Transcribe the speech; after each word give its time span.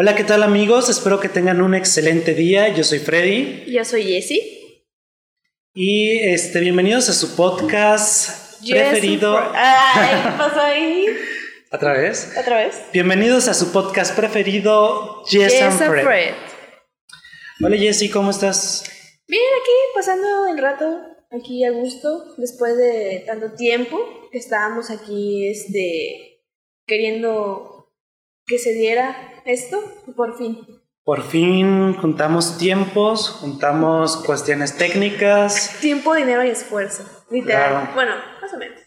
Hola, 0.00 0.14
¿qué 0.14 0.22
tal 0.22 0.44
amigos? 0.44 0.88
Espero 0.88 1.18
que 1.18 1.28
tengan 1.28 1.60
un 1.60 1.74
excelente 1.74 2.32
día. 2.32 2.68
Yo 2.68 2.84
soy 2.84 3.00
Freddy. 3.00 3.64
Yo 3.66 3.84
soy 3.84 4.04
Jessie. 4.04 4.86
Y 5.74 6.20
este, 6.20 6.60
bienvenidos 6.60 7.08
a 7.08 7.12
su 7.12 7.34
podcast 7.34 8.62
preferido. 8.64 9.36
Ay, 9.36 10.22
¿qué 10.22 10.38
pasó 10.38 10.60
ahí? 10.60 11.06
¿Otra 11.72 11.94
vez? 11.94 12.32
¿Otra 12.38 12.58
vez? 12.58 12.80
Bienvenidos 12.92 13.48
a 13.48 13.54
su 13.54 13.72
podcast 13.72 14.14
preferido, 14.14 15.24
Jess, 15.26 15.60
and 15.62 15.76
Fred. 15.76 16.04
Fred. 16.04 16.34
Hola 17.64 17.76
Jessie, 17.76 18.08
¿cómo 18.08 18.30
estás? 18.30 18.84
Bien, 19.26 19.42
aquí 19.60 19.72
pasando 19.96 20.46
el 20.46 20.58
rato, 20.58 21.00
aquí 21.32 21.64
a 21.64 21.72
gusto, 21.72 22.36
después 22.36 22.76
de 22.76 23.24
tanto 23.26 23.50
tiempo 23.56 23.98
que 24.30 24.38
estábamos 24.38 24.92
aquí, 24.92 25.48
este, 25.48 26.44
queriendo 26.86 27.77
que 28.48 28.58
se 28.58 28.72
diera 28.72 29.42
esto, 29.44 29.80
por 30.16 30.36
fin. 30.36 30.66
Por 31.04 31.22
fin 31.22 31.94
juntamos 31.94 32.58
tiempos, 32.58 33.30
juntamos 33.30 34.16
cuestiones 34.24 34.76
técnicas. 34.76 35.78
Tiempo, 35.80 36.14
dinero 36.14 36.44
y 36.44 36.48
esfuerzo, 36.48 37.04
literal. 37.30 37.70
Claro. 37.70 37.94
Bueno, 37.94 38.12
más 38.40 38.52
o 38.52 38.58
menos. 38.58 38.80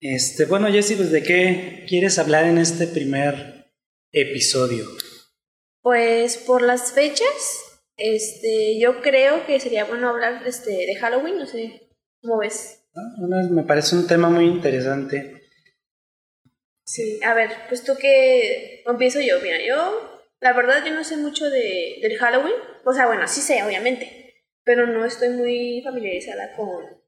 Este, 0.00 0.44
bueno, 0.44 0.68
Jessie, 0.68 0.96
pues, 0.96 1.10
¿de 1.10 1.22
qué 1.22 1.84
quieres 1.88 2.18
hablar 2.18 2.44
en 2.44 2.58
este 2.58 2.86
primer 2.86 3.72
episodio? 4.12 4.86
Pues 5.82 6.36
por 6.36 6.62
las 6.62 6.92
fechas, 6.92 7.80
este, 7.96 8.78
yo 8.80 9.00
creo 9.02 9.46
que 9.46 9.60
sería 9.60 9.84
bueno 9.84 10.08
hablar 10.08 10.42
este, 10.46 10.70
de 10.70 10.96
Halloween, 10.96 11.38
no 11.38 11.46
sé, 11.46 11.90
¿cómo 12.20 12.38
ves? 12.38 12.88
Ah, 12.94 13.48
me 13.50 13.62
parece 13.62 13.94
un 13.94 14.06
tema 14.06 14.28
muy 14.28 14.46
interesante. 14.46 15.35
Sí, 16.86 17.20
a 17.24 17.34
ver, 17.34 17.50
pues 17.68 17.82
tú 17.82 17.96
que 17.96 18.84
empiezo 18.86 19.20
yo, 19.20 19.40
mira, 19.40 19.58
yo, 19.60 20.22
la 20.40 20.52
verdad 20.52 20.84
yo 20.84 20.94
no 20.94 21.02
sé 21.02 21.16
mucho 21.16 21.50
de, 21.50 21.98
del 22.00 22.16
Halloween, 22.16 22.54
o 22.84 22.92
sea, 22.92 23.06
bueno, 23.06 23.26
sí 23.26 23.40
sé, 23.40 23.64
obviamente, 23.64 24.44
pero 24.62 24.86
no 24.86 25.04
estoy 25.04 25.30
muy 25.30 25.82
familiarizada 25.84 26.54
con, 26.54 27.02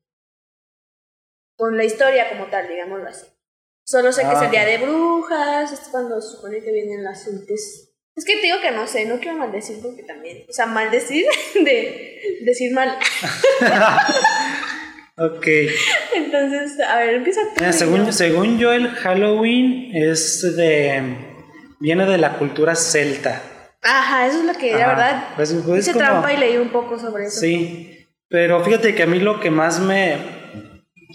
con 1.57 1.77
la 1.77 1.85
historia 1.85 2.29
como 2.29 2.47
tal, 2.47 2.69
digámoslo 2.69 3.09
así. 3.09 3.27
Solo 3.85 4.13
sé 4.13 4.23
que 4.23 4.33
es 4.33 4.43
el 4.43 4.51
día 4.51 4.67
de 4.67 4.79
brujas, 4.79 5.73
es 5.73 5.89
cuando 5.91 6.21
se 6.21 6.37
supone 6.37 6.61
que 6.61 6.73
vienen 6.73 7.05
las 7.05 7.27
entes. 7.27 7.95
Es 8.17 8.25
que 8.25 8.35
te 8.35 8.43
digo 8.43 8.61
que 8.61 8.73
no 8.73 8.87
sé, 8.87 9.07
no 9.07 9.21
quiero 9.21 9.39
maldecir 9.39 9.81
porque 9.81 10.03
también, 10.03 10.45
o 10.49 10.53
sea, 10.53 10.67
maldecir 10.67 11.25
de 11.55 12.41
decir 12.43 12.73
mal. 12.73 12.99
Ok. 15.19 15.47
Entonces, 16.15 16.79
a 16.81 16.97
ver, 16.99 17.15
empieza 17.15 17.41
tú. 17.55 17.61
Mira, 17.61 17.73
según, 17.73 18.07
yo. 18.07 18.13
según 18.13 18.59
yo, 18.59 18.73
el 18.73 18.89
Halloween 18.91 19.91
es 19.95 20.55
de. 20.57 21.03
viene 21.81 22.07
de 22.07 22.19
la 22.19 22.35
cultura 22.39 22.75
celta. 22.75 23.43
Ajá, 23.83 24.27
eso 24.27 24.41
es 24.41 24.45
lo 24.45 24.55
que, 24.55 24.73
la 24.73 24.79
Ajá. 24.79 24.89
verdad, 24.89 25.25
Pues, 25.37 25.53
pues, 25.67 25.81
hice 25.81 25.93
como- 25.93 26.05
trampa 26.05 26.33
y 26.33 26.37
leí 26.37 26.57
un 26.57 26.69
poco 26.71 26.99
sobre 26.99 27.27
eso. 27.27 27.41
Sí. 27.41 28.07
Pero 28.29 28.63
fíjate 28.65 28.95
que 28.95 29.03
a 29.05 29.07
mí 29.07 29.19
lo 29.19 29.41
que 29.41 29.51
más 29.51 29.81
me. 29.81 30.39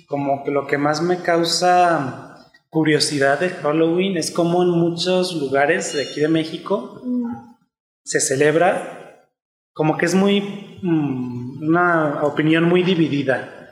como 0.08 0.44
que 0.44 0.52
lo 0.52 0.68
que 0.68 0.78
más 0.78 1.02
me 1.02 1.22
causa 1.22 2.50
curiosidad 2.70 3.40
de 3.40 3.50
Halloween 3.50 4.18
es 4.18 4.32
como 4.32 4.64
en 4.64 4.70
muchos 4.70 5.34
lugares 5.36 5.94
de 5.94 6.04
aquí 6.04 6.20
de 6.20 6.28
México 6.28 7.00
Mm. 7.04 7.56
se 8.04 8.20
celebra 8.20 9.28
como 9.74 9.98
que 9.98 10.06
es 10.06 10.14
muy. 10.16 10.42
mm, 10.82 11.64
una 11.68 12.24
opinión 12.24 12.64
muy 12.66 12.84
dividida. 12.84 13.63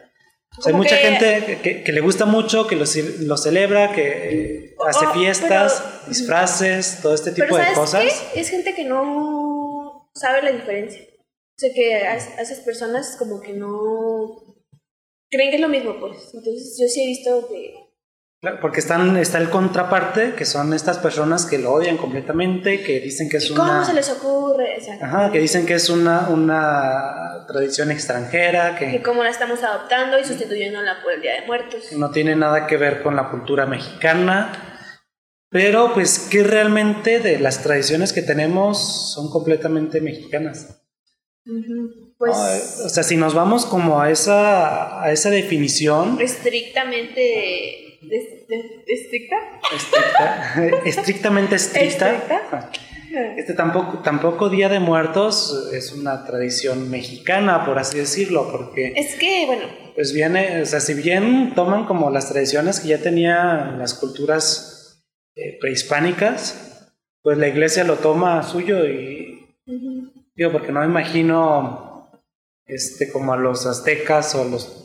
O 0.58 0.62
sea, 0.62 0.72
hay 0.72 0.78
mucha 0.78 0.98
que- 0.98 1.04
gente 1.04 1.84
que, 1.86 1.92
le 1.92 2.02
gusta 2.02 2.26
mucho, 2.26 2.68
que 2.68 2.76
lo, 2.76 2.86
ce- 2.86 3.20
lo 3.20 3.38
celebra, 3.38 3.94
que 3.94 4.08
eh, 4.66 4.76
hace 4.86 5.06
Oh, 5.06 5.14
fiestas, 5.14 5.82
pero- 5.82 6.10
disfraces, 6.10 7.00
todo 7.02 7.14
este 7.14 7.32
tipo 7.32 7.46
Pero 7.46 7.58
de 7.58 7.64
¿sabes 7.64 7.78
cosas. 7.80 8.04
qué? 8.34 8.40
Es 8.42 8.50
gente 8.50 8.76
que 8.76 8.84
no 8.84 10.10
sabe 10.14 10.42
la 10.44 10.52
diferencia. 10.52 11.02
O 11.04 11.58
sea, 11.58 11.74
que 11.74 11.96
a, 12.06 12.12
a 12.14 12.42
esas 12.42 12.60
personas 12.60 13.16
como 13.18 13.40
que 13.40 13.54
no 13.54 14.56
creen 15.32 15.50
que 15.52 15.56
es 15.56 15.62
lo 15.62 15.70
mismo, 15.70 15.98
pues. 16.00 16.18
Entonces 16.34 16.78
yo 16.80 16.88
sí 16.88 17.04
he 17.04 17.08
visto 17.08 17.48
que... 17.48 17.74
Claro, 18.42 18.58
Porque 18.60 18.80
están, 18.80 19.18
está 19.18 19.38
el 19.38 19.52
contraparte, 19.52 20.34
que 20.34 20.46
son 20.46 20.74
estas 20.74 20.98
personas 20.98 21.46
que 21.46 21.60
lo 21.60 21.74
odian 21.74 21.98
completamente, 21.98 22.82
que 22.82 23.00
dicen 23.00 23.30
que 23.30 23.38
es 23.38 23.50
¿Cómo 23.52 23.62
una. 23.62 23.86
se 23.86 23.94
les 23.94 24.10
ocurre? 24.10 24.78
Ajá, 25.00 25.32
que 25.32 25.38
dicen 25.38 25.68
que 25.68 25.76
es 25.76 25.90
una, 25.90 26.28
una 26.30 27.46
tradición 27.48 27.92
extranjera, 27.92 28.76
que 28.80 28.90
que 28.90 29.02
cómo 29.04 29.24
la 29.24 29.30
estamos 29.30 29.62
adoptando 29.62 30.18
y 30.18 30.24
sustituyéndola 30.26 31.04
por 31.04 31.14
el 31.14 31.22
Día 31.22 31.40
de 31.40 31.46
Muertos. 31.46 31.92
no 31.92 32.10
tiene 32.10 32.36
nada 32.36 32.66
que 32.66 32.78
ver 32.78 33.04
con 33.04 33.16
la 33.16 33.30
cultura 33.30 33.68
mexicana. 33.68 34.52
Pero, 35.52 35.94
pues, 35.94 36.28
que 36.32 36.44
realmente 36.44 37.20
de 37.20 37.38
las 37.38 37.62
tradiciones 37.62 38.12
que 38.14 38.22
tenemos 38.24 39.14
son 39.14 39.30
completamente 39.30 40.02
mexicanas. 40.02 40.82
Ujú. 41.46 42.14
Pues 42.18 42.36
eh, 42.38 42.86
o 42.86 42.90
sea, 42.90 43.04
si 43.04 43.18
nos 43.18 43.34
vamos 43.36 43.66
como 43.66 44.00
a 44.02 44.10
esa, 44.10 45.04
a 45.04 45.12
esa 45.12 45.30
definición 45.30 46.18
estrictamente... 46.22 47.91
des- 48.02 48.46
¿Estricta? 48.88 49.36
estricta- 49.76 50.82
estrictamente 50.86 51.56
estricta, 51.56 52.12
¿Estricta? 52.14 52.70
este 53.38 53.54
tampoco, 53.54 54.00
tampoco 54.00 54.50
Día 54.50 54.70
de 54.70 54.80
Muertos 54.80 55.70
es 55.74 55.92
una 55.92 56.26
tradición 56.26 56.90
mexicana, 56.90 57.66
por 57.66 57.78
así 57.78 57.98
decirlo, 57.98 58.50
porque 58.52 58.94
Es 58.96 59.16
que, 59.16 59.46
bueno, 59.46 59.64
pues 59.96 60.14
viene, 60.14 60.62
o 60.62 60.66
sea, 60.66 60.80
si 60.80 60.94
bien 60.94 61.54
toman 61.54 61.86
como 61.86 62.10
las 62.10 62.30
tradiciones 62.30 62.80
que 62.80 62.88
ya 62.90 63.00
tenían 63.02 63.78
las 63.80 63.94
culturas 63.94 65.04
eh, 65.36 65.58
prehispánicas, 65.60 66.94
pues 67.22 67.38
la 67.38 67.48
iglesia 67.50 67.84
lo 67.84 67.98
toma 67.98 68.42
suyo 68.44 68.86
y 68.86 69.46
digo, 70.36 70.52
porque 70.54 70.72
no 70.72 70.80
me 70.80 70.86
imagino 70.86 72.10
este 72.66 73.12
como 73.12 73.34
a 73.34 73.38
los 73.38 73.66
aztecas 73.66 74.34
o 74.36 74.42
a 74.44 74.46
los 74.46 74.81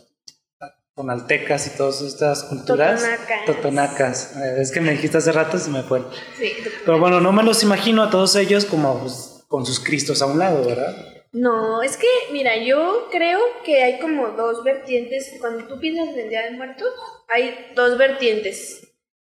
tonaltecas 0.97 1.67
y 1.67 1.77
todas 1.77 2.01
estas 2.01 2.45
culturas 2.45 3.03
Totonacas. 3.03 3.45
totonacas. 3.47 4.37
Eh, 4.37 4.57
Es 4.61 4.73
que 4.73 4.81
me 4.81 4.93
dijiste 4.93 5.19
hace 5.19 5.31
rato 5.31 5.59
se 5.59 5.71
me 5.71 5.83
fue. 5.83 6.03
sí. 6.39 6.53
Pero 6.85 6.99
bueno, 6.99 7.21
no 7.21 7.33
me 7.33 7.43
los 7.43 7.63
imagino 7.63 8.03
a 8.03 8.11
todos 8.11 8.35
ellos 8.35 8.65
como 8.65 8.99
pues, 9.01 9.45
con 9.47 9.67
sus 9.67 9.79
cristos 9.79 10.23
a 10.23 10.27
un 10.27 10.39
lado, 10.39 10.65
¿verdad? 10.67 10.97
No, 11.33 11.83
es 11.83 11.99
que, 11.99 12.07
mira, 12.33 12.57
yo 12.57 13.09
creo 13.13 13.39
que 13.63 13.83
hay 13.85 13.99
como 14.01 14.29
dos 14.29 14.65
vertientes. 14.65 15.35
Cuando 15.39 15.67
tú 15.69 15.79
piensas 15.79 16.09
en 16.15 16.21
el 16.21 16.29
Día 16.31 16.45
de 16.45 16.53
Muertos, 16.53 16.89
hay 17.29 17.73
dos 17.75 17.99
vertientes. 17.99 18.81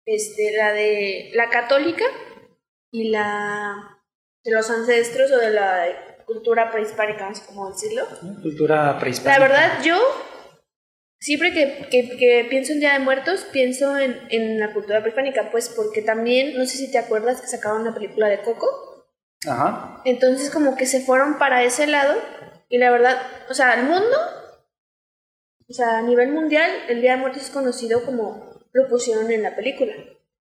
Este, 0.07 0.57
la 0.57 0.73
de 0.73 1.31
la 1.35 1.51
católica 1.51 2.05
y 2.91 3.11
la 3.11 3.99
de 4.43 4.51
los 4.51 4.71
ancestros 4.71 5.31
o 5.31 5.37
de 5.37 5.51
la 5.51 5.85
cultura 6.25 6.71
prehispánica, 6.71 7.29
no 7.29 7.35
sé 7.35 7.43
cómo 7.47 7.71
decirlo. 7.71 8.07
Cultura 8.41 8.99
prehispánica. 8.99 9.39
La 9.39 9.47
verdad, 9.47 9.83
yo 9.85 9.99
siempre 11.21 11.53
que, 11.53 11.87
que- 11.91 12.17
que 12.17 12.47
pienso 12.49 12.73
en 12.73 12.81
Día 12.81 12.95
de 12.95 12.99
Muertos, 13.01 13.47
pienso 13.53 13.97
en, 13.99 14.19
en 14.31 14.59
la 14.59 14.73
cultura 14.73 15.01
prehispánica, 15.01 15.51
pues 15.51 15.69
porque 15.69 16.03
también, 16.03 16.57
no 16.57 16.65
sé 16.67 16.79
si 16.79 16.91
te 16.91 16.99
acuerdas 16.99 17.41
que 17.41 17.47
sacaron 17.47 17.83
una 17.83 17.95
película 17.95 18.29
de 18.29 18.41
Coco. 18.41 19.07
Ajá. 19.47 20.03
Entonces 20.05 20.51
como 20.51 20.77
que 20.77 20.87
se 20.87 21.01
fueron 21.01 21.39
para 21.39 21.63
ese 21.65 21.87
lado 21.87 22.15
y 22.69 22.79
la 22.79 22.91
verdad, 22.91 23.21
o 23.49 23.55
sea, 23.55 23.75
el 23.75 23.85
mundo, 23.85 24.17
o 25.69 25.73
sea, 25.73 25.99
a 25.99 26.03
nivel 26.03 26.31
mundial, 26.33 26.71
el 26.89 27.01
Día 27.01 27.13
de 27.13 27.19
Muertos 27.19 27.43
es 27.45 27.51
conocido 27.51 28.05
como 28.05 28.51
lo 28.73 28.89
pusieron 28.89 29.31
en 29.31 29.43
la 29.43 29.57
película, 29.57 29.93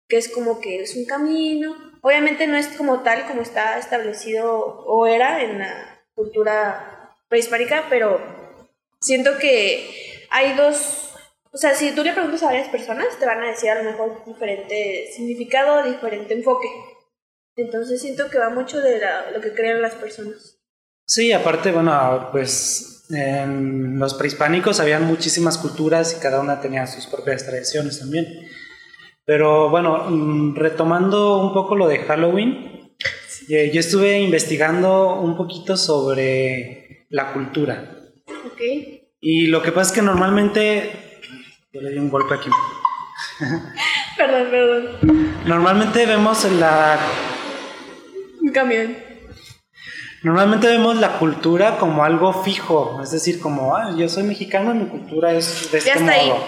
que 0.09 0.17
es 0.19 0.29
como 0.29 0.61
que 0.61 0.83
es 0.83 0.97
un 0.97 1.05
camino, 1.05 1.75
obviamente 2.03 2.47
no 2.47 2.57
es 2.57 2.69
como 2.69 3.03
tal 3.03 3.27
como 3.27 3.43
está 3.43 3.79
establecido 3.79 4.53
o 4.55 5.07
era 5.07 5.43
en 5.43 5.59
la 5.59 6.01
cultura 6.15 7.15
prehispánica, 7.29 7.87
pero 7.91 8.21
siento 9.01 9.39
que 9.39 10.16
hay 10.37 10.55
dos, 10.55 11.15
o 11.51 11.57
sea, 11.57 11.75
si 11.75 11.95
tú 11.95 12.05
le 12.05 12.13
preguntas 12.13 12.43
a 12.43 12.47
varias 12.47 12.69
personas, 12.69 13.19
te 13.19 13.25
van 13.25 13.43
a 13.43 13.49
decir 13.49 13.71
a 13.71 13.83
lo 13.83 13.91
mejor 13.91 14.23
diferente 14.27 15.09
significado, 15.15 15.83
diferente 15.83 16.35
enfoque. 16.35 16.69
Entonces 17.57 18.03
siento 18.03 18.29
que 18.29 18.39
va 18.39 18.51
mucho 18.51 18.79
de 18.83 18.99
la- 18.99 19.31
lo 19.31 19.41
que 19.41 19.55
creen 19.55 19.81
las 19.81 19.95
personas. 19.95 20.59
Sí, 21.07 21.33
aparte, 21.33 21.73
bueno, 21.73 22.29
pues 22.33 23.07
en 23.09 23.99
los 23.99 24.13
prehispánicos 24.13 24.79
habían 24.79 25.05
muchísimas 25.05 25.57
culturas 25.57 26.15
y 26.19 26.21
cada 26.21 26.41
una 26.41 26.61
tenía 26.61 26.87
sus 26.87 27.07
propias 27.07 27.47
tradiciones 27.47 27.99
también. 27.99 28.27
Pero 29.25 29.71
bueno, 29.71 30.05
mm, 30.11 30.55
retomando 30.55 31.39
un 31.39 31.55
poco 31.55 31.77
lo 31.77 31.89
de 31.89 32.01
Halloween, 32.01 32.95
eh, 33.49 33.71
yo 33.73 33.81
estuve 33.81 34.19
investigando 34.19 35.19
un 35.19 35.35
poquito 35.35 35.79
sobre 35.79 37.07
la 37.09 37.33
cultura. 37.33 37.91
¿Ok? 38.45 39.06
Y 39.21 39.47
lo 39.47 39.63
que 39.63 39.73
pasa 39.73 39.91
es 39.91 39.95
que 39.97 40.03
normalmente... 40.03 41.21
Yo 41.73 41.81
le 41.81 41.91
di 41.91 41.99
un 41.99 42.11
golpe 42.11 42.35
aquí. 42.35 42.49
Perdón, 44.17 44.49
perdón. 44.51 45.33
Normalmente 45.47 46.07
vemos 46.07 46.45
la 46.53 46.99
Un 48.41 48.51
camión. 48.53 48.97
Normalmente 50.23 50.67
vemos 50.69 50.97
la 50.97 51.19
cultura 51.19 51.77
como 51.79 52.03
algo 52.03 52.43
fijo, 52.43 53.01
es 53.03 53.11
decir, 53.11 53.39
como, 53.41 53.77
ah, 53.77 53.95
yo 53.97 54.09
soy 54.09 54.23
mexicano 54.25 54.73
y 54.75 54.79
mi 54.79 54.87
cultura 54.87 55.33
es 55.33 55.71
de 55.71 55.79
este 55.79 55.91
Ya 55.91 55.97
está 56.01 56.13
ahí. 56.13 56.29
modo. 56.29 56.45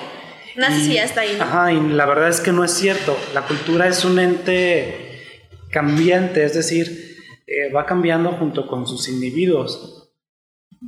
Naces 0.56 0.87
y 0.87 0.91
Y- 0.91 0.94
ya 0.94 1.05
está 1.05 1.21
ahí, 1.21 1.37
¿no? 1.38 1.44
Ajá, 1.44 1.73
y 1.73 1.81
la 1.91 2.06
verdad 2.06 2.29
es 2.29 2.41
que 2.41 2.53
no 2.53 2.64
es 2.64 2.73
cierto. 2.73 3.17
La 3.35 3.43
cultura 3.43 3.87
es 3.87 4.05
un 4.05 4.19
ente 4.19 5.23
cambiante, 5.71 6.44
es 6.44 6.55
decir, 6.55 7.17
eh, 7.47 7.71
va 7.73 7.85
cambiando 7.87 8.32
junto 8.32 8.67
con 8.67 8.87
sus 8.87 9.09
individuos. 9.09 9.98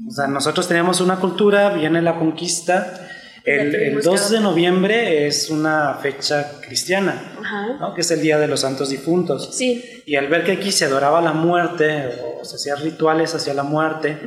O 0.09 0.11
sea, 0.11 0.27
nosotros 0.27 0.69
teníamos 0.69 1.01
una 1.01 1.17
cultura, 1.17 1.71
viene 1.71 2.01
la 2.03 2.17
conquista, 2.19 3.09
el, 3.45 3.75
el 3.75 4.03
2 4.03 4.31
de 4.31 4.41
noviembre 4.41 5.27
es 5.27 5.49
una 5.51 5.95
fecha 5.95 6.61
cristiana, 6.61 7.33
¿no? 7.81 7.95
que 7.95 8.03
es 8.03 8.11
el 8.11 8.21
Día 8.21 8.39
de 8.39 8.47
los 8.47 8.61
Santos 8.61 8.91
Difuntos. 8.91 9.57
Sí. 9.57 9.83
Y 10.07 10.17
al 10.17 10.29
ver 10.29 10.45
que 10.45 10.53
aquí 10.53 10.71
se 10.71 10.85
adoraba 10.85 11.21
la 11.23 11.33
muerte 11.33 12.11
o 12.41 12.45
se 12.45 12.57
hacían 12.57 12.81
rituales 12.83 13.35
hacia 13.35 13.55
la 13.55 13.63
muerte, 13.63 14.19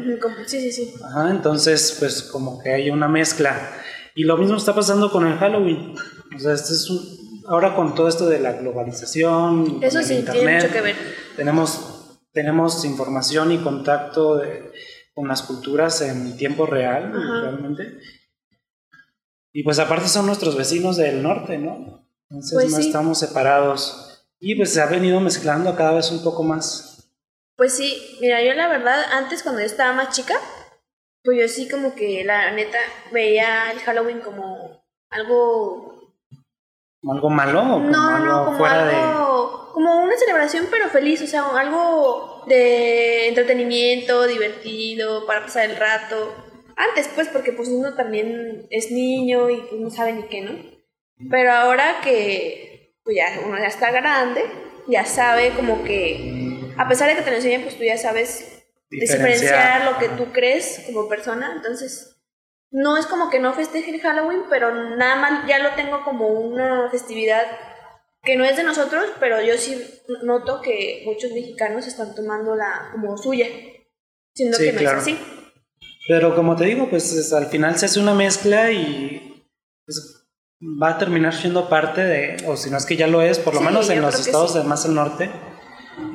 sí, 0.48 0.60
sí, 0.60 0.72
sí. 0.72 0.94
Ajá, 1.04 1.30
entonces 1.30 1.96
pues 2.00 2.24
como 2.24 2.60
que 2.62 2.74
hay 2.74 2.90
una 2.90 3.08
mezcla. 3.08 3.72
Y 4.16 4.24
lo 4.24 4.38
mismo 4.38 4.58
está 4.58 4.74
pasando 4.76 5.12
con 5.12 5.26
el 5.28 5.38
Halloween. 5.38 5.94
O 6.36 6.40
sea, 6.40 6.54
este 6.54 6.74
es 6.74 6.90
un, 6.90 7.44
ahora 7.48 7.76
con 7.76 7.94
todo 7.96 8.08
esto 8.08 8.28
de 8.28 8.40
la 8.40 8.54
globalización, 8.54 9.80
Eso 9.82 9.92
con 9.94 10.02
el 10.02 10.06
sí, 10.08 10.14
internet, 10.16 10.34
tiene 10.34 10.56
mucho 10.62 10.74
que 10.74 10.82
ver. 10.82 10.96
Tenemos, 11.36 12.18
tenemos 12.34 12.84
información 12.86 13.52
y 13.52 13.60
contacto 13.60 14.38
de- 14.38 14.72
con 15.14 15.28
las 15.28 15.42
culturas 15.44 16.02
en 16.02 16.36
tiempo 16.38 16.66
real, 16.66 17.14
Ajá. 17.16 17.42
realmente. 17.42 18.00
Y 19.54 19.64
pues 19.64 19.78
aparte 19.80 20.08
son 20.08 20.26
nuestros 20.26 20.56
vecinos 20.58 20.98
del 20.98 21.22
norte, 21.22 21.58
¿no? 21.58 22.08
Entonces 22.30 22.54
Pues 22.54 22.72
no 22.72 22.78
sí. 22.78 22.88
estamos 22.88 23.20
separados. 23.20 24.26
Y 24.40 24.56
pues 24.56 24.74
se 24.74 24.82
ha 24.82 24.88
venido 24.88 25.20
mezclando 25.20 25.76
cada 25.76 25.94
vez 25.94 26.12
un 26.12 26.24
poco 26.24 26.44
más. 26.44 27.08
Pues 27.56 27.76
sí, 27.78 28.18
mira, 28.20 28.42
yo 28.44 28.54
la 28.56 28.68
verdad, 28.68 29.04
antes 29.14 29.44
cuando 29.44 29.62
yo 29.62 29.68
estaba 29.68 29.94
más 29.94 30.10
chica, 30.16 30.34
pues 31.24 31.38
yo 31.40 31.48
sí 31.48 31.70
como 31.70 31.94
que 31.94 32.24
la 32.24 32.52
neta 32.52 32.80
veía 33.12 33.72
el 33.72 33.80
Halloween 33.80 34.20
como 34.22 34.84
algo... 35.12 36.12
¿Como 37.00 37.14
algo 37.14 37.30
malo 37.30 37.60
o 37.62 37.74
como 37.74 37.90
No, 37.90 38.08
algo 38.16 38.26
no, 38.26 38.46
como 38.46 38.58
fuera 38.58 38.86
de...? 38.86 38.96
Como 39.74 40.04
una 40.04 40.16
celebración 40.16 40.68
pero 40.70 40.88
feliz, 40.90 41.22
o 41.24 41.28
sea, 41.28 41.46
algo 41.58 42.44
de 42.48 43.28
entretenimiento, 43.30 44.28
divertido, 44.28 45.26
para 45.26 45.42
pasar 45.42 45.68
el 45.70 45.76
rato. 45.78 46.36
Antes 46.76 47.10
pues, 47.16 47.28
porque 47.28 47.52
pues 47.54 47.70
uno 47.70 47.96
también 47.96 48.68
es 48.70 48.92
niño 48.92 49.50
y 49.50 49.58
pues 49.62 49.82
no 49.82 49.90
sabe 49.90 50.14
ni 50.14 50.24
qué, 50.24 50.42
¿no? 50.42 50.54
Pero 51.32 51.52
ahora 51.52 52.02
que 52.04 52.94
pues 53.04 53.18
ya 53.18 53.40
uno 53.44 53.58
ya 53.58 53.68
está 53.68 53.92
grande, 53.92 54.46
ya 54.88 55.06
sabe 55.06 55.50
como 55.56 55.84
que, 55.84 56.72
a 56.78 56.88
pesar 56.88 57.10
de 57.10 57.16
que 57.16 57.24
te 57.24 57.32
lo 57.32 57.38
enseñan, 57.38 57.64
pues 57.64 57.76
tú 57.76 57.84
ya 57.84 57.98
sabes 57.98 58.64
diferenciar 58.92 59.86
lo 59.86 59.98
que 59.98 60.10
tú 60.10 60.32
crees 60.32 60.84
como 60.86 61.10
persona. 61.10 61.52
Entonces, 61.56 62.22
no 62.70 62.96
es 62.98 63.08
como 63.08 63.30
que 63.30 63.40
no 63.40 63.54
festeje 63.54 63.92
el 63.92 64.02
Halloween, 64.02 64.44
pero 64.50 64.72
nada 64.96 65.16
más 65.16 65.48
ya 65.48 65.60
lo 65.60 65.72
tengo 65.72 66.04
como 66.04 66.28
una 66.28 66.90
festividad 66.92 67.46
que 68.24 68.38
no 68.38 68.46
es 68.46 68.56
de 68.58 68.64
nosotros, 68.64 69.04
pero 69.20 69.42
yo 69.44 69.58
sí 69.58 69.82
noto 70.24 70.62
que 70.62 71.04
muchos 71.06 71.32
mexicanos 71.32 71.86
están 71.88 72.16
tomándola 72.16 72.90
como 72.94 73.18
suya, 73.18 73.48
siendo 74.34 74.58
Sí, 74.58 74.66
que 74.66 74.72
no 74.74 74.80
claro. 74.80 74.98
es 74.98 75.04
así. 75.04 75.20
Pero 76.08 76.36
como 76.36 76.56
te 76.56 76.66
digo, 76.66 76.90
pues 76.90 77.12
es- 77.14 77.34
al 77.34 77.48
final 77.48 77.78
se 77.78 77.86
hace 77.86 78.00
una 78.00 78.14
mezcla 78.14 78.72
y 78.72 79.46
pues, 79.86 80.26
va 80.82 80.92
a 80.92 80.98
terminar 80.98 81.34
siendo 81.34 81.68
parte 81.68 82.02
de, 82.04 82.38
o 82.48 82.56
si 82.56 82.70
no 82.70 82.78
es 82.78 82.86
que 82.86 82.96
ya 82.96 83.08
lo 83.08 83.22
es, 83.22 83.40
por 83.40 83.54
lo 83.54 83.60
Sí, 83.60 83.66
menos 83.66 83.90
en 83.90 84.02
los 84.02 84.18
estados 84.20 84.54
sí. 84.54 84.60
de 84.60 84.64
más 84.66 84.86
al 84.86 84.96
norte, 84.96 85.30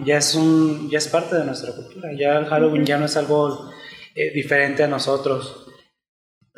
ya 0.04 0.16
es, 0.18 0.34
un, 0.34 0.88
ya 0.90 0.98
es 0.98 1.08
parte 1.08 1.36
de 1.36 1.44
nuestra 1.44 1.72
cultura. 1.74 2.08
Ya 2.18 2.38
el 2.38 2.46
Halloween 2.46 2.84
ya 2.86 2.96
no 2.98 3.04
es 3.06 3.16
algo 3.16 3.70
eh, 4.14 4.32
diferente 4.32 4.82
a 4.82 4.88
nosotros. 4.88 5.67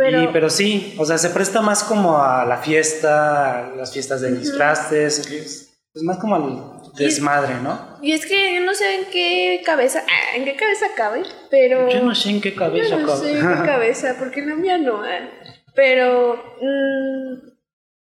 Pero, 0.03 0.23
Y- 0.23 0.29
pero 0.29 0.49
sí, 0.51 0.95
o 0.99 1.05
sea, 1.05 1.19
se 1.19 1.31
presta 1.31 1.61
más 1.61 1.85
como 1.85 2.23
a 2.23 2.45
la 2.47 2.57
fiesta, 2.59 3.67
a 3.67 3.77
las 3.77 3.93
fiestas 3.93 4.21
de 4.23 4.33
disfraces, 4.33 5.19
es, 5.31 5.79
es 5.95 6.03
más 6.03 6.19
como 6.19 6.35
al 6.37 6.95
desmadre, 6.97 7.55
¿no? 7.63 7.99
y 8.03 8.13
es 8.13 8.25
que 8.27 8.55
yo 8.55 8.61
no 8.63 8.75
sé 8.75 8.95
en 9.01 9.05
qué 9.11 9.63
cabeza, 9.65 10.03
ah, 10.09 10.37
en 10.37 10.45
qué 10.45 10.57
cabeza 10.57 10.87
cabe, 10.97 11.23
pero... 11.51 11.89
Yo 11.91 12.01
no 12.03 12.15
sé 12.15 12.31
en 12.31 12.41
qué 12.41 12.55
cabeza 12.55 12.89
Yo 12.97 12.99
no 13.01 13.07
cabe. 13.07 13.21
sé 13.21 13.39
en 13.39 13.49
qué 13.49 13.67
cabeza, 13.67 14.17
porque 14.19 14.41
la 14.43 14.55
mía 14.55 14.79
no. 14.79 15.05
eh. 15.07 15.29
Pero 15.75 16.35
mm, 16.61 17.49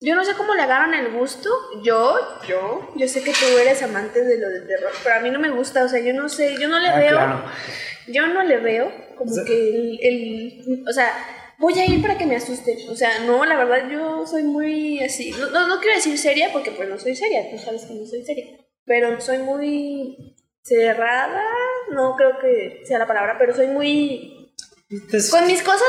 yo 0.01 0.15
no 0.15 0.25
sé 0.25 0.33
cómo 0.37 0.55
le 0.55 0.63
agarran 0.63 0.95
el 0.95 1.13
gusto. 1.13 1.51
Yo, 1.83 2.17
yo, 2.49 2.93
yo 2.97 3.09
sé 3.09 3.23
que 3.23 3.33
tú 3.33 3.59
eres 3.61 3.83
amante 3.83 4.23
de 4.25 4.39
lo 4.39 4.49
de 4.49 4.61
terror, 4.63 4.91
pero 5.05 5.17
a 5.17 5.21
mí 5.21 5.31
no 5.31 5.39
me 5.39 5.51
gusta. 5.51 5.85
O 5.85 5.89
sea, 5.89 6.01
yo 6.01 6.15
no 6.15 6.29
sé, 6.29 6.57
yo 6.61 6.69
no 6.69 6.79
le 6.79 6.89
Ah, 6.89 6.99
veo, 6.99 7.11
claro. 7.17 7.43
yo 8.07 8.27
no 8.29 8.43
le 8.45 8.57
veo 8.59 8.91
como 9.17 9.31
O 9.33 9.35
sea- 9.35 9.45
que 9.45 9.53
el, 9.53 9.99
el- 10.03 10.85
o 10.89 10.93
sea, 10.93 11.13
voy 11.59 11.79
a 11.79 11.87
ir 11.87 12.01
para 12.01 12.17
que 12.17 12.27
me 12.27 12.37
asusten. 12.37 12.79
O 12.89 12.95
sea, 12.95 13.21
no, 13.21 13.45
la 13.45 13.57
verdad 13.57 13.91
yo 13.91 14.27
soy 14.27 14.45
muy 14.45 15.01
así. 15.01 15.31
No, 15.33 15.51
no, 15.51 15.69
no 15.69 15.81
quiero 15.81 15.97
decir 15.97 16.17
seria 16.19 16.51
porque 16.53 16.71
pues 16.71 16.89
no 16.89 16.99
soy 16.99 17.15
seria, 17.15 17.51
tú 17.51 17.59
sabes 17.59 17.85
que 17.85 17.95
no 17.95 18.07
soy 18.07 18.25
seria. 18.25 18.47
Pero 18.85 19.21
soy 19.21 19.39
muy 19.39 20.37
cerrada, 20.63 21.45
no 21.91 22.15
creo 22.17 22.39
que 22.41 22.83
sea 22.85 22.99
la 22.99 23.07
palabra, 23.07 23.37
pero 23.39 23.55
soy 23.55 23.69
muy 23.69 24.55
Entonces, 24.91 25.31
con 25.31 25.47
mis 25.47 25.63
cosas, 25.63 25.83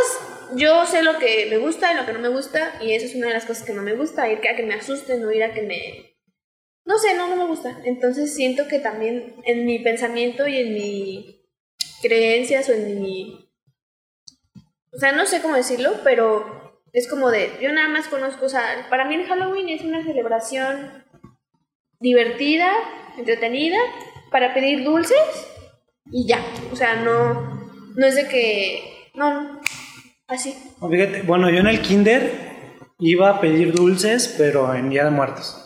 yo 0.56 0.86
sé 0.86 1.04
lo 1.04 1.18
que 1.19 1.48
me 1.50 1.57
gusta 1.57 1.94
y 1.94 1.95
lo 1.95 2.06
que 2.06 2.13
no 2.13 2.19
me 2.19 2.30
gusta, 2.30 2.80
y 2.81 2.94
eso 2.94 3.06
es 3.06 3.16
una 3.16 3.27
de 3.27 3.33
las 3.33 3.45
cosas 3.45 3.63
que 3.63 3.74
no 3.74 3.81
me 3.81 3.95
gusta, 3.95 4.30
ir 4.30 4.39
a 4.48 4.56
que 4.56 4.63
me 4.63 4.74
asusten 4.74 5.24
o 5.24 5.31
ir 5.31 5.44
a 5.44 5.54
que 5.54 5.62
me... 5.62 6.18
No 6.86 6.98
sé, 6.98 7.13
no, 7.16 7.27
no 7.27 7.36
me 7.36 7.45
gusta. 7.45 7.80
Entonces 7.86 8.33
siento 8.33 8.68
que 8.68 8.80
también 8.80 9.36
en 9.45 9.66
mi 9.66 9.80
pensamiento 9.80 10.48
y 10.48 10.57
en 10.57 10.74
mi 10.74 11.45
creencias 12.01 12.68
o 12.69 12.74
en 12.74 13.01
mi... 13.01 13.49
O 14.94 14.97
sea, 14.97 15.12
no 15.12 15.25
sé 15.25 15.41
cómo 15.41 15.56
decirlo, 15.56 15.94
pero 16.03 16.83
es 16.94 17.07
como 17.07 17.30
de, 17.30 17.51
yo 17.62 17.71
nada 17.71 17.89
más 17.89 18.07
conozco, 18.07 18.45
o 18.45 18.50
sea, 18.50 18.88
para 18.89 19.06
mí 19.06 19.15
el 19.15 19.27
Halloween 19.27 19.69
es 19.69 19.81
una 19.83 20.03
celebración 20.03 21.03
divertida, 22.00 22.71
entretenida, 23.18 23.77
para 24.31 24.53
pedir 24.53 24.83
dulces 24.83 25.47
y 26.12 26.27
ya. 26.27 26.39
O 26.71 26.75
sea, 26.75 26.95
no, 26.95 27.59
no 27.95 28.06
es 28.06 28.15
de 28.15 28.27
que, 28.27 29.12
no, 29.15 29.59
así. 30.27 30.56
Fíjate, 30.89 31.24
bueno, 31.24 31.50
yo 31.50 31.59
en 31.59 31.68
el 31.68 31.81
kinder 31.81 32.50
iba 33.00 33.30
a 33.30 33.42
pedir 33.42 33.74
dulces, 33.74 34.35
pero 34.38 34.74
en 34.74 34.89
Día 34.89 35.06
de 35.06 35.12
Muertos. 35.12 35.65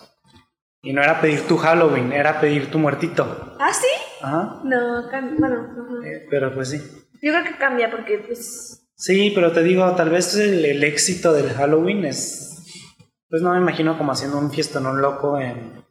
Y 0.82 0.92
no 0.92 1.02
era 1.02 1.22
pedir 1.22 1.48
tu 1.48 1.58
Halloween, 1.58 2.12
era 2.12 2.42
pedir 2.42 2.70
tu 2.70 2.78
muertito. 2.78 3.56
¿Ah, 3.58 3.72
sí? 3.74 3.88
Ajá. 4.22 4.60
No, 4.66 5.10
bueno, 5.40 5.70
ajá. 5.72 6.08
Eh, 6.08 6.28
pero 6.30 6.54
pues 6.54 6.72
sí. 6.72 6.78
yo 7.22 7.32
creo 7.32 7.44
que 7.46 7.58
cambia 7.58 7.90
porque 7.90 8.18
pues... 8.18 8.83
Sí, 9.04 9.34
pero 9.36 9.52
te 9.52 9.64
digo, 9.64 9.94
tal 9.98 10.12
vez 10.12 10.34
el, 10.36 10.64
el 10.64 10.82
éxito 10.82 11.34
del 11.34 11.50
Halloween 11.50 12.06
es... 12.06 12.64
Pues 13.28 13.42
no 13.42 13.52
me 13.52 13.58
imagino 13.58 13.98
como 13.98 14.14
haciendo 14.14 14.38
un 14.38 14.50
fiestonón 14.50 15.02
loco 15.02 15.42
en, 15.42 15.84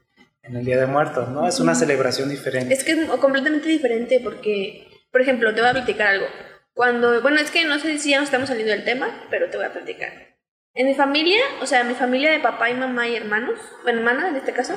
en 0.43 0.57
el 0.57 0.65
Día 0.65 0.81
de 0.81 0.87
Muertos, 0.87 1.29
¿no? 1.29 1.47
Es 1.47 1.61
una 1.61 1.75
celebración 1.75 2.31
diferente. 2.31 2.73
Es 2.73 2.85
que 2.85 2.93
es 2.93 3.11
completamente 3.21 3.69
diferente 3.69 4.19
porque, 4.25 4.89
por 5.11 5.21
ejemplo, 5.21 5.55
te 5.55 5.61
voy 5.61 5.69
a 5.69 5.75
platicar 5.75 6.07
algo. 6.07 6.27
Cuando, 6.73 7.21
bueno, 7.21 7.39
es 7.39 7.51
que 7.51 7.67
no 7.67 7.79
sé 7.79 7.99
si 7.99 8.13
ya 8.13 8.19
nos 8.19 8.29
estamos 8.29 8.49
saliendo 8.49 8.73
del 8.73 8.85
tema, 8.85 9.27
pero 9.29 9.51
te 9.51 9.59
voy 9.59 9.67
a 9.67 9.75
platicar. 9.75 10.39
En 10.73 10.87
mi 10.87 10.95
familia, 10.95 11.43
o 11.61 11.67
sea, 11.67 11.85
mi 11.85 11.93
familia 11.93 12.33
de 12.33 12.41
papá 12.41 12.71
y 12.71 12.75
mamá 12.75 13.09
y 13.09 13.17
hermanos, 13.17 13.59
bueno, 13.83 13.99
hermana 13.99 14.29
en 14.29 14.37
este 14.37 14.55
caso, 14.55 14.73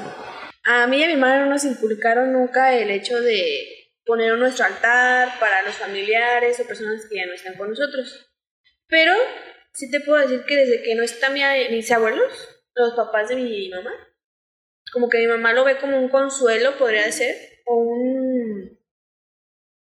a 0.66 0.88
mí 0.88 0.98
y 0.98 1.04
a 1.06 1.08
mi 1.08 1.14
hermana 1.14 1.46
no 1.46 1.52
nos 1.52 1.64
inculcaron 1.64 2.34
nunca 2.34 2.74
el 2.74 2.90
hecho 2.90 3.22
de 3.22 3.85
poner 4.06 4.38
nuestro 4.38 4.66
altar 4.66 5.40
para 5.40 5.62
los 5.64 5.76
familiares 5.76 6.60
o 6.60 6.68
personas 6.68 7.06
que 7.10 7.16
ya 7.18 7.26
no 7.26 7.34
están 7.34 7.56
con 7.58 7.70
nosotros. 7.70 8.32
Pero 8.88 9.14
sí 9.74 9.90
te 9.90 10.00
puedo 10.02 10.20
decir 10.22 10.46
que 10.46 10.56
desde 10.56 10.84
que 10.84 10.96
no 10.96 11.04
están 11.04 11.34
mi- 11.34 11.42
mis 11.72 11.92
abuelos, 11.92 12.50
los 12.76 12.94
papás 12.94 13.30
de 13.30 13.36
mi 13.36 13.70
mamá, 13.70 13.92
como 14.92 15.10
que 15.10 15.18
mi 15.20 15.28
mamá 15.28 15.54
lo 15.54 15.64
ve 15.64 15.78
como 15.78 15.98
un 16.00 16.10
consuelo, 16.10 16.78
podría 16.78 17.12
ser, 17.12 17.36
o 17.66 17.76
un... 17.78 18.80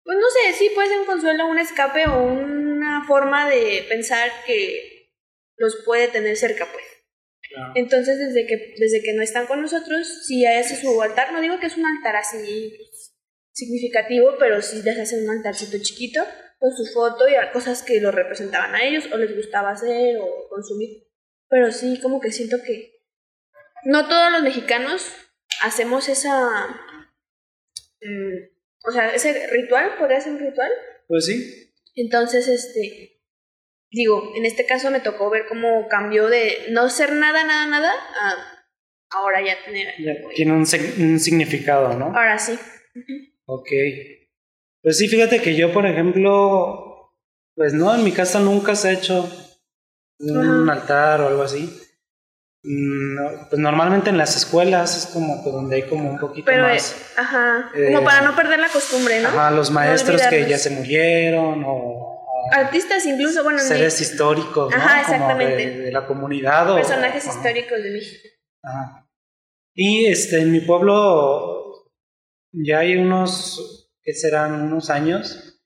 Pues 0.02 0.18
no 0.18 0.26
sé, 0.28 0.52
sí 0.58 0.70
puede 0.74 0.88
ser 0.88 0.98
un 1.00 1.06
consuelo, 1.06 1.46
un 1.46 1.58
escape 1.58 2.06
o 2.08 2.22
una 2.22 3.04
forma 3.06 3.48
de 3.48 3.86
pensar 3.88 4.30
que 4.46 5.12
los 5.56 5.76
puede 5.84 6.08
tener 6.08 6.36
cerca, 6.36 6.66
pues. 6.72 6.84
Claro. 7.48 7.72
Entonces, 7.76 8.18
desde 8.18 8.46
que, 8.46 8.74
desde 8.78 9.02
que 9.02 9.12
no 9.12 9.22
están 9.22 9.46
con 9.46 9.60
nosotros, 9.60 10.24
sí 10.26 10.44
hace 10.46 10.76
su 10.80 11.00
altar. 11.02 11.32
No 11.32 11.40
digo 11.40 11.60
que 11.60 11.66
es 11.66 11.76
un 11.76 11.84
altar 11.86 12.16
así 12.16 12.89
significativo, 13.60 14.36
pero 14.38 14.60
sí 14.62 14.82
les 14.82 14.98
hacen 14.98 15.24
un 15.24 15.36
altarcito 15.36 15.78
chiquito 15.80 16.22
con 16.58 16.72
su 16.72 16.84
foto 16.92 17.28
y 17.28 17.32
cosas 17.52 17.82
que 17.82 18.00
lo 18.00 18.10
representaban 18.10 18.74
a 18.74 18.84
ellos 18.84 19.08
o 19.12 19.16
les 19.16 19.34
gustaba 19.34 19.70
hacer 19.70 20.18
o 20.20 20.48
consumir. 20.48 21.06
Pero 21.48 21.70
sí, 21.72 22.00
como 22.00 22.20
que 22.20 22.32
siento 22.32 22.58
que 22.64 23.00
no 23.84 24.08
todos 24.08 24.30
los 24.32 24.42
mexicanos 24.42 25.10
hacemos 25.62 26.08
esa. 26.08 26.66
mm, 28.00 28.86
o 28.86 28.92
sea, 28.92 29.14
ese 29.14 29.46
ritual, 29.48 29.96
podría 29.98 30.20
ser 30.20 30.32
un 30.32 30.40
ritual. 30.40 30.70
Pues 31.06 31.26
sí. 31.26 31.72
Entonces, 31.94 32.48
este, 32.48 33.20
digo, 33.90 34.32
en 34.36 34.46
este 34.46 34.64
caso 34.64 34.90
me 34.90 35.00
tocó 35.00 35.30
ver 35.30 35.46
cómo 35.48 35.88
cambió 35.88 36.28
de 36.28 36.66
no 36.70 36.88
ser 36.88 37.12
nada, 37.12 37.44
nada, 37.44 37.66
nada, 37.66 37.92
a 37.92 38.60
ahora 39.10 39.44
ya 39.44 39.56
tener. 39.64 39.94
Ya 39.98 40.14
tiene 40.34 40.52
un 40.52 40.66
significado, 40.66 41.94
¿no? 41.98 42.06
Ahora 42.06 42.38
sí. 42.38 42.58
Ok. 43.52 43.68
Pues 44.82 44.96
sí, 44.98 45.08
fíjate 45.08 45.42
que 45.42 45.56
yo, 45.56 45.72
por 45.72 45.84
ejemplo, 45.86 47.12
pues 47.56 47.74
no, 47.74 47.94
en 47.94 48.04
mi 48.04 48.12
casa 48.12 48.38
nunca 48.38 48.76
se 48.76 48.88
ha 48.88 48.92
hecho 48.92 49.28
un 50.20 50.68
Ajá. 50.68 50.80
altar 50.80 51.20
o 51.22 51.26
algo 51.28 51.42
así. 51.42 51.78
Mm, 52.62 53.48
pues 53.48 53.58
normalmente 53.58 54.10
en 54.10 54.18
las 54.18 54.36
escuelas 54.36 54.96
es 54.96 55.06
como 55.12 55.42
que 55.42 55.50
donde 55.50 55.76
hay 55.76 55.82
como 55.84 56.10
un 56.10 56.18
poquito 56.18 56.44
Pero, 56.46 56.68
eh, 56.68 56.74
más. 56.74 56.94
ajá, 57.16 57.70
eh, 57.74 57.86
como 57.92 58.04
para 58.04 58.20
no 58.20 58.36
perder 58.36 58.60
la 58.60 58.68
costumbre, 58.68 59.20
¿no? 59.20 59.28
Ajá, 59.28 59.50
los 59.50 59.70
No 59.70 59.76
maestros 59.76 60.20
que 60.28 60.46
ya 60.46 60.58
se 60.58 60.70
murieron 60.70 61.64
o 61.66 62.08
Artistas 62.52 63.06
incluso, 63.06 63.42
bueno, 63.44 63.58
seres 63.60 64.00
históricos, 64.00 64.70
¿no? 64.70 64.76
Ajá, 64.76 65.02
Como 65.04 65.14
exactamente. 65.14 65.56
de, 65.70 65.78
de 65.84 65.92
la 65.92 66.06
comunidad 66.06 66.70
o 66.70 66.74
personajes 66.76 67.26
históricos 67.26 67.82
de 67.82 67.90
México. 67.90 68.28
Ajá. 68.62 69.08
Y 69.74 70.06
este, 70.06 70.40
en 70.40 70.50
mi 70.52 70.60
pueblo 70.60 71.69
ya 72.52 72.80
hay 72.80 72.96
unos, 72.96 73.90
¿qué 74.02 74.12
serán? 74.14 74.54
Unos 74.62 74.90
años, 74.90 75.60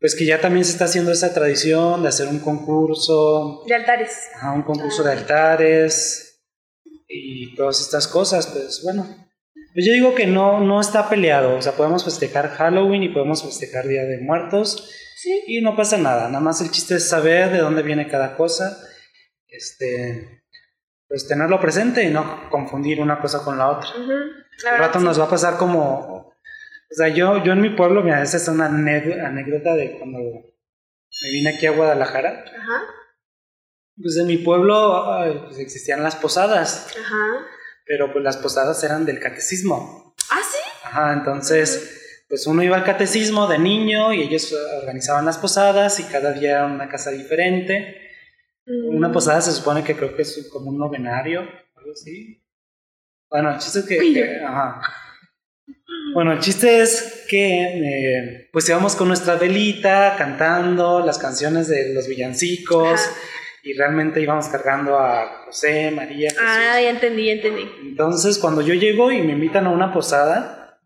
pues 0.00 0.14
que 0.14 0.24
ya 0.26 0.40
también 0.40 0.64
se 0.64 0.72
está 0.72 0.84
haciendo 0.84 1.10
esa 1.12 1.34
tradición 1.34 2.02
de 2.02 2.08
hacer 2.08 2.28
un 2.28 2.38
concurso, 2.40 3.64
De 3.66 3.74
altares. 3.74 4.28
ajá, 4.36 4.52
un 4.52 4.62
concurso 4.62 5.02
Ah. 5.02 5.06
de 5.06 5.12
altares 5.12 6.44
y 7.08 7.54
todas 7.56 7.80
estas 7.80 8.06
cosas, 8.06 8.46
pues 8.46 8.80
bueno. 8.84 9.06
Pues 9.74 9.86
yo 9.86 9.92
digo 9.92 10.14
que 10.14 10.26
no, 10.26 10.60
no 10.60 10.80
está 10.80 11.08
peleado, 11.08 11.56
o 11.56 11.62
sea, 11.62 11.72
podemos 11.72 12.04
festejar 12.04 12.50
Halloween 12.50 13.02
y 13.02 13.08
podemos 13.10 13.42
festejar 13.44 13.86
Día 13.86 14.04
de 14.04 14.18
Muertos 14.18 14.90
Sí. 15.16 15.42
y 15.48 15.60
no 15.60 15.76
pasa 15.76 15.98
nada, 15.98 16.28
nada 16.28 16.40
más 16.40 16.60
el 16.60 16.70
chiste 16.70 16.94
es 16.96 17.08
saber 17.08 17.50
de 17.50 17.58
dónde 17.58 17.82
viene 17.82 18.08
cada 18.08 18.36
cosa, 18.36 18.78
este, 19.48 20.42
pues 21.08 21.26
tenerlo 21.26 21.60
presente 21.60 22.02
y 22.04 22.10
no 22.10 22.48
confundir 22.50 23.00
una 23.00 23.20
cosa 23.20 23.42
con 23.44 23.58
la 23.58 23.68
otra. 23.70 23.90
Ujú, 23.90 24.12
La 24.64 24.72
verdad, 24.72 24.86
rato 24.86 24.98
sí. 24.98 25.04
nos 25.04 25.20
va 25.20 25.24
a 25.24 25.30
pasar 25.30 25.56
como, 25.56 26.34
o 26.90 26.94
sea, 26.94 27.08
yo, 27.08 27.42
yo 27.44 27.52
en 27.52 27.60
mi 27.60 27.70
pueblo, 27.70 28.02
mira, 28.02 28.22
esa 28.22 28.36
es 28.36 28.48
una 28.48 28.66
anécdota 28.66 29.74
de 29.74 29.98
cuando 29.98 30.18
me 30.18 31.30
vine 31.30 31.50
aquí 31.50 31.66
a 31.66 31.72
Guadalajara, 31.72 32.44
Ajá, 32.46 32.82
pues 34.00 34.16
en 34.16 34.26
mi 34.26 34.38
pueblo 34.38 35.04
pues 35.46 35.58
existían 35.58 36.02
las 36.02 36.16
posadas, 36.16 36.86
ajá. 36.98 37.46
pero 37.84 38.12
pues 38.12 38.24
las 38.24 38.36
posadas 38.36 38.82
eran 38.84 39.04
del 39.04 39.20
catecismo. 39.20 40.14
¿Ah, 40.30 40.40
sí? 40.42 40.58
Ajá, 40.84 41.12
entonces, 41.14 42.24
pues 42.28 42.46
uno 42.46 42.62
iba 42.62 42.76
al 42.76 42.84
catecismo 42.84 43.46
de 43.46 43.58
niño 43.58 44.12
y 44.12 44.22
ellos 44.22 44.54
organizaban 44.80 45.24
las 45.24 45.38
posadas 45.38 45.98
y 46.00 46.04
cada 46.04 46.32
día 46.32 46.50
era 46.50 46.66
una 46.66 46.88
casa 46.88 47.10
diferente. 47.10 48.08
Mm. 48.66 48.96
Una 48.96 49.12
posada 49.12 49.40
se 49.40 49.52
supone 49.52 49.82
que 49.82 49.96
creo 49.96 50.14
que 50.14 50.22
es 50.22 50.48
como 50.52 50.70
un 50.70 50.78
novenario, 50.78 51.40
algo 51.74 51.92
así. 51.92 52.44
Bueno, 53.30 53.50
el 53.52 53.58
chiste 53.58 53.80
es 53.80 53.84
que... 53.86 54.40
Ajá. 54.44 54.80
Bueno, 56.14 56.32
el 56.32 56.38
chiste 56.40 56.80
es 56.80 57.26
que 57.28 57.62
eh, 57.62 58.48
pues 58.52 58.68
íbamos 58.68 58.96
con 58.96 59.08
nuestra 59.08 59.36
velita 59.36 60.14
cantando 60.16 61.00
las 61.04 61.18
canciones 61.18 61.68
de 61.68 61.92
los 61.92 62.08
villancicos 62.08 62.98
Ajá. 63.00 63.10
y 63.62 63.74
realmente 63.74 64.20
íbamos 64.22 64.48
cargando 64.48 64.98
a 64.98 65.44
José, 65.44 65.90
María, 65.90 66.30
Jesús. 66.30 66.42
Ah, 66.46 66.80
ya 66.80 66.90
entendí, 66.90 67.26
ya 67.26 67.32
entendí. 67.32 67.68
Entonces, 67.82 68.38
cuando 68.38 68.62
yo 68.62 68.74
llego 68.74 69.12
y 69.12 69.20
me 69.22 69.32
invitan 69.32 69.66
a 69.66 69.70
una 69.70 69.92
posada, 69.92 70.78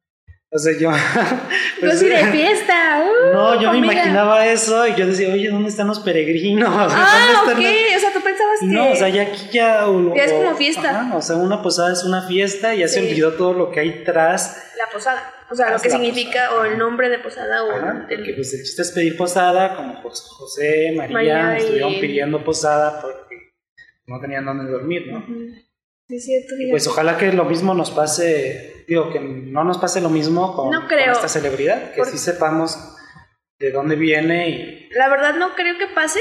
o 0.50 0.58
sea, 0.58 0.72
yo... 0.78 0.90
Yo 1.82 1.88
pues, 1.88 1.98
sí 2.00 2.06
de 2.06 2.24
fiesta. 2.32 3.02
uh, 3.04 3.32
no, 3.32 3.54
yo 3.60 3.72
me 3.72 3.78
comida. 3.78 3.92
imaginaba 3.94 4.46
eso 4.46 4.86
y 4.86 4.94
yo 4.94 5.06
decía, 5.06 5.32
oye, 5.32 5.48
¿dónde 5.50 5.68
están 5.68 5.86
los 5.88 5.98
peregrinos? 6.00 6.68
Ah, 6.92 7.42
¿dónde 7.46 7.52
ok. 7.54 7.58
están 7.58 7.92
los- 7.92 7.96
O 7.96 8.00
sea, 8.00 8.12
tú 8.12 8.20
pensabas 8.22 8.51
que. 8.62 8.74
No, 8.74 8.90
o 8.92 8.96
sea, 8.96 9.08
ya 9.08 9.22
aquí 9.22 9.48
ya... 9.52 9.88
o- 9.88 10.14
Ya 10.14 10.24
es 10.24 10.32
como 10.32 10.54
fiesta. 10.56 10.90
ajá, 10.90 11.16
o 11.16 11.22
sea, 11.22 11.36
una 11.36 11.62
posada 11.62 11.92
es 11.92 12.04
una 12.04 12.26
fiesta 12.26 12.74
y 12.74 12.78
ya 12.80 12.88
se 12.88 13.00
olvidó 13.00 13.32
todo 13.34 13.52
lo 13.52 13.70
que 13.70 13.80
hay 13.80 14.04
tras. 14.04 14.72
La 14.78 14.88
posada. 14.92 15.32
O 15.50 15.54
sea, 15.54 15.70
lo 15.70 15.78
que 15.80 15.90
significa, 15.90 16.48
posada. 16.48 16.60
o 16.60 16.64
el 16.64 16.78
nombre 16.78 17.08
de 17.10 17.18
posada, 17.18 17.64
o 17.64 17.70
Ajá, 17.72 18.06
el- 18.08 18.16
porque 18.18 18.32
pues 18.34 18.54
el 18.54 18.62
chiste 18.62 18.82
es 18.82 18.90
pedir 18.92 19.16
posada, 19.16 19.76
como 19.76 20.00
Jos- 20.02 20.26
José, 20.38 20.94
María, 20.96 21.12
María 21.14 21.54
y- 21.54 21.60
estuvieron 21.62 21.92
pidiendo 22.00 22.42
posada 22.44 23.00
porque 23.02 23.52
no 24.06 24.18
tenían 24.20 24.44
dónde 24.46 24.70
dormir, 24.70 25.12
¿no? 25.12 25.24
Sí, 26.08 26.20
cierto. 26.20 26.54
Pues 26.70 26.86
ojalá 26.88 27.16
que 27.16 27.32
lo 27.32 27.44
mismo 27.44 27.74
nos 27.74 27.90
pase, 27.90 28.84
digo, 28.88 29.10
que 29.12 29.20
no 29.20 29.64
nos 29.64 29.78
pase 29.78 30.00
lo 30.00 30.10
mismo 30.10 30.54
con, 30.54 30.70
No 30.70 30.80
con 30.80 30.88
creo. 30.88 31.12
esta 31.12 31.28
celebridad, 31.28 31.92
que 31.92 32.04
sí 32.06 32.18
sepamos 32.18 32.76
de 33.58 33.70
dónde 33.70 33.94
viene 33.96 34.48
y... 34.48 34.88
La 34.90 35.08
verdad 35.08 35.34
no 35.36 35.54
creo 35.54 35.78
que 35.78 35.86
pase, 35.94 36.20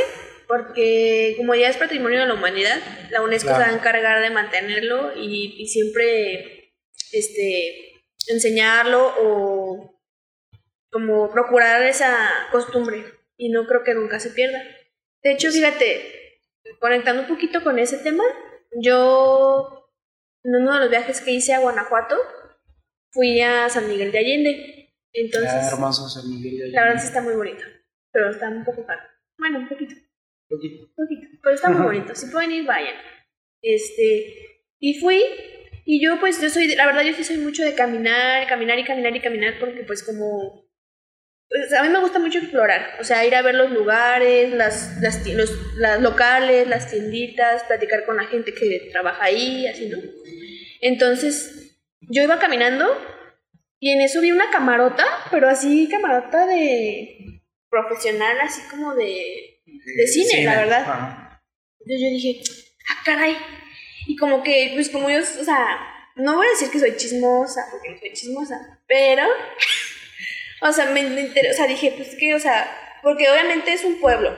porque 0.51 1.33
como 1.37 1.55
ya 1.55 1.69
es 1.69 1.77
patrimonio 1.77 2.19
de 2.19 2.25
la 2.25 2.33
humanidad, 2.33 2.77
la 3.09 3.21
UNESCO 3.21 3.47
Claro. 3.47 3.63
se 3.63 3.69
va 3.69 3.73
a 3.73 3.79
encargar 3.79 4.21
de 4.21 4.29
mantenerlo 4.31 5.13
y, 5.15 5.55
y 5.57 5.67
siempre 5.67 6.73
este, 7.13 8.03
enseñarlo 8.27 9.13
o 9.21 10.01
como 10.91 11.31
procurar 11.31 11.81
esa 11.83 12.29
costumbre. 12.51 13.05
Y 13.37 13.49
no 13.49 13.65
creo 13.65 13.83
que 13.83 13.93
nunca 13.93 14.19
se 14.19 14.31
pierda. 14.31 14.61
De 15.23 15.31
hecho, 15.31 15.49
fíjate, 15.51 16.39
conectando 16.79 17.21
un 17.21 17.27
poquito 17.29 17.63
con 17.63 17.79
ese 17.79 17.97
tema, 17.99 18.23
yo 18.81 19.89
en 20.43 20.55
uno 20.55 20.73
de 20.73 20.79
los 20.81 20.89
viajes 20.89 21.21
que 21.21 21.31
hice 21.31 21.53
a 21.53 21.59
Guanajuato 21.59 22.17
fui 23.13 23.39
a 23.41 23.69
San 23.69 23.87
Miguel 23.87 24.11
de 24.11 24.19
Allende. 24.19 24.93
Entonces, 25.13 25.49
Ah, 25.53 25.69
hermoso 25.71 26.09
San 26.09 26.29
Miguel 26.29 26.57
de 26.59 26.67
la 26.71 26.81
verdad 26.83 26.95
sí 27.01 27.07
Allende. 27.07 27.07
está 27.07 27.21
muy 27.21 27.35
bonito, 27.35 27.63
pero 28.11 28.29
está 28.31 28.49
un 28.49 28.65
poco 28.65 28.85
caro. 28.85 29.01
Bueno, 29.37 29.59
un 29.59 29.69
poquito, 29.69 29.95
Poquito. 30.51 30.87
poquito, 30.95 31.27
pero 31.41 31.55
está 31.55 31.69
muy 31.69 31.81
bonito. 31.81 32.13
Si 32.13 32.29
pueden 32.29 32.51
ir, 32.51 32.65
vayan. 32.65 32.95
Este, 33.61 34.35
y 34.79 34.99
fui, 34.99 35.23
y 35.85 36.03
yo 36.03 36.19
pues 36.19 36.41
yo 36.41 36.49
soy, 36.49 36.75
la 36.75 36.85
verdad 36.85 37.03
yo 37.03 37.13
sí 37.13 37.23
soy 37.23 37.37
mucho 37.37 37.63
de 37.63 37.73
caminar, 37.73 38.47
caminar 38.47 38.77
y 38.77 38.83
caminar 38.83 39.15
y 39.15 39.21
caminar, 39.21 39.59
porque 39.59 39.83
pues 39.83 40.03
como, 40.03 40.67
pues, 41.47 41.73
a 41.73 41.83
mí 41.83 41.89
me 41.89 41.99
gusta 41.99 42.19
mucho 42.19 42.39
explorar, 42.39 42.97
o 42.99 43.03
sea, 43.03 43.25
ir 43.25 43.35
a 43.35 43.41
ver 43.41 43.55
los 43.55 43.71
lugares, 43.71 44.51
las, 44.51 44.99
las, 45.01 45.25
los, 45.27 45.77
las 45.77 46.01
locales, 46.01 46.67
las 46.67 46.91
tienditas, 46.91 47.63
platicar 47.63 48.05
con 48.05 48.17
la 48.17 48.25
gente 48.25 48.53
que 48.53 48.89
trabaja 48.91 49.23
ahí, 49.23 49.67
así, 49.67 49.87
¿no? 49.87 49.99
Entonces, 50.81 51.79
yo 52.01 52.23
iba 52.23 52.39
caminando 52.39 52.87
y 53.79 53.91
en 53.91 54.01
eso 54.01 54.21
vi 54.21 54.31
una 54.31 54.49
camarota, 54.51 55.05
pero 55.31 55.47
así 55.47 55.87
camarota 55.89 56.45
de 56.45 57.41
profesional, 57.69 58.37
así 58.41 58.61
como 58.69 58.95
de... 58.95 59.50
De 59.85 60.07
cine, 60.07 60.43
la 60.45 60.57
verdad. 60.61 60.81
Ajá. 60.81 61.43
Entonces 61.79 62.01
yo 62.01 62.09
dije, 62.09 62.41
ah, 62.89 63.01
caray. 63.05 63.35
Y 64.07 64.15
como 64.15 64.43
que, 64.43 64.71
pues 64.75 64.89
como 64.89 65.09
yo, 65.09 65.19
o 65.19 65.43
sea, 65.43 65.79
no 66.15 66.35
voy 66.35 66.47
a 66.47 66.49
decir 66.51 66.69
que 66.69 66.79
soy 66.79 66.95
chismosa, 66.97 67.61
porque 67.71 67.89
no 67.89 67.97
soy 67.99 68.13
chismosa, 68.13 68.79
pero, 68.87 69.23
o 70.61 70.71
sea, 70.71 70.85
me, 70.91 71.03
me 71.03 71.21
inter- 71.21 71.49
o 71.51 71.53
sea, 71.53 71.67
dije, 71.67 71.93
pues 71.95 72.15
que, 72.19 72.33
o 72.35 72.39
sea, 72.39 72.69
porque 73.01 73.29
obviamente 73.29 73.73
es 73.73 73.83
un 73.83 73.99
pueblo 73.99 74.35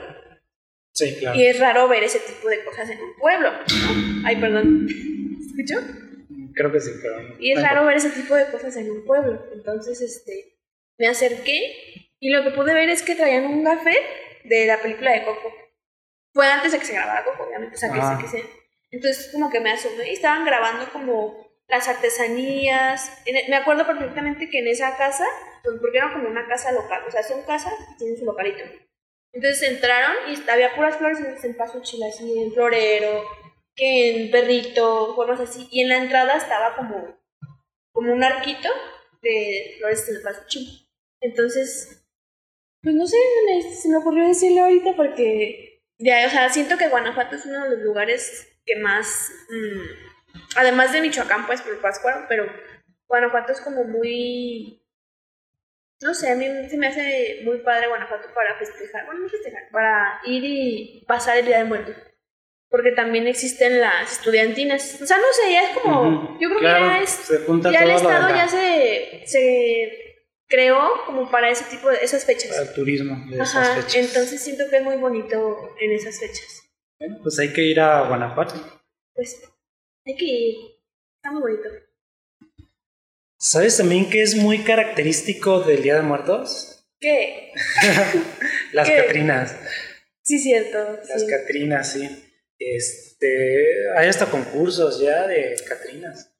Sí, 0.92 1.16
claro. 1.18 1.38
y 1.38 1.46
es 1.46 1.58
raro 1.58 1.88
ver 1.88 2.04
ese 2.04 2.20
tipo 2.20 2.48
de 2.48 2.62
cosas 2.64 2.88
en 2.90 3.00
un 3.00 3.14
pueblo. 3.16 3.50
Ay, 4.24 4.36
perdón. 4.36 4.86
¿Escuchó? 5.44 5.80
Creo 6.54 6.70
que 6.70 6.80
sí, 6.80 6.90
pero... 7.02 7.20
no- 7.20 7.34
Y 7.40 7.50
es 7.52 7.58
no 7.58 7.64
raro 7.64 7.84
ver 7.84 7.96
ese 7.96 8.10
tipo 8.10 8.34
de 8.36 8.46
cosas 8.46 8.76
en 8.76 8.90
un 8.90 9.04
pueblo. 9.04 9.44
Entonces, 9.52 10.00
este, 10.00 10.56
me 10.98 11.08
acerqué 11.08 12.08
y 12.20 12.30
lo 12.30 12.44
que 12.44 12.52
pude 12.52 12.72
ver 12.74 12.88
es 12.90 13.02
que 13.02 13.16
traían 13.16 13.46
un 13.46 13.64
café 13.64 13.96
de 14.44 14.66
la 14.66 14.80
película 14.80 15.12
de 15.12 15.24
Coco. 15.24 15.52
Fue 16.32 16.46
antes 16.46 16.72
de 16.72 16.78
que 16.78 16.84
se 16.86 16.94
grabara 16.94 17.24
Coco, 17.24 17.44
obviamente, 17.44 17.76
o 17.76 17.78
sea, 17.78 17.92
que, 17.92 17.98
Ah. 18.00 18.18
que 18.20 18.28
se- 18.28 18.64
Entonces, 18.90 19.30
como 19.32 19.50
que 19.50 19.58
me 19.58 19.72
asomé 19.72 20.08
y 20.08 20.12
estaban 20.12 20.44
grabando 20.44 20.88
como 20.92 21.44
las 21.66 21.88
artesanías. 21.88 23.10
En 23.26 23.36
e- 23.36 23.46
me 23.48 23.56
acuerdo 23.56 23.84
perfectamente 23.86 24.48
que 24.48 24.60
en 24.60 24.68
esa 24.68 24.96
casa, 24.96 25.24
pues, 25.64 25.76
porque 25.80 25.98
era 25.98 26.12
como 26.12 26.28
una 26.28 26.46
casa 26.46 26.70
local, 26.70 27.02
o 27.06 27.10
sea, 27.10 27.22
son 27.24 27.42
casas 27.42 27.72
y 27.92 27.96
tienen 27.98 28.16
su 28.18 28.24
localito. 28.24 28.62
Entonces 29.32 29.68
entraron 29.68 30.14
y 30.28 30.48
había 30.48 30.74
puras 30.76 30.96
flores 30.96 31.18
en 31.18 31.50
el 31.50 31.56
paso 31.56 31.82
así, 31.82 32.38
en 32.40 32.52
florero, 32.52 33.24
que 33.74 34.14
en 34.24 34.30
perrito, 34.30 35.16
formas 35.16 35.40
así. 35.40 35.66
Y 35.72 35.80
en 35.80 35.88
la 35.88 35.96
entrada 35.96 36.36
estaba 36.36 36.76
como, 36.76 37.18
como 37.92 38.12
un 38.12 38.22
arquito 38.22 38.68
de 39.22 39.74
flores 39.78 40.08
en 40.08 40.16
el 40.16 40.22
paso 40.22 40.42
Entonces, 41.20 42.03
pues 42.84 42.94
no 42.94 43.06
sé, 43.06 43.16
me- 43.46 43.74
se 43.74 43.88
me 43.88 43.96
ocurrió 43.96 44.28
decirlo 44.28 44.62
ahorita 44.64 44.92
porque, 44.96 45.82
ya, 45.98 46.26
o 46.26 46.30
sea, 46.30 46.48
siento 46.50 46.76
que 46.78 46.88
Guanajuato 46.88 47.34
es 47.36 47.44
uno 47.46 47.64
de 47.64 47.70
los 47.70 47.78
lugares 47.80 48.48
que 48.64 48.76
más, 48.76 49.32
mm, 49.50 50.34
además 50.56 50.92
de 50.92 51.00
Michoacán, 51.00 51.46
pues 51.46 51.62
por 51.62 51.80
Pátzcuaro, 51.80 52.26
pero 52.28 52.46
Guanajuato 53.08 53.52
es 53.52 53.60
como 53.60 53.84
muy, 53.84 54.80
no 56.02 56.14
sé, 56.14 56.30
a 56.30 56.34
mí 56.36 56.46
se 56.68 56.76
me 56.76 56.88
hace 56.88 57.40
muy 57.44 57.58
padre 57.58 57.88
Guanajuato 57.88 58.28
para 58.34 58.56
festejar, 58.58 59.06
bueno, 59.06 59.22
no 59.22 59.28
festejar, 59.28 59.68
para 59.72 60.20
ir 60.26 60.44
y 60.44 61.04
pasar 61.08 61.38
el 61.38 61.46
Día 61.46 61.58
de 61.58 61.64
Muertos. 61.64 61.96
Porque 62.68 62.90
también 62.90 63.28
existen 63.28 63.80
las 63.80 64.10
estudiantinas. 64.18 65.00
O 65.00 65.06
sea, 65.06 65.16
no 65.18 65.22
sé, 65.30 65.52
ya 65.52 65.62
es 65.62 65.78
como. 65.78 66.36
Yo 66.40 66.48
creo 66.48 66.58
claro, 66.58 66.84
que 66.86 66.90
ya 66.90 67.02
es. 67.02 67.10
se 67.10 67.38
Ya 67.70 67.82
el 67.84 67.90
Estado 67.92 68.28
ya 68.30 68.48
se, 68.48 69.22
se 69.26 70.13
creó 70.54 70.78
como 71.06 71.30
para 71.30 71.50
ese 71.50 71.64
tipo 71.64 71.90
de 71.90 71.98
esas 72.02 72.24
fechas. 72.24 72.50
para 72.50 72.62
el 72.62 72.74
turismo 72.74 73.16
de 73.28 73.36
esas 73.36 73.56
Ajá, 73.56 73.82
fechas. 73.82 73.96
entonces 73.96 74.40
siento 74.40 74.64
que 74.70 74.76
es 74.76 74.82
muy 74.84 74.96
bonito 74.96 75.74
en 75.80 75.92
esas 75.92 76.18
fechas. 76.20 76.62
Bueno, 76.98 77.18
pues 77.22 77.38
hay 77.38 77.52
que 77.52 77.62
ir 77.62 77.80
a 77.80 78.06
Guanajuato. 78.08 78.54
Pues 79.14 79.42
hay 80.06 80.16
que 80.16 80.24
ir. 80.24 80.56
Está 81.16 81.32
muy 81.32 81.42
bonito. 81.42 81.68
¿Sabes 83.38 83.76
también 83.76 84.08
que 84.08 84.22
es 84.22 84.36
muy 84.36 84.58
característico 84.62 85.60
del 85.60 85.82
Día 85.82 85.96
de 85.96 86.02
Muertos? 86.02 86.86
¿Qué? 87.00 87.52
Las 88.72 88.88
¿Qué? 88.88 88.96
Catrinas. 88.96 89.56
Sí, 90.22 90.38
cierto. 90.38 90.78
Las 91.08 91.20
sí. 91.22 91.26
Catrinas, 91.28 91.92
sí. 91.92 92.08
este, 92.58 93.90
hay 93.96 94.08
hasta 94.08 94.26
concursos 94.26 95.00
ya 95.00 95.26
de 95.26 95.56
Catrinas. 95.68 96.32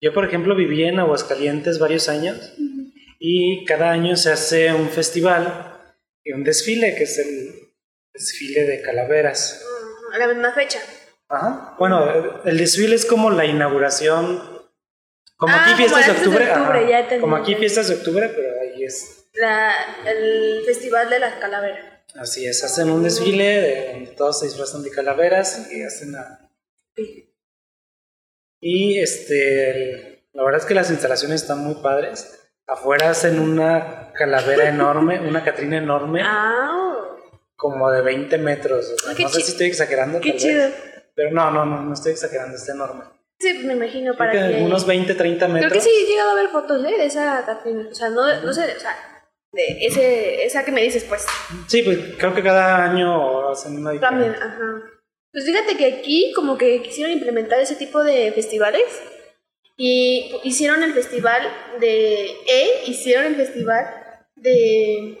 Yo, 0.00 0.12
por 0.12 0.24
ejemplo, 0.26 0.54
viví 0.54 0.84
en 0.84 1.00
Aguascalientes 1.00 1.78
varios 1.80 2.08
años 2.08 2.54
y 3.18 3.64
cada 3.64 3.90
año 3.90 4.16
se 4.16 4.30
hace 4.32 4.72
un 4.72 4.88
festival 4.90 5.72
y 6.24 6.32
un 6.32 6.44
desfile, 6.44 6.94
que 6.94 7.04
es 7.04 7.18
el 7.18 7.70
desfile 8.12 8.64
de 8.64 8.82
calaveras. 8.82 9.62
A 10.12 10.18
la 10.18 10.28
misma 10.28 10.52
fecha. 10.52 10.80
Ajá. 11.28 11.74
Bueno, 11.78 12.42
el 12.44 12.56
desfile 12.58 12.94
es 12.96 13.04
como 13.04 13.30
la 13.30 13.44
inauguración. 13.44 14.56
Como 15.36 15.52
Ah, 15.54 15.62
aquí 15.64 15.72
como 15.72 15.76
fiestas 15.96 16.06
de 16.06 16.12
octubre. 16.12 16.50
ajá. 16.50 16.88
ya. 16.88 17.20
Como 17.20 17.36
aquí 17.36 17.54
fiestas 17.56 17.88
de 17.88 17.94
octubre, 17.96 18.28
pero 18.34 18.60
ahí 18.60 18.84
es. 18.84 19.26
La, 19.34 19.72
el 20.06 20.62
festival 20.64 21.10
de 21.10 21.18
las 21.20 21.34
calaveras. 21.34 21.84
Así 22.14 22.46
es, 22.46 22.64
hacen 22.64 22.88
un 22.88 23.02
desfile 23.02 23.60
de 23.60 23.92
donde 23.92 24.10
todos 24.12 24.38
se 24.40 24.46
disfrazan 24.46 24.82
de 24.82 24.90
calaveras 24.90 25.70
y 25.70 25.82
hacen 25.82 26.14
a- 26.16 26.48
Y 28.60 28.98
este, 29.00 30.26
la 30.32 30.42
verdad 30.44 30.60
es 30.62 30.66
que 30.66 30.74
las 30.74 30.90
instalaciones 30.90 31.42
están 31.42 31.58
muy 31.58 31.74
padres. 31.82 32.45
Afuera 32.66 33.10
hacen 33.10 33.38
una 33.38 34.12
calavera 34.12 34.68
enorme, 34.68 35.20
una 35.20 35.44
catrina 35.44 35.78
enorme, 35.78 36.20
Ah, 36.24 36.92
como 37.54 37.90
de 37.90 38.02
20 38.02 38.38
metros. 38.38 38.90
o 38.90 38.98
sea, 39.06 39.14
Qué 39.14 39.22
no 39.22 39.28
sé 39.28 39.40
si 39.40 39.52
estoy 39.52 39.68
exagerando. 39.68 40.20
qué 40.20 40.36
chido. 40.36 40.64
vez, 40.64 40.74
pero 41.14 41.30
no, 41.30 41.50
no, 41.50 41.64
no, 41.64 41.82
no 41.82 41.92
estoy 41.94 42.12
exagerando, 42.12 42.56
está 42.56 42.72
enorme. 42.72 43.04
Sí, 43.38 43.52
me 43.64 43.74
imagino 43.74 44.14
Creo 44.14 44.18
para 44.18 44.32
que 44.32 44.56
que... 44.56 44.62
unos 44.64 44.86
20, 44.86 45.14
30 45.14 45.48
metros. 45.48 45.70
Creo 45.70 45.82
que 45.82 45.88
sí 45.88 45.94
he 46.04 46.06
llegado 46.10 46.30
a 46.30 46.34
ver 46.34 46.48
fotos 46.48 46.82
¿eh? 46.84 46.94
de 46.96 47.04
esa 47.06 47.44
Catrina. 47.44 47.86
O 47.90 47.94
sea, 47.94 48.08
no, 48.08 48.22
no 48.42 48.52
sé, 48.52 48.74
o 48.76 48.80
sea, 48.80 48.96
de 49.52 49.86
ese, 49.86 50.44
esa 50.44 50.64
que 50.64 50.72
me 50.72 50.82
dices, 50.82 51.04
pues. 51.04 51.24
Sí, 51.66 51.82
pues 51.82 51.98
creo 52.18 52.34
que 52.34 52.42
cada 52.42 52.84
año 52.84 53.50
hacen 53.50 53.76
una 53.78 53.98
También, 54.00 54.32
diferente. 54.32 54.56
ajá. 54.58 54.82
Pues 55.32 55.44
fíjate 55.44 55.76
que 55.76 55.84
aquí 55.98 56.32
como 56.34 56.56
que 56.56 56.80
quisieron 56.82 57.12
implementar 57.12 57.60
ese 57.60 57.76
tipo 57.76 58.02
de 58.02 58.32
festivales 58.32 58.84
y 59.76 60.40
hicieron 60.42 60.82
el 60.82 60.94
festival 60.94 61.42
de 61.78 62.30
E, 62.46 62.82
hicieron 62.86 63.26
el 63.26 63.36
festival 63.36 63.86
de 64.36 65.18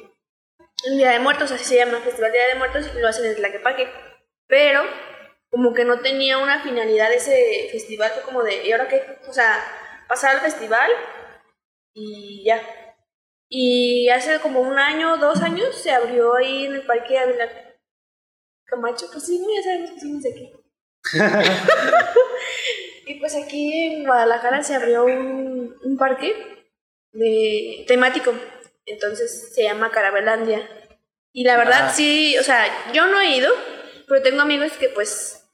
el 0.84 0.98
Día 0.98 1.12
de 1.12 1.18
Muertos, 1.18 1.50
así 1.50 1.64
se 1.64 1.76
llama, 1.76 2.00
Festival 2.00 2.32
Día 2.32 2.48
de 2.48 2.54
Muertos 2.56 2.90
y 2.94 3.00
lo 3.00 3.08
hacen 3.08 3.24
en 3.26 3.36
Tlaquepaque. 3.36 3.88
Pero 4.46 4.82
como 5.50 5.74
que 5.74 5.84
no 5.84 6.00
tenía 6.00 6.38
una 6.38 6.62
finalidad 6.62 7.12
ese 7.12 7.68
festival, 7.72 8.10
fue 8.12 8.22
como 8.22 8.42
de, 8.42 8.66
¿y 8.66 8.72
ahora 8.72 8.88
qué? 8.88 9.18
O 9.28 9.32
sea, 9.32 9.62
pasar 10.08 10.36
al 10.36 10.42
festival 10.42 10.90
y 11.94 12.44
ya. 12.44 12.62
Y 13.48 14.08
hace 14.10 14.40
como 14.40 14.60
un 14.60 14.78
año, 14.78 15.16
dos 15.18 15.40
años, 15.42 15.74
se 15.80 15.90
abrió 15.92 16.34
ahí 16.34 16.66
en 16.66 16.74
el 16.74 16.86
Parque 16.86 17.14
de 17.14 17.20
Ávila 17.20 17.48
Camacho, 18.64 19.06
pues 19.12 19.24
sí, 19.24 19.38
no, 19.38 19.46
ya 19.54 19.62
sabemos 19.62 19.90
que 19.92 20.00
somos 20.00 20.22
de 20.22 20.30
aquí. 20.30 20.52
Y 23.06 23.14
pues 23.20 23.36
aquí 23.36 23.72
en 23.72 24.04
Guadalajara 24.04 24.62
se 24.64 24.74
abrió 24.74 25.04
un, 25.04 25.76
un 25.82 25.96
parque 25.96 26.34
de, 27.12 27.84
temático, 27.86 28.34
entonces 28.84 29.52
se 29.54 29.62
llama 29.62 29.92
Carabelandia. 29.92 30.68
Y 31.32 31.44
la 31.44 31.56
verdad 31.56 31.88
Ah. 31.88 31.92
sí, 31.94 32.36
o 32.38 32.42
sea, 32.42 32.66
yo 32.92 33.06
no 33.06 33.20
he 33.20 33.36
ido, 33.36 33.52
pero 34.08 34.22
tengo 34.22 34.40
amigos 34.42 34.72
que 34.72 34.88
pues, 34.88 35.44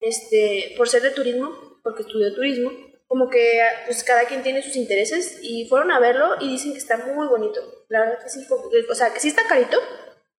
este, 0.00 0.74
por 0.76 0.88
ser 0.88 1.02
de 1.02 1.10
turismo, 1.10 1.80
porque 1.82 2.02
estudio 2.02 2.34
turismo, 2.34 2.70
como 3.08 3.28
que 3.28 3.60
pues 3.86 4.04
cada 4.04 4.26
quien 4.26 4.44
tiene 4.44 4.62
sus 4.62 4.76
intereses 4.76 5.40
y 5.42 5.66
fueron 5.68 5.90
a 5.90 5.98
verlo 5.98 6.36
y 6.40 6.48
dicen 6.48 6.72
que 6.72 6.78
está 6.78 6.96
muy 6.98 7.26
bonito. 7.26 7.60
La 7.88 8.00
verdad 8.00 8.22
que 8.22 8.28
sí, 8.28 8.46
o 8.88 8.94
sea, 8.94 9.12
que 9.12 9.18
sí 9.18 9.28
está 9.28 9.48
carito, 9.48 9.78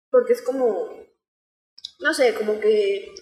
porque 0.08 0.34
es 0.34 0.42
como, 0.42 1.04
no 1.98 2.14
sé, 2.14 2.32
como 2.34 2.60
que 2.60 3.12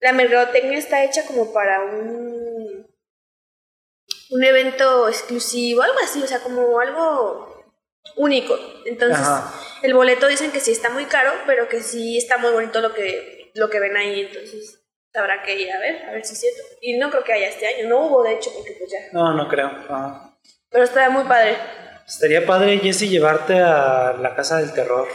la 0.00 0.12
mercadotecnia 0.12 0.78
está 0.78 1.04
hecha 1.04 1.24
como 1.24 1.52
para 1.52 1.84
un 1.84 2.35
un 4.30 4.44
evento 4.44 5.08
exclusivo, 5.08 5.82
algo 5.82 5.98
así, 6.02 6.22
o 6.22 6.26
sea, 6.26 6.40
como 6.40 6.78
algo 6.80 7.64
único. 8.16 8.58
Entonces, 8.84 9.20
Ajá. 9.26 9.52
el 9.82 9.94
boleto 9.94 10.26
dicen 10.28 10.52
que 10.52 10.60
sí 10.60 10.72
está 10.72 10.90
muy 10.90 11.06
caro, 11.06 11.32
pero 11.46 11.68
que 11.68 11.82
sí 11.82 12.18
está 12.18 12.38
muy 12.38 12.52
bonito 12.52 12.80
lo 12.80 12.92
que 12.94 13.36
lo 13.56 13.70
que 13.70 13.80
ven 13.80 13.96
ahí, 13.96 14.20
entonces 14.20 14.82
habrá 15.14 15.42
que 15.42 15.58
ir 15.58 15.72
a 15.72 15.78
ver, 15.78 16.04
a 16.06 16.12
ver 16.12 16.24
si 16.24 16.34
es 16.34 16.40
cierto. 16.40 16.62
Y 16.80 16.98
no 16.98 17.10
creo 17.10 17.24
que 17.24 17.32
haya 17.32 17.48
este 17.48 17.66
año, 17.66 17.88
no 17.88 18.06
hubo 18.06 18.22
de 18.22 18.34
hecho, 18.34 18.50
porque 18.54 18.76
pues 18.78 18.90
ya. 18.90 18.98
No, 19.12 19.32
no 19.32 19.48
creo. 19.48 19.66
Ajá. 19.66 20.36
Pero 20.70 20.84
está 20.84 21.08
muy 21.10 21.24
padre. 21.24 21.56
Estaría 22.06 22.46
padre, 22.46 22.78
Jesse, 22.78 23.08
llevarte 23.08 23.58
a 23.58 24.14
la 24.20 24.34
casa 24.36 24.58
del 24.58 24.72
terror. 24.72 25.08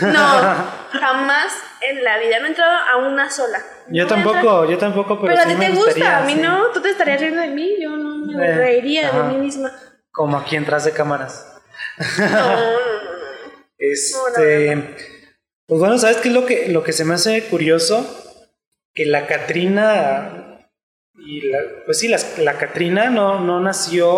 No, 0.00 0.10
jamás 0.92 1.52
en 1.82 2.02
la 2.02 2.18
vida, 2.18 2.38
no 2.38 2.46
he 2.46 2.48
entrado 2.48 2.76
a 2.76 2.96
una 2.96 3.30
sola. 3.30 3.62
Yo 3.92 4.06
tampoco, 4.06 4.64
yo 4.70 4.78
tampoco, 4.78 5.20
pero, 5.20 5.34
Pero 5.34 5.40
a 5.40 5.46
ti 5.46 5.54
me 5.56 5.66
te 5.66 5.72
gustaría, 5.72 6.04
gusta, 6.04 6.18
a 6.18 6.24
mí 6.26 6.34
sí. 6.34 6.40
no. 6.40 6.66
Tú 6.72 6.80
te 6.80 6.90
estarías 6.90 7.20
riendo 7.20 7.40
de 7.40 7.48
mí, 7.48 7.74
yo 7.80 7.90
no 7.96 8.16
me 8.26 8.46
Eh, 8.46 8.54
reiría 8.54 9.08
ajá. 9.08 9.22
de 9.22 9.32
mí 9.34 9.38
misma. 9.38 9.72
Como 10.10 10.36
aquí 10.38 10.56
entras 10.56 10.84
de 10.84 10.92
cámaras. 10.92 11.46
No, 12.18 12.26
no, 12.28 12.56
no, 12.56 12.56
no. 12.56 12.70
Este, 13.78 14.96
pues 15.66 15.80
bueno, 15.80 15.98
¿sabes 15.98 16.18
qué 16.18 16.28
es 16.28 16.34
lo 16.34 16.44
que, 16.46 16.68
lo 16.68 16.82
que 16.82 16.92
se 16.92 17.04
me 17.04 17.14
hace 17.14 17.44
curioso? 17.48 18.06
Que 18.94 19.06
la 19.06 19.26
Catrina, 19.26 20.58
y 21.14 21.48
la, 21.50 21.58
pues 21.86 21.98
sí, 21.98 22.08
las- 22.08 22.38
la, 22.38 22.58
Catrina 22.58 23.08
no, 23.10 23.40
no 23.40 23.60
nació 23.60 24.10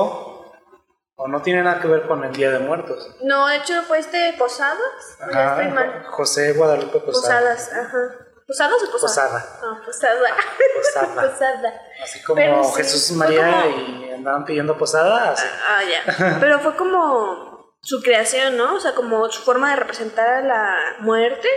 o 1.14 1.28
no 1.28 1.42
tiene 1.42 1.62
nada 1.62 1.80
que 1.80 1.86
ver 1.88 2.02
con 2.08 2.24
el 2.24 2.32
Día 2.32 2.50
de 2.50 2.58
Muertos. 2.58 3.14
No, 3.22 3.46
de 3.46 3.56
hecho 3.58 3.82
fue 3.84 3.98
este 3.98 4.32
Posadas. 4.38 4.78
Ajá. 5.20 6.04
José 6.10 6.52
Guadalupe 6.54 6.98
Posada. 7.00 7.54
Posadas, 7.54 7.70
ajá. 7.72 8.21
¿Posadas 8.46 8.82
o 8.82 8.90
Posadas? 8.90 9.42
Posada. 9.44 9.60
Ah, 9.62 9.82
Posada. 9.84 10.28
Posada. 10.74 11.22
Posada. 11.30 11.82
Así 12.02 12.22
como 12.22 12.36
Pero 12.36 12.64
sí, 12.64 12.72
Jesús 12.76 13.08
fue 13.08 13.16
María 13.18 13.62
como- 13.62 13.76
y 14.06 14.10
andaban 14.12 14.44
pidiendo 14.44 14.76
posada. 14.76 15.32
así. 15.32 15.46
Ah, 15.68 15.80
ya. 15.84 16.38
Pero 16.40 16.58
fue 16.60 16.76
como 16.76 17.76
su 17.82 18.02
creación, 18.02 18.56
¿no? 18.56 18.74
O 18.76 18.80
sea, 18.80 18.94
como 18.94 19.28
su 19.30 19.42
forma 19.42 19.70
de 19.70 19.76
representar 19.76 20.44
la 20.44 20.96
muerte. 21.00 21.48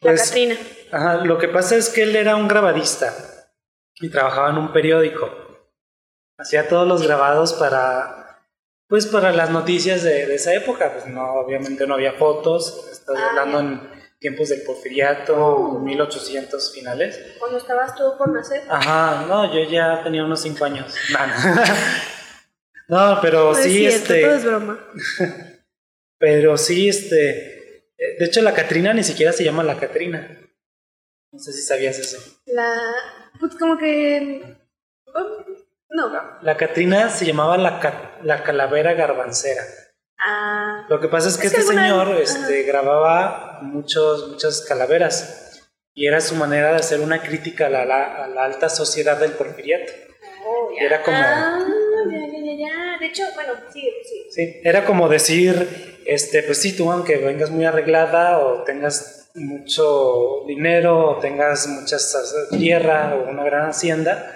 La 0.00 0.10
Pues, 0.12 0.28
Catrina. 0.28 0.56
Ajá, 0.92 1.16
lo 1.16 1.38
que 1.38 1.48
pasa 1.48 1.76
es 1.76 1.88
que 1.88 2.02
él 2.02 2.14
era 2.16 2.36
un 2.36 2.48
grabadista 2.48 3.14
y 4.00 4.10
trabajaba 4.10 4.50
en 4.50 4.58
un 4.58 4.72
periódico. 4.72 5.30
Hacía 6.38 6.68
todos 6.68 6.86
los 6.86 7.02
grabados 7.02 7.52
para, 7.54 8.42
pues 8.88 9.06
para 9.06 9.32
las 9.32 9.50
noticias 9.50 10.02
de, 10.02 10.26
de 10.26 10.34
esa 10.34 10.52
época. 10.52 10.92
Pues 10.92 11.06
no, 11.06 11.32
obviamente 11.34 11.86
no 11.86 11.94
había 11.94 12.12
fotos. 12.14 12.88
Estoy 12.90 13.16
Ah, 13.18 13.28
hablando 13.30 13.60
en 13.60 13.93
tiempos 14.24 14.48
del 14.48 14.62
porfiriato, 14.62 15.78
1800 15.82 16.72
finales. 16.72 17.20
Cuando 17.38 17.58
estabas 17.58 17.94
tú 17.94 18.14
por 18.16 18.30
nacer. 18.30 18.62
Ajá, 18.70 19.26
no, 19.28 19.52
yo 19.54 19.68
ya 19.70 20.02
tenía 20.02 20.24
unos 20.24 20.40
5 20.40 20.64
años. 20.64 20.94
No, 21.12 21.26
no. 21.26 21.34
No, 22.88 23.18
pero 23.22 23.52
No 23.52 23.58
es 23.58 23.64
sí, 23.64 23.70
cierto, 23.78 23.96
este. 24.14 24.20
todo 24.22 24.34
es 24.34 24.44
broma. 24.44 24.78
Pero 26.18 26.56
sí, 26.58 26.88
este. 26.88 27.78
eh, 27.98 28.16
De 28.18 28.26
hecho, 28.26 28.40
la 28.42 28.52
Catrina 28.54 28.92
ni 28.92 29.02
siquiera 29.02 29.32
se 29.32 29.42
llama 29.44 29.62
la 29.62 29.78
Catrina. 29.78 30.38
No 31.32 31.38
sé 31.38 31.52
si 31.54 31.62
sabías 31.62 31.98
eso. 31.98 32.18
La. 32.46 32.74
Pues 33.40 33.54
como 33.56 33.76
que. 33.78 34.56
No. 35.90 36.38
La 36.42 36.56
Catrina 36.58 37.08
se 37.08 37.24
llamaba 37.26 37.56
la, 37.56 37.80
ca- 37.80 38.18
la 38.22 38.42
calavera 38.42 38.92
garbancera. 38.94 39.62
Ah. 40.18 40.86
Lo 40.88 41.00
que 41.00 41.08
pasa 41.08 41.28
es 41.28 41.36
que 41.36 41.46
Es 41.48 41.52
que 41.54 41.60
este 41.60 41.72
alguna- 41.72 42.06
señor 42.06 42.20
este, 42.22 42.62
grababa 42.62 43.58
muchos, 43.62 44.28
muchas 44.30 44.62
calaveras 44.62 45.62
y 45.94 46.06
era 46.06 46.20
su 46.20 46.34
manera 46.36 46.70
de 46.70 46.76
hacer 46.76 47.00
una 47.00 47.22
crítica 47.22 47.66
a 47.66 47.70
la, 47.70 47.84
la- 47.84 48.24
a 48.24 48.28
la 48.28 48.44
alta 48.44 48.68
sociedad 48.68 49.18
del 49.18 49.32
porfiriato. 49.32 49.92
Oh, 50.46 50.70
ya. 50.78 50.86
Era 50.86 51.02
como- 51.02 51.16
Ah, 51.18 51.58
ya, 52.10 52.18
ya, 52.18 52.38
ya, 52.38 52.54
ya. 52.68 52.98
De 53.00 53.06
hecho, 53.06 53.22
bueno, 53.34 53.52
sí, 53.72 53.82
sí. 54.04 54.26
Sí, 54.30 54.60
era 54.64 54.84
como 54.84 55.08
decir, 55.08 56.00
este, 56.06 56.42
pues 56.42 56.58
sí, 56.60 56.76
tú 56.76 56.90
aunque 56.90 57.16
vengas 57.16 57.50
muy 57.50 57.64
arreglada 57.64 58.38
o 58.38 58.62
tengas 58.64 59.30
mucho 59.34 60.44
dinero 60.46 61.10
o 61.10 61.18
tengas 61.18 61.66
mucha 61.66 61.96
tierra 62.50 63.14
o 63.16 63.28
una 63.30 63.42
gran 63.44 63.68
hacienda, 63.70 64.32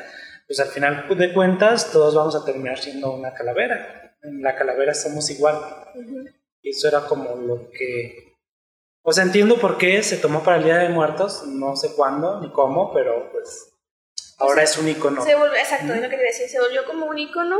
pues 0.47 0.59
al 0.61 0.69
final 0.69 1.07
de 1.09 1.33
cuentas 1.33 1.93
todos 1.93 2.14
vamos 2.14 2.35
a 2.35 2.45
terminar 2.45 2.79
siendo 2.79 3.12
una 3.12 3.33
calavera. 3.35 4.08
En 4.22 4.42
la 4.42 4.57
calavera 4.57 4.94
somos 4.94 5.31
igual. 5.31 5.59
Y 6.62 6.70
eso 6.70 6.88
era 6.88 7.07
como 7.07 7.37
lo 7.37 7.70
que... 7.70 8.35
O 9.02 9.12
sea, 9.12 9.24
entiendo 9.24 9.59
por 9.59 9.78
qué 9.78 10.02
se 10.02 10.16
tomó 10.16 10.42
para 10.42 10.59
el 10.59 10.64
Día 10.64 10.78
de 10.78 10.88
Muertos, 10.88 11.46
no 11.46 11.76
sé 11.76 11.94
cuándo 11.94 12.40
ni 12.40 12.50
cómo, 12.52 12.92
pero 12.92 13.31
pues 13.33 13.72
ahora 14.38 14.62
es 14.62 14.76
un 14.76 14.88
icono. 14.88 15.24
Se 15.24 15.35
volvió, 15.35 15.57
exacto, 15.57 15.94
es 15.94 16.02
lo 16.02 16.11
que 16.11 16.16
quería 16.16 16.33
decir, 16.33 16.48
se 16.48 16.61
volvió 16.61 16.85
como 16.85 17.07
un 17.07 17.18
icono 17.18 17.59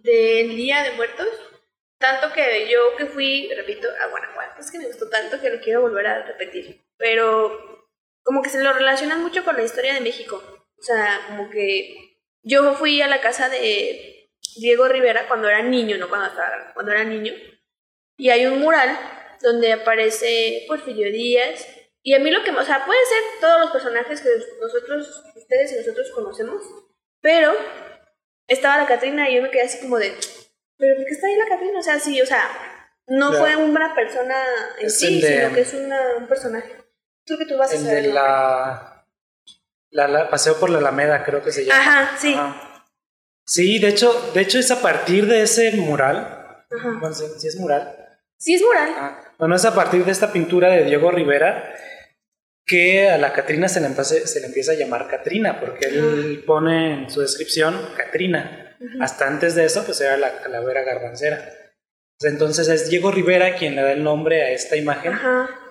del 0.00 0.56
Día 0.56 0.82
de 0.82 0.92
Muertos. 0.92 1.28
Tanto 1.98 2.32
que 2.32 2.68
yo 2.68 2.96
que 2.96 3.06
fui, 3.06 3.48
repito, 3.54 3.88
a 3.88 4.08
Guanajuato, 4.08 4.60
es 4.60 4.70
que 4.70 4.78
me 4.78 4.86
gustó 4.86 5.08
tanto 5.08 5.40
que 5.40 5.50
lo 5.50 5.60
quiero 5.60 5.82
volver 5.82 6.06
a 6.06 6.22
repetir. 6.24 6.84
Pero 6.96 7.86
como 8.24 8.42
que 8.42 8.50
se 8.50 8.62
lo 8.62 8.72
relacionan 8.72 9.22
mucho 9.22 9.44
con 9.44 9.56
la 9.56 9.64
historia 9.64 9.94
de 9.94 10.00
México. 10.00 10.42
O 10.78 10.82
sea, 10.82 11.20
como 11.28 11.50
que 11.50 12.20
yo 12.42 12.74
fui 12.74 13.02
a 13.02 13.08
la 13.08 13.20
casa 13.20 13.48
de 13.48 14.17
Diego 14.56 14.88
Rivera 14.88 15.28
cuando 15.28 15.48
era 15.48 15.62
niño, 15.62 15.96
no 15.98 16.08
cuando 16.08 16.28
estaba, 16.28 16.72
cuando 16.74 16.92
era 16.92 17.04
niño. 17.04 17.32
Y 18.16 18.30
hay 18.30 18.46
un 18.46 18.60
mural 18.60 18.98
donde 19.40 19.72
aparece 19.72 20.64
Porfirio 20.66 21.12
Díaz 21.12 21.64
Y 22.02 22.14
a 22.14 22.18
mí 22.18 22.30
lo 22.30 22.42
que, 22.42 22.50
o 22.50 22.64
sea, 22.64 22.84
puede 22.84 22.98
ser 23.06 23.40
todos 23.40 23.60
los 23.60 23.70
personajes 23.70 24.20
que 24.20 24.30
nosotros, 24.60 25.24
ustedes 25.36 25.72
y 25.72 25.76
nosotros 25.76 26.10
conocemos, 26.14 26.62
pero 27.20 27.52
estaba 28.48 28.78
la 28.78 28.86
Catrina 28.86 29.28
y 29.28 29.36
yo 29.36 29.42
me 29.42 29.50
quedé 29.50 29.62
así 29.62 29.80
como 29.80 29.98
de, 29.98 30.14
¿pero 30.76 30.96
por 30.96 31.04
qué 31.04 31.12
está 31.12 31.26
ahí 31.26 31.36
la 31.36 31.48
Catrina? 31.48 31.78
O 31.78 31.82
sea, 31.82 31.98
sí, 31.98 32.20
o 32.20 32.26
sea, 32.26 32.48
no 33.06 33.32
fue 33.32 33.56
una 33.56 33.94
persona 33.94 34.36
en 34.78 34.90
sí, 34.90 35.20
sino 35.20 35.52
que 35.52 35.60
es 35.60 35.74
una, 35.74 36.16
un 36.16 36.26
personaje. 36.26 36.76
Creo 37.24 37.38
que 37.38 37.46
tú 37.46 37.56
vas 37.56 37.72
a 37.72 37.76
saber. 37.76 38.02
De 38.04 38.12
la, 38.12 39.04
la, 39.90 40.30
Paseo 40.30 40.58
por 40.58 40.70
la 40.70 40.78
Alameda, 40.78 41.24
creo 41.24 41.42
que 41.42 41.52
se 41.52 41.64
llama. 41.64 41.80
Ajá, 41.80 42.18
sí. 42.18 42.36
Sí, 43.48 43.78
de 43.78 43.88
hecho, 43.88 44.30
de 44.34 44.42
hecho 44.42 44.58
es 44.58 44.70
a 44.70 44.82
partir 44.82 45.26
de 45.26 45.40
ese 45.40 45.72
mural. 45.72 46.16
Ajá. 46.70 46.98
Bueno, 47.00 47.14
sí, 47.14 47.48
es 47.48 47.56
mural. 47.56 47.96
Sí 48.36 48.54
es 48.54 48.62
mural. 48.62 48.90
Ah, 48.94 49.20
bueno, 49.38 49.56
es 49.56 49.64
a 49.64 49.74
partir 49.74 50.04
de 50.04 50.12
esta 50.12 50.30
pintura 50.32 50.68
de 50.68 50.84
Diego 50.84 51.10
Rivera 51.10 51.74
que 52.66 53.08
a 53.08 53.16
la 53.16 53.32
Catrina 53.32 53.66
se 53.70 53.80
le, 53.80 53.88
se 54.04 54.40
le 54.40 54.46
empieza 54.46 54.72
a 54.72 54.74
llamar 54.74 55.08
Catrina, 55.08 55.58
porque 55.58 55.86
él 55.86 56.44
pone 56.46 56.92
en 56.92 57.10
su 57.10 57.22
descripción 57.22 57.74
Catrina. 57.96 58.76
Hasta 59.00 59.26
antes 59.26 59.54
de 59.54 59.64
eso, 59.64 59.82
pues 59.86 59.98
era 60.02 60.18
la 60.18 60.42
calavera 60.42 60.82
garbancera. 60.82 61.42
Entonces 62.20 62.68
es 62.68 62.90
Diego 62.90 63.10
Rivera 63.10 63.56
quien 63.56 63.76
le 63.76 63.82
da 63.82 63.92
el 63.92 64.04
nombre 64.04 64.42
a 64.42 64.50
esta 64.50 64.76
imagen 64.76 65.14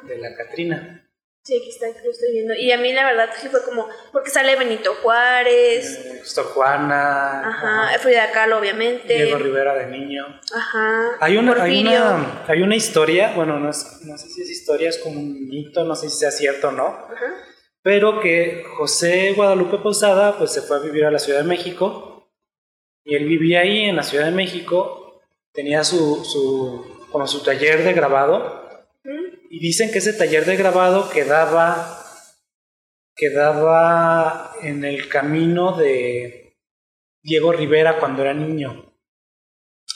de 0.07 0.17
la 0.17 0.33
Catrina. 0.33 1.06
Sí, 1.47 1.55
aquí 1.55 1.69
está, 1.69 1.87
aquí 1.87 1.99
lo 2.03 2.11
estoy 2.11 2.33
viendo. 2.33 2.53
Y 2.55 2.73
a 2.73 2.77
mí 2.77 2.91
la 2.91 3.05
verdad 3.05 3.29
sí 3.39 3.47
fue 3.47 3.63
como, 3.63 3.87
porque 4.11 4.29
sale 4.29 4.57
Benito 4.57 4.93
Juárez. 4.95 5.97
Eh, 5.97 6.41
Juana. 6.53 7.47
Ajá, 7.47 7.99
Frida 7.99 8.31
Kahlo, 8.33 8.57
obviamente. 8.57 9.13
Diego 9.13 9.37
Rivera 9.37 9.73
de 9.73 9.87
niño. 9.87 10.25
Ajá. 10.53 11.15
Hay 11.21 11.37
una, 11.37 11.63
hay 11.63 11.83
una, 11.83 12.43
hay 12.45 12.61
una 12.61 12.75
historia, 12.75 13.31
bueno, 13.33 13.59
no, 13.59 13.69
es, 13.69 14.01
no 14.03 14.17
sé 14.17 14.27
si 14.27 14.41
es 14.41 14.49
historia, 14.49 14.89
es 14.89 14.97
como 14.97 15.21
un 15.21 15.47
mito, 15.47 15.85
no 15.85 15.95
sé 15.95 16.09
si 16.09 16.17
sea 16.17 16.31
cierto 16.31 16.67
o 16.67 16.71
no. 16.73 16.87
Ajá. 16.87 17.33
Pero 17.81 18.19
que 18.19 18.65
José 18.75 19.31
Guadalupe 19.31 19.77
Posada 19.77 20.37
pues 20.37 20.51
se 20.51 20.61
fue 20.61 20.75
a 20.75 20.81
vivir 20.81 21.05
a 21.05 21.11
la 21.11 21.19
Ciudad 21.19 21.39
de 21.39 21.47
México. 21.47 22.29
Y 23.05 23.15
él 23.15 23.23
vivía 23.23 23.61
ahí 23.61 23.85
en 23.85 23.95
la 23.95 24.03
Ciudad 24.03 24.25
de 24.25 24.31
México. 24.31 25.21
Tenía 25.53 25.85
su, 25.85 26.25
su, 26.25 27.07
como 27.09 27.25
su 27.25 27.41
taller 27.41 27.85
de 27.85 27.93
grabado 27.93 28.56
y 29.49 29.59
dicen 29.59 29.91
que 29.91 29.99
ese 29.99 30.13
taller 30.13 30.45
de 30.45 30.55
grabado 30.55 31.09
quedaba, 31.09 32.03
quedaba 33.15 34.53
en 34.61 34.83
el 34.83 35.09
camino 35.09 35.77
de 35.77 36.57
Diego 37.21 37.51
Rivera 37.51 37.99
cuando 37.99 38.21
era 38.23 38.33
niño. 38.33 38.93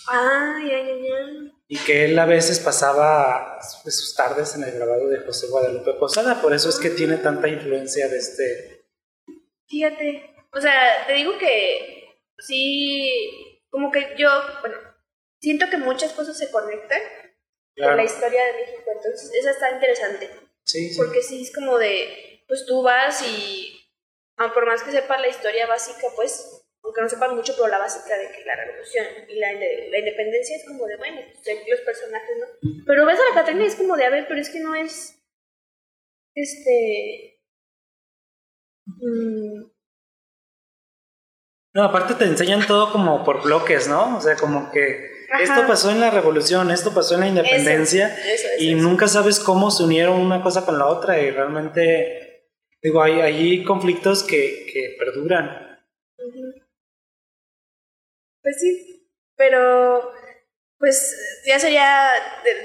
Ah, 0.08 0.60
ya, 0.62 0.78
ya, 0.78 0.96
ya. 0.96 1.52
Y 1.68 1.78
que 1.78 2.06
él 2.06 2.20
a 2.20 2.26
veces 2.26 2.60
pasaba 2.60 3.60
sus 3.62 4.16
tardes 4.16 4.56
en 4.56 4.64
el 4.64 4.72
grabado 4.72 5.08
de 5.08 5.22
José 5.22 5.48
Guadalupe 5.48 5.94
Posada, 5.94 6.42
por 6.42 6.54
eso 6.54 6.70
es 6.70 6.80
que 6.80 6.90
tiene 6.90 7.18
tanta 7.18 7.48
influencia 7.48 8.10
de 8.10 8.18
este... 8.18 8.86
Fíjate, 9.68 10.36
o 10.52 10.60
sea, 10.60 11.06
te 11.08 11.14
digo 11.14 11.38
que 11.38 12.18
sí, 12.40 13.64
como 13.70 13.90
que 13.90 14.16
yo, 14.18 14.30
bueno, 14.60 14.76
siento 15.40 15.70
que 15.70 15.78
muchas 15.78 16.12
cosas 16.12 16.38
se 16.38 16.52
conectan 16.52 17.00
la 17.76 18.04
historia 18.04 18.46
de 18.46 18.54
México. 18.54 18.92
Entonces, 18.96 19.32
esa 19.34 19.52
está 19.52 19.72
interesante. 19.72 20.30
Sí, 20.64 20.94
Porque 20.96 21.22
sí 21.22 21.42
es 21.44 21.54
como 21.54 21.78
de, 21.78 22.44
pues 22.48 22.66
tú 22.66 22.82
vas 22.84 23.22
y, 23.28 23.82
ah, 24.38 24.52
por 24.54 24.66
más 24.66 24.84
que 24.84 24.92
sepas 24.92 25.20
la 25.20 25.28
historia 25.28 25.68
básica, 25.68 26.08
pues, 26.16 26.64
aunque 26.84 27.02
no 27.02 27.10
sepas 27.10 27.34
mucho, 27.34 27.54
pero 27.56 27.68
la 27.68 27.80
básica 27.80 28.18
de 28.18 28.32
que 28.32 28.46
la 28.46 28.56
revolución 28.56 29.06
y 29.28 29.36
la, 29.36 29.54
la 29.54 30.00
independencia 30.00 30.56
es 30.56 30.66
como 30.66 30.86
de, 30.86 30.98
bueno, 30.98 31.22
pues, 31.44 31.68
los 31.68 31.82
personajes, 31.82 32.38
¿no? 32.38 32.84
Pero 32.86 33.06
ves 33.06 33.20
a 33.20 33.30
la 33.30 33.36
Catrina 33.36 33.64
y 33.64 33.68
es 33.68 33.76
como 33.76 33.98
de, 33.98 34.06
a 34.06 34.10
ver, 34.10 34.26
pero 34.28 34.40
es 34.40 34.50
que 34.50 34.60
no 34.60 34.76
es, 34.76 35.18
este... 36.36 37.40
Mm, 38.86 39.72
no, 41.74 41.84
aparte 41.84 42.16
te 42.16 42.26
enseñan 42.26 42.68
todo 42.68 42.92
como 42.92 43.24
por 43.24 43.44
bloques, 43.44 43.88
¿no? 43.88 44.18
O 44.18 44.22
sea, 44.22 44.36
como 44.36 44.72
que 44.72 45.21
esto 45.40 45.68
pasó 45.68 45.92
en 45.92 46.00
la 46.00 46.12
revolución, 46.12 46.72
esto 46.72 46.94
pasó 46.94 47.16
en 47.16 47.22
la 47.22 47.28
independencia 47.28 48.18
y 48.60 48.76
nunca 48.76 49.08
sabes 49.08 49.40
cómo 49.40 49.72
se 49.72 49.84
unieron 49.84 50.20
una 50.20 50.42
cosa 50.42 50.66
con 50.66 50.78
la 50.78 50.88
otra 50.88 51.20
y 51.20 51.32
realmente, 51.32 52.50
digo, 52.82 53.02
hay, 53.02 53.22
hay 53.22 53.64
conflictos 53.64 54.24
que, 54.24 54.68
que 54.72 54.96
perduran. 54.98 55.80
Pues 58.42 58.60
sí, 58.60 59.08
pero 59.36 60.12
pues 60.82 61.16
ya 61.46 61.60
sería 61.60 62.10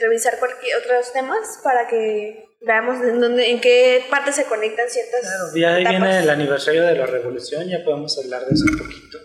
revisar 0.00 0.38
cualquier 0.38 0.78
otros 0.78 1.12
temas 1.12 1.60
para 1.62 1.86
que 1.86 2.46
veamos 2.62 3.02
en, 3.04 3.20
dónde, 3.20 3.50
en 3.50 3.60
qué 3.60 4.04
parte 4.10 4.32
se 4.32 4.44
conectan 4.44 4.88
ciertas. 4.88 5.20
Claro, 5.20 5.44
ya 5.54 5.74
ahí 5.74 5.86
viene 5.86 6.20
el 6.20 6.30
aniversario 6.30 6.82
de 6.84 6.96
la 6.96 7.06
revolución, 7.06 7.68
ya 7.68 7.84
podemos 7.84 8.18
hablar 8.18 8.46
de 8.46 8.54
eso 8.54 8.64
un 8.70 8.78
poquito. 8.78 9.18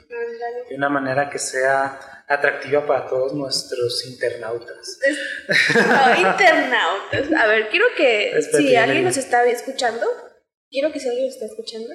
De 0.69 0.75
una 0.75 0.89
manera 0.89 1.29
que 1.29 1.39
sea 1.39 2.23
atractiva 2.27 2.85
para 2.85 3.07
todos 3.07 3.33
nuestros 3.33 4.05
internautas. 4.05 4.99
internautas. 6.17 7.33
A 7.37 7.47
ver, 7.47 7.69
quiero 7.69 7.85
que 7.95 8.41
si 8.41 8.75
alguien 8.75 9.03
nos 9.03 9.17
está 9.17 9.45
escuchando, 9.45 10.05
quiero 10.69 10.91
que 10.91 10.99
si 10.99 11.09
alguien 11.09 11.25
nos 11.25 11.35
está 11.35 11.45
escuchando, 11.45 11.89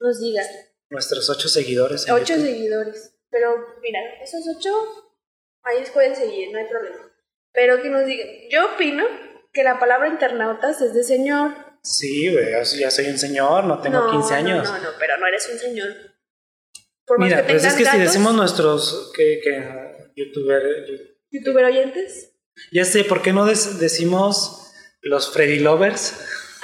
nos 0.00 0.20
diga. 0.20 0.42
Nuestros 0.90 1.30
ocho 1.30 1.48
seguidores. 1.48 2.08
Ocho 2.10 2.34
seguidores. 2.36 3.14
Pero 3.30 3.66
mira, 3.80 4.00
esos 4.22 4.42
ocho, 4.56 4.70
ahí 5.62 5.82
pueden 5.92 6.14
seguir, 6.14 6.52
no 6.52 6.58
hay 6.58 6.66
problema. 6.66 7.12
Pero 7.52 7.80
que 7.82 7.88
nos 7.88 8.04
digan, 8.06 8.28
yo 8.50 8.74
opino 8.74 9.04
que 9.52 9.62
la 9.62 9.78
palabra 9.78 10.08
internautas 10.08 10.80
es 10.80 10.94
de 10.94 11.02
señor. 11.02 11.52
Sí, 11.82 12.32
güey, 12.32 12.50
ya 12.50 12.90
soy 12.90 13.06
un 13.06 13.18
señor, 13.18 13.64
no 13.64 13.80
tengo 13.80 14.10
15 14.10 14.34
años. 14.34 14.68
No, 14.68 14.78
no, 14.78 14.84
no, 14.84 14.98
pero 14.98 15.16
no 15.18 15.26
eres 15.26 15.48
un 15.52 15.58
señor. 15.58 16.13
Mira, 17.18 17.46
pues 17.46 17.64
es 17.64 17.74
que 17.74 17.84
si 17.84 17.98
decimos 17.98 18.34
nuestros 18.34 19.12
que, 19.14 19.40
que 19.42 20.12
youtuber, 20.16 20.62
youtuber 21.30 21.64
oyentes. 21.64 22.32
Ya 22.72 22.84
sé, 22.84 23.04
¿por 23.04 23.20
qué 23.20 23.32
no 23.32 23.44
decimos 23.46 24.72
los 25.02 25.32
Freddy 25.32 25.58
Lovers? 25.58 26.14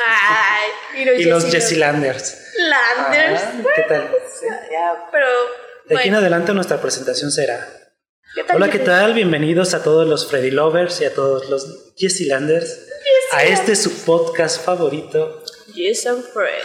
Ay, 0.06 1.10
y 1.18 1.24
los, 1.24 1.44
Jesse 1.50 1.76
Landers. 1.76 2.54
Landers. 2.56 3.42
¿Qué 3.74 3.82
tal? 3.82 4.08
Pues, 4.08 4.40
ya, 4.70 5.08
pero 5.12 5.26
de 5.86 5.98
aquí 5.98 6.08
en 6.08 6.14
adelante 6.14 6.54
nuestra 6.54 6.80
presentación 6.80 7.30
será. 7.30 7.68
Hola, 8.54 8.70
¿qué 8.70 8.78
tal? 8.78 9.12
Bienvenidos 9.12 9.74
a 9.74 9.82
todos 9.82 10.06
los 10.06 10.28
Freddy 10.30 10.52
Lovers 10.52 11.00
y 11.00 11.04
a 11.04 11.12
todos 11.12 11.50
los 11.50 11.92
Jesse 11.96 12.26
Landers. 12.28 12.86
a 13.32 13.44
este 13.44 13.76
su 13.76 14.04
podcast 14.04 14.64
favorito. 14.64 15.42
Yes, 15.74 16.06
I'm 16.06 16.22
Fred. 16.22 16.62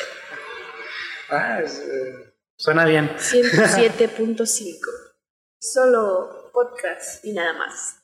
Ah, 1.30 1.60
es, 1.64 1.80
eh, 1.80 2.25
Suena 2.58 2.86
bien. 2.86 3.10
107.5. 3.10 4.78
Solo 5.60 6.52
podcast 6.54 7.26
y 7.26 7.34
nada 7.34 7.54
más. 7.54 8.02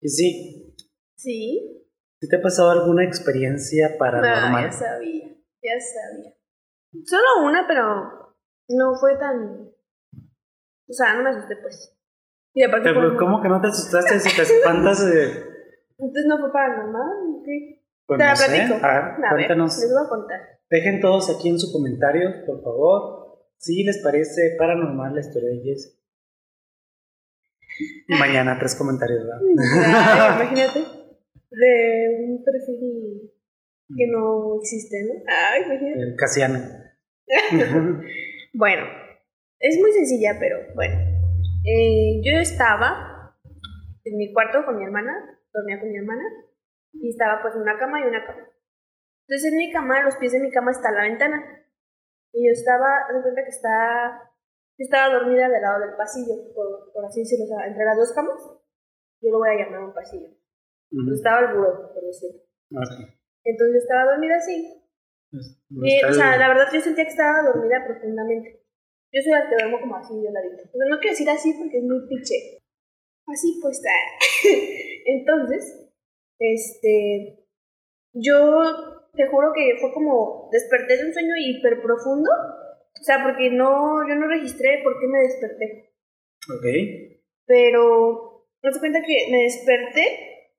¿Y 0.00 0.08
sí? 0.08 0.76
Sí. 1.16 1.86
¿Te 2.20 2.36
ha 2.36 2.40
pasado 2.40 2.70
alguna 2.70 3.04
experiencia 3.04 3.96
paranormal? 3.98 4.52
No, 4.52 4.60
ya 4.60 4.72
sabía, 4.72 5.28
ya 5.62 5.72
sabía. 5.78 6.34
Solo 7.04 7.44
una, 7.44 7.66
pero 7.66 8.34
no 8.68 8.94
fue 8.98 9.18
tan... 9.18 9.70
O 10.88 10.92
sea, 10.92 11.14
no 11.14 11.22
me 11.22 11.30
asusté, 11.30 11.56
pues. 11.56 11.96
Y 12.54 12.62
aparte 12.62 12.90
pero, 12.94 13.16
¿Cómo 13.16 13.42
que 13.42 13.48
no 13.48 13.60
te 13.60 13.68
asustaste 13.68 14.20
si 14.20 14.34
te 14.34 14.42
espantas 14.42 15.04
de...? 15.04 15.50
Entonces 15.98 16.24
no 16.26 16.38
fue 16.38 16.50
paranormal, 16.50 17.42
¿qué? 17.44 17.84
Pues 18.06 18.18
te 18.18 18.24
la 18.24 18.34
platico. 18.34 18.86
A 18.86 18.94
ver, 18.94 19.30
cuéntanos. 19.30 19.78
les 19.78 19.92
voy 19.92 20.04
a 20.04 20.08
contar. 20.08 20.59
Dejen 20.70 21.00
todos 21.00 21.28
aquí 21.36 21.48
en 21.48 21.58
su 21.58 21.72
comentario, 21.72 22.44
por 22.46 22.62
favor, 22.62 23.40
si 23.56 23.82
les 23.82 23.98
parece 23.98 24.54
paranormal 24.56 25.14
la 25.14 25.20
historia 25.20 25.50
de. 25.50 25.76
Mañana 28.08 28.56
tres 28.58 28.76
comentarios, 28.76 29.24
¿verdad? 29.24 29.40
imagínate, 30.36 30.80
de 31.50 32.24
un 32.24 32.44
perfil 32.44 33.32
que 33.96 34.06
no 34.06 34.60
existe, 34.60 35.02
¿no? 35.02 35.14
Ay, 35.26 35.62
imagínate. 35.64 36.02
El 36.02 36.14
casiano. 36.14 36.60
bueno, 38.54 38.82
es 39.58 39.78
muy 39.80 39.90
sencilla, 39.92 40.36
pero 40.38 40.56
bueno. 40.76 40.94
Eh, 41.64 42.20
yo 42.22 42.38
estaba 42.38 43.36
en 44.04 44.16
mi 44.16 44.32
cuarto 44.32 44.64
con 44.64 44.76
mi 44.78 44.84
hermana, 44.84 45.12
dormía 45.52 45.80
con 45.80 45.90
mi 45.90 45.96
hermana, 45.96 46.22
y 46.92 47.08
estaba 47.08 47.42
pues 47.42 47.56
en 47.56 47.62
una 47.62 47.76
cama 47.76 48.00
y 48.00 48.08
una 48.08 48.24
cama. 48.24 48.49
Entonces 49.30 49.52
en 49.52 49.58
mi 49.58 49.70
cama, 49.70 50.02
los 50.02 50.16
pies 50.16 50.32
de 50.32 50.40
mi 50.40 50.50
cama 50.50 50.72
está 50.72 50.90
la 50.90 51.02
ventana. 51.02 51.38
Y 52.32 52.48
yo 52.48 52.52
estaba, 52.52 53.06
me 53.14 53.22
cuenta 53.22 53.44
que 53.44 53.50
estaba, 53.50 54.28
estaba 54.76 55.14
dormida 55.14 55.48
del 55.48 55.62
lado 55.62 55.86
del 55.86 55.94
pasillo, 55.94 56.34
por, 56.52 57.06
así 57.06 57.20
decirlo, 57.20 57.44
o 57.44 57.48
sea, 57.48 57.68
entre 57.68 57.84
las 57.84 57.96
dos 57.96 58.12
camas, 58.12 58.42
yo 59.22 59.30
lo 59.30 59.38
voy 59.38 59.50
a 59.50 59.54
llamar 59.54 59.84
un 59.84 59.94
pasillo. 59.94 60.30
Estaba 61.14 61.46
el 61.46 61.56
buró, 61.56 61.94
por 61.94 62.02
decirlo. 62.02 62.40
Entonces 63.44 63.72
yo 63.72 63.78
estaba 63.78 64.10
dormida 64.10 64.34
así. 64.34 64.82
Pues, 65.30 65.62
y, 65.70 66.04
o 66.04 66.12
sea, 66.12 66.36
la 66.36 66.48
verdad 66.48 66.66
yo 66.72 66.80
sentía 66.80 67.04
que 67.04 67.10
estaba 67.10 67.52
dormida 67.52 67.84
profundamente. 67.86 68.66
Yo 69.12 69.22
soy 69.22 69.30
la 69.30 69.48
que 69.48 69.54
duermo 69.54 69.78
como 69.78 69.94
así 69.94 70.20
de 70.20 70.32
ladito. 70.32 70.64
no 70.74 70.98
quiero 70.98 71.12
decir 71.12 71.30
así 71.30 71.54
porque 71.54 71.78
es 71.78 71.84
muy 71.84 72.00
piche. 72.08 72.64
Así 73.28 73.60
pues 73.62 73.78
está. 73.78 73.90
Entonces, 75.06 75.88
este, 76.40 77.46
yo 78.12 78.99
te 79.14 79.26
juro 79.28 79.52
que 79.54 79.76
fue 79.80 79.92
como 79.92 80.48
desperté 80.52 80.96
de 80.96 81.06
un 81.06 81.12
sueño 81.12 81.34
hiper 81.38 81.80
profundo, 81.82 82.30
o 82.30 83.02
sea, 83.02 83.22
porque 83.22 83.50
no, 83.50 84.06
yo 84.08 84.14
no 84.14 84.28
registré 84.28 84.80
por 84.82 84.98
qué 85.00 85.06
me 85.06 85.20
desperté. 85.20 85.94
Ok. 86.48 86.66
Pero, 87.46 88.46
me 88.62 88.70
doy 88.70 88.80
cuenta 88.80 89.00
que 89.06 89.28
me 89.30 89.42
desperté, 89.44 90.50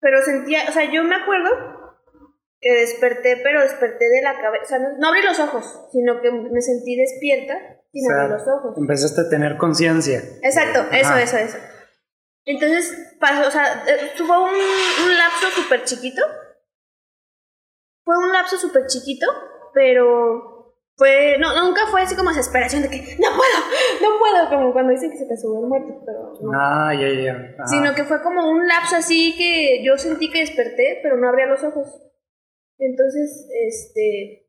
pero 0.00 0.22
sentía, 0.22 0.60
o 0.68 0.72
sea, 0.72 0.90
yo 0.90 1.04
me 1.04 1.16
acuerdo 1.16 1.50
que 2.60 2.72
desperté, 2.72 3.36
pero 3.42 3.62
desperté 3.62 4.08
de 4.08 4.22
la 4.22 4.40
cabeza, 4.40 4.64
o 4.64 4.66
sea, 4.66 4.78
no, 4.78 4.98
no 4.98 5.08
abrí 5.08 5.22
los 5.22 5.38
ojos, 5.38 5.88
sino 5.92 6.20
que 6.20 6.30
me 6.30 6.60
sentí 6.60 6.96
despierta 6.96 7.54
sin 7.92 8.04
O 8.04 8.08
sea, 8.08 8.22
abrir 8.22 8.38
los 8.38 8.48
ojos. 8.48 8.78
Empezaste 8.78 9.20
a 9.20 9.28
tener 9.28 9.56
conciencia. 9.56 10.22
Exacto, 10.42 10.80
eso, 10.92 11.10
Ajá. 11.10 11.22
eso, 11.22 11.36
eso. 11.36 11.58
Entonces, 12.44 13.14
pasó, 13.20 13.46
o 13.46 13.50
sea, 13.50 13.84
eh, 13.86 14.10
fue 14.16 14.38
un, 14.38 14.54
un 14.54 15.18
lapso 15.18 15.48
súper 15.54 15.84
chiquito. 15.84 16.22
Fue 18.08 18.16
un 18.16 18.32
lapso 18.32 18.56
súper 18.56 18.86
chiquito, 18.86 19.26
pero 19.74 20.72
fue, 20.96 21.36
no, 21.38 21.62
nunca 21.62 21.82
fue 21.90 22.00
así 22.00 22.16
como 22.16 22.30
desesperación 22.30 22.80
de 22.80 22.88
que 22.88 22.96
no 23.20 23.28
puedo, 23.36 23.58
no 24.00 24.18
puedo, 24.18 24.48
como 24.48 24.72
cuando 24.72 24.92
dicen 24.92 25.10
que 25.10 25.18
se 25.18 25.26
te 25.26 25.36
sube 25.36 25.60
el 25.60 25.66
muerto, 25.66 25.92
pero 26.06 26.32
no. 26.40 26.50
Ah, 26.58 26.94
ya, 26.94 27.06
ya. 27.22 27.32
Ajá. 27.34 27.66
Sino 27.66 27.94
que 27.94 28.04
fue 28.04 28.22
como 28.22 28.50
un 28.50 28.66
lapso 28.66 28.96
así 28.96 29.34
que 29.36 29.84
yo 29.84 29.98
sentí 29.98 30.30
que 30.30 30.38
desperté, 30.40 31.00
pero 31.02 31.18
no 31.18 31.28
abría 31.28 31.44
los 31.48 31.62
ojos. 31.64 32.02
Entonces, 32.78 33.46
este, 33.68 34.48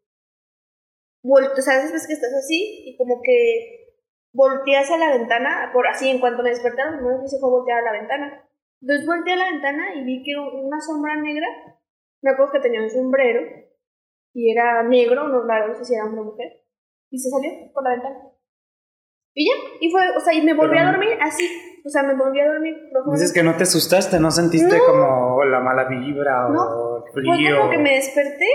vol- 1.22 1.52
o 1.52 1.62
sea, 1.62 1.80
esas 1.80 1.91
veces 1.91 2.08
que 2.08 2.13
estás 2.13 2.32
así 2.34 2.84
y 2.86 2.95
como 2.98 3.22
que 3.22 3.98
volteé 4.32 4.78
hacia 4.78 4.98
la 4.98 5.17
ventana, 5.17 5.72
por 5.74 5.86
así, 5.86 6.08
en 6.10 6.22
cuanto 6.22 6.43
me 6.43 6.52
despertaron, 6.52 6.95
primero 6.95 7.19
que 7.19 7.26
hice 7.26 7.39
fue 7.41 7.50
voltear 7.50 7.80
a 7.80 7.91
la 7.91 8.00
ventana. 8.00 8.50
Entonces 8.82 9.06
volteé 9.06 9.34
a 9.34 9.38
la 9.43 9.52
ventana 9.52 9.95
y 9.95 10.06
vi 10.06 10.24
que 10.24 10.32
una 10.38 10.80
sombra 10.80 11.17
negra, 11.17 11.45
me 12.21 12.32
acuerdo 12.32 12.53
que 12.53 12.60
tenía 12.60 12.82
un 12.82 12.89
sombrero 12.89 13.41
y 14.34 14.51
era 14.51 14.84
negro, 14.84 15.27
no, 15.27 15.43
no 15.43 15.75
sé 15.75 15.86
si 15.86 15.95
era 15.95 16.05
hombre 16.05 16.21
o 16.21 16.25
mujer, 16.25 16.47
y 17.12 17.17
se 17.17 17.29
salió 17.29 17.51
por 17.73 17.84
la 17.84 17.91
ventana. 17.91 18.19
Y 19.36 19.47
ya, 19.47 19.55
y 19.79 19.91
fue, 19.91 20.01
o 20.15 20.19
sea, 20.19 20.34
y 20.34 20.41
me 20.41 20.53
volví 20.53 20.75
Pero- 20.75 20.88
a 20.89 20.91
dormir 20.91 21.17
así, 21.21 21.47
o 21.86 21.89
sea, 21.89 22.03
me 22.03 22.15
volví 22.15 22.39
a 22.39 22.47
dormir. 22.47 22.75
Dices 23.13 23.32
que 23.34 23.43
no 23.43 23.55
te 23.55 23.63
asustaste, 23.63 24.19
no 24.19 24.32
sentiste 24.32 24.77
No. 24.77 24.86
como 24.86 25.43
la 25.45 25.60
mala 25.62 25.86
vibra 25.88 26.47
o 26.47 26.97
el 27.05 27.12
Fue 27.13 27.21
frío. 27.23 27.58
como 27.60 27.71
que 27.71 27.77
me 27.77 27.93
desperté, 27.95 28.45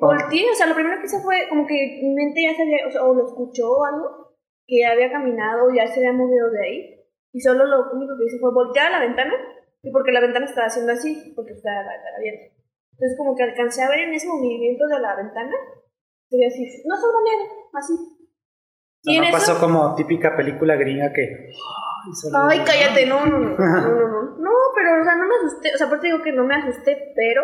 Oh. 0.00 0.06
volteé, 0.06 0.50
o 0.50 0.54
sea, 0.54 0.66
lo 0.66 0.74
primero 0.74 0.98
que 1.00 1.06
hice 1.06 1.20
fue 1.22 1.48
como 1.48 1.66
que 1.66 2.00
mi 2.02 2.14
mente 2.14 2.42
ya 2.42 2.54
se 2.54 2.62
había, 2.62 2.86
o, 2.86 2.90
sea, 2.90 3.04
o 3.04 3.14
lo 3.14 3.24
escuchó 3.26 3.70
o 3.70 3.84
algo, 3.84 4.34
que 4.66 4.80
ya 4.80 4.90
había 4.90 5.10
caminado, 5.10 5.70
ya 5.74 5.86
se 5.86 6.00
había 6.00 6.12
movido 6.12 6.50
de 6.50 6.62
ahí, 6.66 7.00
y 7.32 7.40
solo 7.40 7.64
lo 7.64 7.92
único 7.92 8.14
que 8.18 8.24
hice 8.26 8.38
fue 8.40 8.52
voltear 8.52 8.88
a 8.92 8.98
la 8.98 9.06
ventana, 9.06 9.32
y 9.82 9.90
porque 9.92 10.12
la 10.12 10.20
ventana 10.20 10.46
estaba 10.46 10.66
haciendo 10.66 10.92
así, 10.92 11.32
porque 11.36 11.52
estaba 11.52 11.82
la 11.82 11.92
ventana 11.92 12.16
abierta. 12.18 12.53
Entonces 12.94 13.18
como 13.18 13.34
que 13.34 13.42
alcancé 13.42 13.82
a 13.82 13.90
ver 13.90 14.00
en 14.00 14.14
ese 14.14 14.28
movimiento 14.28 14.86
de 14.86 15.00
la 15.00 15.16
ventana, 15.16 15.54
veía 16.30 16.48
así, 16.48 16.62
no 16.86 16.96
solo 16.96 17.18
negro, 17.20 17.52
así. 17.74 17.94
Y 19.02 19.18
no 19.18 19.24
eso- 19.24 19.32
pasó 19.32 19.60
como 19.60 19.94
típica 19.94 20.36
película 20.36 20.76
gringa 20.76 21.12
que. 21.12 21.50
Ay, 22.48 22.60
cállate, 22.64 23.06
no, 23.06 23.26
no, 23.26 23.38
no, 23.38 23.56
no, 23.56 23.56
no, 23.58 24.08
no, 24.08 24.22
no, 24.38 24.50
pero, 24.74 25.00
o 25.00 25.04
sea, 25.04 25.16
no 25.16 25.26
me 25.26 25.34
asusté, 25.36 25.74
o 25.74 25.76
sea, 25.78 25.86
aparte 25.86 26.06
digo 26.06 26.22
que 26.22 26.32
no 26.32 26.44
me 26.44 26.54
asusté, 26.54 27.12
pero 27.16 27.42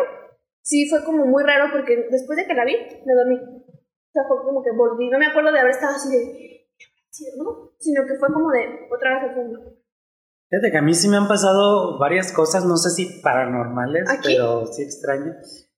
sí 0.61 0.87
fue 0.89 1.03
como 1.03 1.25
muy 1.25 1.43
raro 1.43 1.69
porque 1.71 2.07
después 2.09 2.37
de 2.37 2.45
que 2.45 2.53
la 2.53 2.65
vi, 2.65 2.75
me 3.05 3.13
dormí. 3.13 3.35
O 3.37 4.11
sea, 4.13 4.23
fue 4.27 4.37
como 4.43 4.61
que 4.63 4.71
volví, 4.71 5.09
no 5.09 5.17
me 5.19 5.27
acuerdo 5.27 5.51
de 5.51 5.59
haber 5.59 5.71
estado 5.71 5.95
así 5.95 6.09
de, 6.09 6.67
¿no? 7.37 7.71
Sino 7.79 8.05
que 8.05 8.15
fue 8.19 8.31
como 8.33 8.49
de 8.51 8.87
otra 8.93 9.15
vez 9.15 9.23
al 9.29 9.35
fondo. 9.35 9.59
Fíjate 10.51 10.69
que 10.71 10.77
a 10.77 10.81
mí 10.81 10.93
sí 10.93 11.07
me 11.07 11.15
han 11.17 11.27
pasado 11.29 11.97
varias 11.97 12.31
cosas, 12.33 12.65
no 12.65 12.75
sé 12.77 12.89
si 12.89 13.21
paranormales, 13.21 14.07
¿Aquí? 14.11 14.35
pero 14.35 14.65
sí 14.67 14.83
extrañas. 14.83 15.69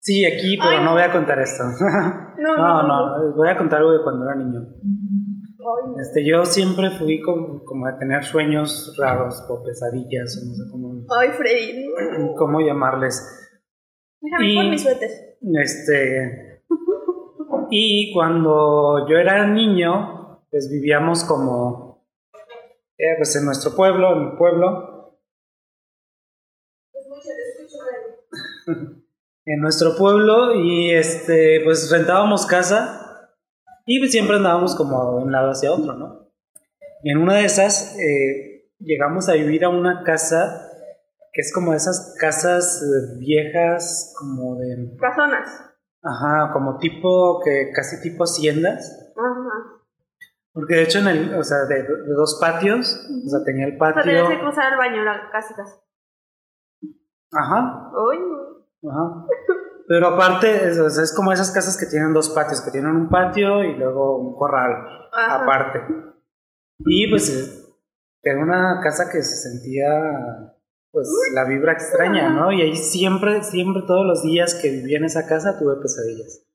Sí, 0.00 0.24
aquí, 0.24 0.56
pero 0.56 0.70
Ay, 0.70 0.78
no 0.78 0.84
no. 0.84 0.92
voy 0.92 1.02
a 1.02 1.12
contar 1.12 1.38
esto. 1.40 1.64
No, 2.38 2.54
no, 2.54 2.82
no, 2.86 3.34
voy 3.34 3.48
a 3.48 3.56
contar 3.56 3.78
algo 3.80 3.92
de 3.92 4.02
cuando 4.04 4.24
era 4.26 4.36
niño. 4.36 4.60
Ay, 4.60 5.90
no. 5.90 6.00
Este, 6.00 6.24
yo 6.24 6.44
siempre 6.44 6.90
fui 6.90 7.20
como, 7.22 7.64
como 7.64 7.86
a 7.86 7.98
tener 7.98 8.22
sueños 8.24 8.94
raros 8.98 9.42
o 9.48 9.64
pesadillas, 9.64 10.38
o 10.40 10.46
no 10.46 10.54
sé 10.54 10.62
cómo, 10.70 11.04
Ay, 11.18 11.30
Freddy, 11.30 11.86
no. 12.20 12.34
cómo 12.38 12.60
llamarles. 12.60 13.20
Déjame 14.20 14.52
Y- 14.52 14.54
por 14.56 14.64
mis 14.66 14.82
suéter. 14.82 15.10
Este, 15.62 16.62
y 17.70 18.12
cuando 18.14 19.08
yo 19.08 19.16
era 19.16 19.46
niño, 19.46 20.42
pues 20.50 20.70
vivíamos 20.70 21.24
como, 21.24 21.85
eh, 22.98 23.14
pues 23.16 23.36
en 23.36 23.44
nuestro 23.44 23.74
pueblo, 23.74 24.12
en 24.12 24.24
mi 24.24 24.36
pueblo, 24.36 25.18
en 29.44 29.60
nuestro 29.60 29.96
pueblo 29.96 30.54
y 30.54 30.92
este, 30.92 31.60
pues 31.64 31.90
rentábamos 31.90 32.46
casa 32.46 33.32
y 33.86 33.98
pues 34.00 34.10
siempre 34.10 34.36
andábamos 34.36 34.74
como 34.74 35.18
de 35.18 35.24
un 35.24 35.32
lado 35.32 35.50
hacia 35.50 35.72
otro, 35.72 35.94
¿no? 35.94 36.30
Y 37.02 37.10
en 37.10 37.18
una 37.18 37.34
de 37.34 37.44
esas 37.44 37.96
eh, 37.98 38.70
llegamos 38.78 39.28
a 39.28 39.34
vivir 39.34 39.64
a 39.64 39.68
una 39.68 40.02
casa 40.02 40.66
que 41.32 41.42
es 41.42 41.52
como 41.52 41.74
esas 41.74 42.16
casas 42.18 42.82
eh, 42.82 43.18
viejas, 43.18 44.14
como 44.18 44.56
de 44.56 44.96
Casonas. 44.98 45.66
Ajá, 46.02 46.50
como 46.52 46.78
tipo, 46.78 47.40
que 47.44 47.72
casi 47.74 48.00
tipo 48.00 48.24
haciendas. 48.24 49.12
Ajá. 49.14 49.75
Porque 50.56 50.74
de 50.74 50.82
hecho, 50.84 51.00
en 51.00 51.08
el, 51.08 51.34
o 51.34 51.44
sea, 51.44 51.66
de, 51.66 51.82
de 51.82 52.12
dos 52.14 52.38
patios, 52.40 53.06
o 53.26 53.28
sea, 53.28 53.44
tenía 53.44 53.66
el 53.66 53.74
O 53.74 53.76
sea, 53.76 53.92
patio. 53.92 54.02
tenías 54.04 54.28
que 54.30 54.40
cruzar 54.40 54.72
el 54.72 54.78
baño, 54.78 55.02
casi 55.30 55.52
casi. 55.52 55.74
Ajá, 57.30 57.90
no. 57.92 58.90
ajá. 58.90 59.26
Pero 59.86 60.06
aparte, 60.08 60.70
es, 60.70 61.12
como 61.14 61.30
esas 61.30 61.50
casas 61.52 61.76
que 61.76 61.84
tienen 61.84 62.14
dos 62.14 62.30
patios, 62.30 62.62
que 62.62 62.70
tienen 62.70 62.96
un 62.96 63.10
patio 63.10 63.64
y 63.64 63.76
luego 63.76 64.16
un 64.18 64.34
corral 64.34 64.72
Ajá. 65.12 65.42
aparte. 65.42 65.80
Y 66.78 67.10
pues, 67.10 67.68
era 68.22 68.42
una 68.42 68.80
casa 68.82 69.10
que 69.12 69.22
se 69.22 69.36
sentía, 69.36 70.54
pues, 70.90 71.06
la 71.34 71.44
vibra 71.44 71.72
extraña, 71.72 72.30
¿no? 72.30 72.50
Y 72.50 72.62
ahí 72.62 72.76
siempre, 72.76 73.42
siempre, 73.42 73.82
todos 73.86 74.06
los 74.06 74.22
días 74.22 74.54
que 74.54 74.70
vivía 74.70 74.96
en 74.96 75.04
esa 75.04 75.26
casa 75.26 75.58
tuve 75.58 75.76
pesadillas. 75.82 76.46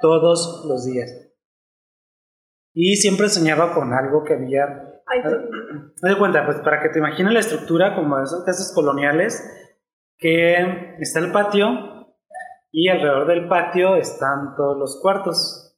Todos 0.00 0.64
los 0.68 0.86
días. 0.86 1.25
Y 2.78 2.96
siempre 2.96 3.30
soñaba 3.30 3.72
con 3.72 3.94
algo 3.94 4.22
que 4.22 4.34
había. 4.34 4.64
Ay, 5.06 5.20
haz 5.20 5.32
de 6.12 6.18
cuenta, 6.18 6.44
pues 6.44 6.58
para 6.58 6.82
que 6.82 6.90
te 6.90 6.98
imagines 6.98 7.32
la 7.32 7.40
estructura 7.40 7.94
como 7.94 8.18
de 8.18 8.24
esas 8.24 8.44
casas 8.44 8.70
coloniales, 8.74 9.42
que 10.18 10.96
está 10.98 11.20
el 11.20 11.32
patio 11.32 11.68
y 12.70 12.88
alrededor 12.88 13.26
del 13.28 13.48
patio 13.48 13.96
están 13.96 14.54
todos 14.56 14.76
los 14.78 15.00
cuartos. 15.00 15.74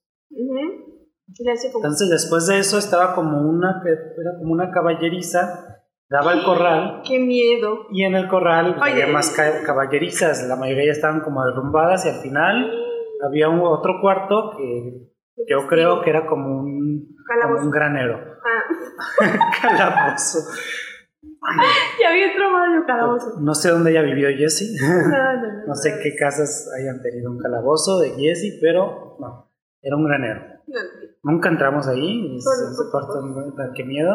Entonces 1.76 2.08
después 2.10 2.46
de 2.46 2.58
eso 2.58 2.78
estaba 2.78 3.14
como 3.14 3.42
una, 3.48 3.82
era 3.86 4.38
como 4.38 4.52
una 4.52 4.70
caballeriza, 4.70 5.82
daba 6.08 6.32
el 6.32 6.42
corral 6.42 7.02
Qué 7.06 7.18
miedo. 7.18 7.86
y 7.92 8.04
en 8.04 8.14
el 8.14 8.28
corral 8.28 8.76
Ay, 8.80 8.94
había 8.94 9.06
más 9.08 9.30
ca- 9.30 9.62
caballerizas, 9.64 10.48
la 10.48 10.56
mayoría 10.56 10.86
ya 10.86 10.92
estaban 10.92 11.20
como 11.20 11.44
derrumbadas 11.44 12.06
y 12.06 12.08
al 12.08 12.20
final 12.22 12.72
había 13.24 13.48
un 13.50 13.60
otro 13.60 14.00
cuarto 14.00 14.52
que 14.56 15.07
yo 15.46 15.66
creo 15.68 16.02
que 16.02 16.10
era 16.10 16.26
como 16.26 16.60
un, 16.60 17.16
como 17.42 17.60
un 17.60 17.70
granero. 17.70 18.18
Ah, 18.44 19.50
Calabozo. 19.62 20.38
ya 22.00 22.12
vi 22.12 22.24
otro 22.32 22.50
Mario 22.50 22.84
calabozo. 22.86 23.40
No 23.40 23.54
sé 23.54 23.70
dónde 23.70 23.90
haya 23.90 24.02
vivido 24.02 24.30
Jessie. 24.30 24.76
No, 24.80 24.88
no, 24.88 25.52
no. 25.52 25.66
No 25.68 25.74
sé 25.74 25.98
qué 26.02 26.14
casas 26.16 26.70
hayan 26.78 27.02
tenido 27.02 27.30
un 27.30 27.38
calabozo 27.38 27.98
de 28.00 28.10
Jessie, 28.10 28.58
pero 28.60 29.16
no, 29.20 29.50
era 29.82 29.96
un 29.96 30.04
granero. 30.04 30.40
Nunca 31.22 31.48
entramos 31.48 31.88
ahí, 31.88 32.36
ese 32.36 32.90
cuarto, 32.90 33.20
qué 33.74 33.84
miedo. 33.84 34.12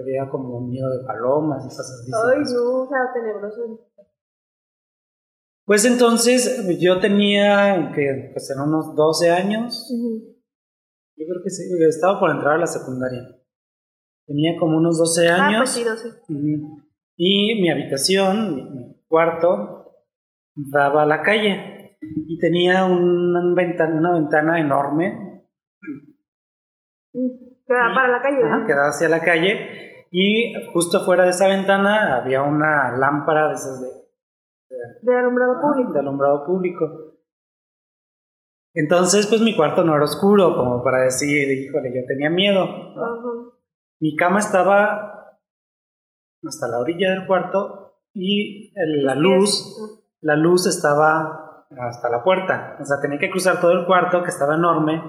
Había 0.00 0.30
como 0.30 0.60
miedo 0.60 0.88
de 0.90 1.04
palomas 1.04 1.64
y 1.64 1.68
cosas 1.68 2.00
así. 2.00 2.10
Ay, 2.14 2.38
no, 2.54 2.82
o 2.82 2.88
sea, 2.88 3.12
tenebroso. 3.12 3.91
Pues 5.64 5.84
entonces 5.84 6.66
yo 6.80 6.98
tenía, 7.00 7.92
que 7.94 8.30
pues 8.32 8.50
eran 8.50 8.68
unos 8.68 8.94
12 8.96 9.30
años, 9.30 9.88
yo 11.16 11.24
creo 11.26 11.42
que 11.44 11.50
sí, 11.50 11.62
estaba 11.88 12.18
por 12.18 12.30
entrar 12.30 12.54
a 12.54 12.58
la 12.58 12.66
secundaria. 12.66 13.20
Tenía 14.26 14.56
como 14.58 14.76
unos 14.78 14.98
12 14.98 15.28
Ah, 15.28 15.46
años. 15.46 15.60
pues 15.60 15.70
sí, 15.70 15.84
12. 15.84 16.08
Ujú. 16.28 16.82
Y 17.16 17.60
mi 17.60 17.70
habitación, 17.70 18.74
mi, 18.74 18.96
cuarto, 19.06 19.92
daba 20.54 21.02
a 21.02 21.06
la 21.06 21.22
calle. 21.22 21.96
Y 22.00 22.38
tenía 22.38 22.84
una 22.84 23.54
ventana, 23.54 23.94
una 23.98 24.12
ventana 24.14 24.60
enorme 24.60 25.28
Mm. 27.14 27.28
Para, 27.66 27.94
para 27.94 28.08
la 28.08 28.22
calle. 28.22 28.38
ajá, 28.38 28.48
¿verdad? 28.48 28.66
que 28.66 28.72
daba 28.74 28.88
hacia 28.88 29.08
la 29.10 29.20
calle. 29.20 30.06
Y 30.10 30.54
justo 30.72 30.98
afuera 30.98 31.24
de 31.24 31.30
esa 31.30 31.46
ventana 31.46 32.16
había 32.16 32.42
una 32.42 32.96
lámpara 32.96 33.48
de 33.48 33.54
esas 33.54 33.80
de, 33.82 33.88
De 35.02 35.16
alumbrado 35.18 35.60
público. 35.60 35.92
de 35.92 36.00
alumbrado 36.00 36.44
público. 36.46 37.14
Entonces, 38.74 39.26
pues 39.26 39.40
mi 39.42 39.54
cuarto 39.54 39.84
no 39.84 39.94
era 39.94 40.04
oscuro, 40.04 40.56
como 40.56 40.82
para 40.82 41.02
decir, 41.02 41.50
híjole, 41.50 41.92
yo 41.94 42.06
tenía 42.06 42.30
miedo. 42.30 42.64
Mi 44.00 44.16
cama 44.16 44.38
estaba 44.38 45.38
hasta 46.44 46.68
la 46.68 46.78
orilla 46.78 47.10
del 47.10 47.26
cuarto 47.26 47.98
y 48.14 48.72
el- 48.74 49.04
la 49.04 49.14
luz, 49.14 50.08
la 50.20 50.36
luz 50.36 50.66
estaba 50.66 51.66
hasta 51.78 52.08
la 52.10 52.22
puerta. 52.24 52.76
O 52.80 52.84
sea, 52.84 52.98
tenía 53.00 53.18
que 53.18 53.30
cruzar 53.30 53.60
todo 53.60 53.72
el 53.72 53.86
cuarto 53.86 54.22
que 54.22 54.30
estaba 54.30 54.54
enorme 54.54 55.02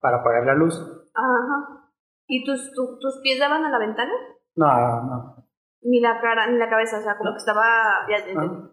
para 0.00 0.18
apagar 0.18 0.46
la 0.46 0.54
luz. 0.54 0.74
Ajá. 1.14 1.88
¿Y 2.26 2.44
tus, 2.44 2.72
tu- 2.72 2.98
tus 2.98 3.20
pies 3.22 3.38
daban 3.38 3.64
a 3.64 3.70
la 3.70 3.78
ventana? 3.78 4.12
No, 4.56 4.66
no. 5.04 5.36
Ni 5.82 6.00
la 6.00 6.20
cara, 6.20 6.46
ni 6.50 6.58
la 6.58 6.70
cabeza, 6.70 6.98
o 6.98 7.02
sea, 7.02 7.16
como 7.18 7.32
que 7.32 7.38
estaba... 7.38 7.64
Ya, 8.08 8.18
ya- 8.26 8.40
Ah. 8.40 8.70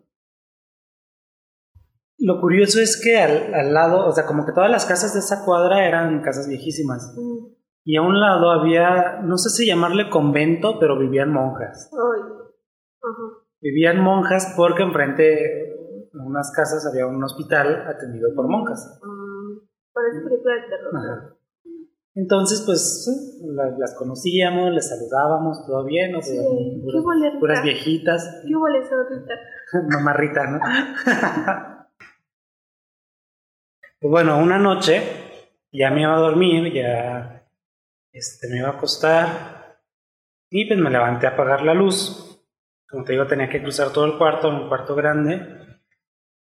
Lo 2.20 2.42
curioso 2.42 2.80
es 2.80 3.00
que 3.02 3.20
al, 3.20 3.54
al 3.54 3.74
lado, 3.74 4.06
o 4.06 4.12
sea, 4.12 4.26
como 4.26 4.46
que 4.46 4.52
todas 4.52 4.70
las 4.70 4.86
casas 4.86 5.14
de 5.14 5.20
esa 5.20 5.46
cuadra 5.46 5.88
eran 5.88 6.22
casas 6.22 6.48
viejísimas. 6.48 7.16
Mm. 7.18 7.54
Y 7.86 7.96
a 7.96 8.02
un 8.02 8.20
lado 8.20 8.52
había, 8.52 9.22
no 9.24 9.38
sé 9.38 9.50
si 9.50 9.66
llamarle 9.66 10.10
convento, 10.10 10.80
pero 10.80 11.00
vivían 11.00 11.32
monjas. 11.32 11.90
Ay. 11.94 12.22
Ajá. 13.02 13.46
Vivían 13.62 14.02
monjas 14.02 14.54
porque 14.56 14.84
enfrente, 14.84 15.72
en 16.14 16.20
unas 16.20 16.52
casas, 16.56 16.86
había 16.86 17.08
un 17.08 17.24
hospital 17.24 17.88
atendido 17.88 18.30
por 18.36 18.48
monjas. 18.48 19.00
Parece 19.94 20.22
película 20.22 20.56
de 20.56 20.62
terror. 20.62 20.98
Ajá. 20.98 21.36
Entonces, 22.16 22.64
pues, 22.66 23.06
sí, 23.06 23.48
las 23.78 23.96
conocíamos, 23.96 24.72
les 24.72 24.90
saludábamos, 24.90 25.66
todo 25.66 25.86
bien, 25.86 26.16
o 26.16 26.22
sea, 26.22 26.42
Sí, 26.42 26.82
puras, 26.84 27.34
puras 27.40 27.64
viejitas, 27.64 28.42
Qué 28.46 28.56
bolerita. 28.56 28.96
mamarrita, 29.90 30.48
¿no? 30.48 30.60
pues 34.00 34.12
bueno, 34.12 34.38
una 34.38 34.58
noche 34.58 35.04
ya 35.72 35.92
me 35.92 36.02
iba 36.02 36.16
a 36.16 36.20
dormir, 36.20 36.74
ya 36.74 37.46
este, 38.12 38.48
me 38.48 38.58
iba 38.58 38.70
a 38.70 38.72
acostar 38.72 39.82
y 40.50 40.66
pues 40.66 40.80
me 40.80 40.90
levanté 40.90 41.28
a 41.28 41.32
apagar 41.32 41.64
la 41.64 41.74
luz. 41.74 42.42
Como 42.90 43.04
te 43.04 43.12
digo, 43.14 43.28
tenía 43.28 43.50
que 43.50 43.62
cruzar 43.62 43.92
todo 43.92 44.06
el 44.06 44.18
cuarto, 44.18 44.50
un 44.50 44.68
cuarto 44.68 44.96
grande. 44.96 45.46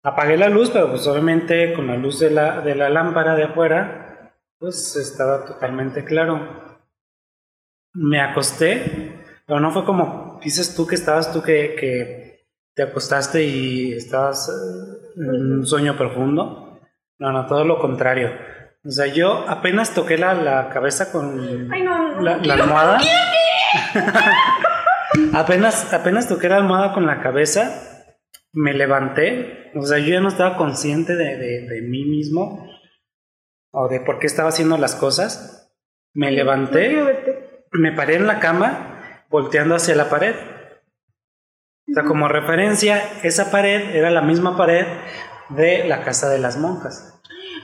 Apagué 0.02 0.36
la 0.36 0.48
luz, 0.48 0.70
pero 0.70 0.90
pues 0.90 1.06
obviamente 1.06 1.72
con 1.74 1.86
la 1.86 1.96
luz 1.96 2.18
de 2.18 2.30
la, 2.30 2.60
de 2.60 2.74
la 2.74 2.90
lámpara 2.90 3.36
de 3.36 3.44
afuera, 3.44 4.34
pues 4.58 4.96
estaba 4.96 5.44
totalmente 5.44 6.04
claro. 6.04 6.80
Me 7.92 8.20
acosté, 8.20 9.22
pero 9.46 9.60
no 9.60 9.70
fue 9.70 9.84
como 9.84 10.40
dices 10.42 10.74
tú 10.74 10.86
que 10.86 10.96
estabas 10.96 11.32
tú 11.32 11.42
que, 11.42 11.76
que 11.78 12.46
te 12.74 12.82
acostaste 12.82 13.44
y 13.44 13.92
estabas 13.92 14.48
eh, 14.48 15.12
en 15.16 15.52
un 15.58 15.66
sueño 15.66 15.96
profundo. 15.96 16.63
No, 17.24 17.32
no, 17.32 17.46
todo 17.46 17.64
lo 17.64 17.78
contrario. 17.78 18.32
O 18.84 18.90
sea, 18.90 19.06
yo 19.06 19.46
apenas 19.48 19.94
toqué 19.94 20.18
la, 20.18 20.34
la 20.34 20.68
cabeza 20.68 21.10
con 21.10 21.72
Ay, 21.72 21.82
no, 21.82 22.16
no. 22.16 22.20
la, 22.20 22.36
la 22.36 22.54
almohada. 22.54 22.98
apenas, 25.32 25.92
apenas 25.92 26.28
toqué 26.28 26.48
la 26.48 26.56
almohada 26.56 26.92
con 26.92 27.06
la 27.06 27.20
cabeza, 27.22 28.08
me 28.52 28.74
levanté. 28.74 29.70
O 29.74 29.82
sea, 29.82 29.98
yo 29.98 30.08
ya 30.12 30.20
no 30.20 30.28
estaba 30.28 30.56
consciente 30.56 31.16
de, 31.16 31.36
de- 31.36 31.66
de 31.68 31.82
mí 31.82 32.04
mismo 32.04 32.68
o 33.72 33.88
de 33.88 34.00
por 34.00 34.18
qué 34.18 34.26
estaba 34.26 34.50
haciendo 34.50 34.76
las 34.76 34.94
cosas. 34.94 35.72
Me 36.12 36.30
levanté, 36.30 37.64
me 37.72 37.92
paré 37.92 38.16
en 38.16 38.26
la 38.26 38.38
cama, 38.38 39.24
volteando 39.30 39.74
hacia 39.74 39.96
la 39.96 40.08
pared. 40.08 40.34
O 41.88 41.92
sea, 41.94 42.04
como 42.04 42.28
referencia, 42.28 43.02
esa 43.22 43.50
pared 43.50 43.94
era 43.96 44.10
la 44.10 44.22
misma 44.22 44.56
pared 44.56 44.86
de 45.48 45.84
la 45.88 46.02
casa 46.02 46.28
de 46.28 46.38
las 46.38 46.56
monjas. 46.56 47.13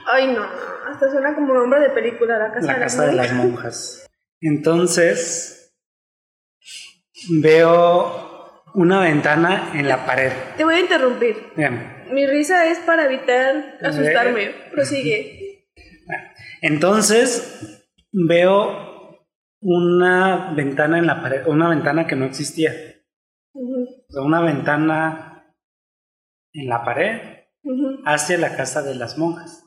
Ay, 0.05 0.33
no. 0.33 0.43
Hasta 0.89 1.09
suena 1.09 1.35
como 1.35 1.53
nombre 1.53 1.79
de 1.79 1.89
película, 1.89 2.37
La 2.37 2.51
Casa 2.51 2.67
la 2.67 2.73
de 2.73 2.79
las 2.79 2.93
casa 2.93 3.05
de 3.05 3.11
Monjas. 3.11 3.27
las 3.29 3.33
monjas. 3.33 4.11
Entonces, 4.41 5.73
veo 7.41 8.63
una 8.73 9.01
ventana 9.01 9.71
en 9.73 9.87
la 9.87 10.05
pared. 10.05 10.31
Te 10.57 10.63
voy 10.63 10.75
a 10.75 10.79
interrumpir. 10.79 11.35
Bien. 11.55 12.05
Mi 12.11 12.25
risa 12.27 12.67
es 12.69 12.79
para 12.79 13.05
evitar 13.05 13.77
asustarme. 13.81 14.51
Prosigue. 14.71 15.67
Entonces, 16.61 17.87
veo 18.11 19.25
una 19.61 20.53
ventana 20.55 20.97
en 20.97 21.07
la 21.07 21.21
pared, 21.21 21.45
una 21.47 21.69
ventana 21.69 22.07
que 22.07 22.15
no 22.15 22.25
existía. 22.25 22.73
Una 23.53 24.41
ventana 24.41 25.55
en 26.53 26.67
la 26.69 26.83
pared 26.83 27.19
hacia 28.05 28.37
la 28.37 28.55
casa 28.55 28.81
de 28.81 28.95
las 28.95 29.17
monjas. 29.17 29.60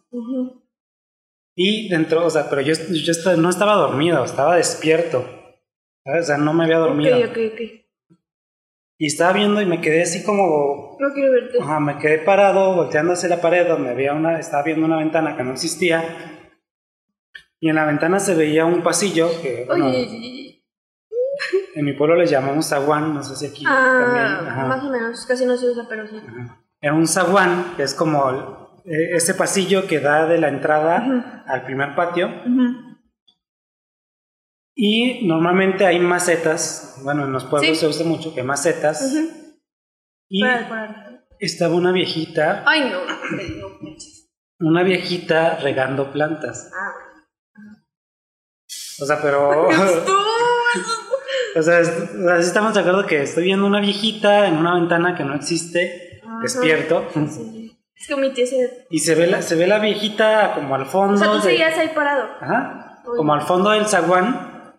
Y 1.57 1.89
dentro, 1.89 2.27
o 2.27 2.31
sea, 2.31 2.49
pero 2.51 2.61
yo, 2.63 2.75
yo 2.75 3.13
esta- 3.13 3.37
no 3.37 3.49
estaba 3.51 3.75
dormido, 3.75 4.25
estaba 4.25 4.57
despierto. 4.57 5.25
¿sabes? 6.05 6.25
O 6.25 6.27
sea, 6.27 6.37
no 6.37 6.53
me 6.53 6.65
había 6.65 6.79
dormido. 6.79 7.17
Ok, 7.17 7.25
ok, 7.31 7.39
ok. 7.53 7.61
Y 8.99 9.07
estaba 9.07 9.33
viendo 9.33 9.61
y 9.61 9.67
me 9.67 9.81
quedé 9.81 10.03
así 10.03 10.25
como 10.25 10.97
No 11.01 11.13
quiero 11.15 11.33
verte. 11.33 11.59
Ajá, 11.61 11.81
me 11.81 11.99
quedé 11.99 12.19
parado 12.19 12.75
volteando 12.77 13.13
hacia 13.15 13.29
la 13.29 13.41
pared 13.41 13.67
donde 13.67 13.91
había 13.91 14.13
una, 14.15 14.39
estaba 14.39 14.63
viendo 14.63 14.87
una 14.87 14.99
ventana 14.99 15.37
que 15.37 15.43
no 15.43 15.53
existía. 15.53 16.51
Y 17.61 17.69
en 17.71 17.77
la 17.77 17.87
ventana 17.87 18.21
se 18.21 18.35
veía 18.35 18.67
un 18.67 18.83
pasillo 18.83 19.29
que 19.43 19.65
bueno, 19.67 19.87
Oye, 19.87 20.63
en 21.75 21.85
mi 21.85 21.93
pueblo 21.95 22.15
le 22.17 22.27
llamamos 22.27 22.69
zaguán, 22.69 23.15
no 23.15 23.23
sé 23.23 23.35
si 23.37 23.47
aquí 23.47 23.65
ah, 23.67 23.99
también. 24.05 24.27
ajá, 24.53 24.67
más 24.67 24.85
o 24.85 24.91
menos, 24.91 25.27
casi 25.27 25.45
no 25.47 25.57
se 25.57 25.71
usa, 25.71 25.87
pero 25.89 26.07
sí. 26.07 26.17
ajá. 26.17 26.61
Era 26.81 26.95
un 26.95 27.09
zaguán, 27.09 27.75
que 27.77 27.83
es 27.83 27.95
como 27.95 28.64
eh, 28.85 29.17
ese 29.17 29.35
pasillo 29.35 29.87
que 29.87 30.01
da 30.01 30.27
de 30.27 30.39
la 30.39 30.49
entrada 30.49 31.45
al 31.47 31.65
primer 31.65 31.95
patio. 31.95 32.29
Y 34.77 35.27
normalmente 35.27 35.87
hay 35.87 36.01
macetas, 36.01 36.99
bueno, 37.05 37.25
en 37.25 37.33
los 37.33 37.45
pueblos 37.45 37.71
Sí. 37.71 37.77
se 37.77 37.87
usa 37.87 38.05
mucho 38.07 38.35
que 38.35 38.43
macetas. 38.43 39.15
Y 40.29 40.43
Para- 40.43 40.69
para- 40.69 41.27
estaba 41.39 41.75
una 41.75 41.93
viejita, 41.93 42.65
Ay, 42.67 42.91
no, 42.91 43.01
una 44.61 44.83
viejita 44.83 45.57
regando 45.59 46.11
plantas. 46.13 46.71
Ah, 46.75 46.93
O 49.01 49.07
sea, 49.07 49.21
pero... 49.23 49.69
O 51.57 51.63
sea, 51.63 51.79
estamos 52.41 52.75
de 52.75 52.81
acuerdo 52.81 53.07
que 53.07 53.23
estoy 53.23 53.45
viendo 53.45 53.65
una 53.65 53.81
viejita 53.81 54.49
en 54.49 54.57
una 54.57 54.75
ventana 54.75 55.15
que 55.17 55.23
no 55.23 55.37
existe, 55.37 56.21
despierto, 56.43 57.09
Sí. 57.31 57.64
Es 57.97 58.07
que 58.09 58.15
omití 58.15 58.43
ese. 58.43 58.87
y 58.91 58.99
se 58.99 59.15
ve 59.15 59.27
la, 59.27 59.41
se 59.43 59.55
ve 59.57 59.67
la 59.67 59.79
viejita 59.79 60.53
como 60.55 60.75
al 60.75 60.87
fondo. 60.87 61.15
O 61.15 61.17
sea, 61.19 61.29
tú 61.29 61.35
de- 61.37 61.43
seguías 61.43 61.79
ahí 61.79 61.91
parado. 61.95 62.25
Ajá, 62.41 63.03
Uy. 63.07 63.17
como 63.17 63.35
al 63.35 63.43
fondo 63.43 63.71
del 63.71 63.87
zaguán, 63.87 64.75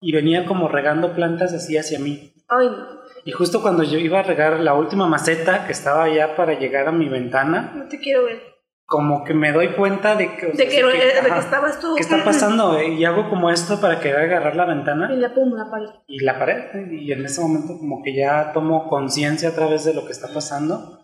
y 0.00 0.12
venía 0.12 0.44
como 0.46 0.68
regando 0.68 1.14
plantas 1.14 1.52
así 1.52 1.76
hacia 1.76 1.98
mí. 1.98 2.32
Ay, 2.48 2.68
no. 2.68 2.86
Y 3.24 3.32
justo 3.32 3.60
cuando 3.60 3.82
yo 3.82 3.98
iba 3.98 4.20
a 4.20 4.22
regar 4.22 4.60
la 4.60 4.74
última 4.74 5.06
maceta 5.08 5.66
que 5.66 5.72
estaba 5.72 6.08
ya 6.08 6.36
para 6.36 6.58
llegar 6.58 6.86
a 6.86 6.92
mi 6.92 7.08
ventana, 7.08 7.72
No 7.74 7.88
te 7.88 7.98
quiero 7.98 8.24
ver. 8.24 8.40
como 8.84 9.24
que 9.24 9.34
me 9.34 9.50
doy 9.52 9.68
cuenta 9.74 10.14
de 10.14 10.36
que... 10.36 10.46
o 10.46 10.50
De 10.50 10.56
sea, 10.56 10.68
que, 10.68 10.84
de 10.84 11.30
que 11.32 11.38
estabas 11.38 11.80
tú. 11.80 11.96
¿Qué 11.96 12.02
está 12.02 12.22
pasando? 12.22 12.78
eh? 12.78 12.90
Y 12.90 13.04
hago 13.04 13.28
como 13.28 13.50
esto 13.50 13.80
para 13.80 13.98
querer 13.98 14.20
agarrar 14.20 14.54
la 14.54 14.64
ventana. 14.66 15.12
Y 15.12 15.16
la 15.16 15.34
pum, 15.34 15.52
la 15.54 15.68
pared. 15.68 15.88
y 16.06 16.20
la 16.22 16.38
pared 16.38 16.88
y 16.92 17.10
en 17.10 17.24
ese 17.24 17.40
momento 17.40 17.76
como 17.78 18.00
que 18.04 18.14
ya 18.14 18.52
tomo 18.52 18.88
conciencia 18.88 19.48
a 19.48 19.54
través 19.54 19.84
de 19.84 19.94
lo 19.94 20.04
que 20.06 20.12
está 20.12 20.28
pasando 20.32 21.00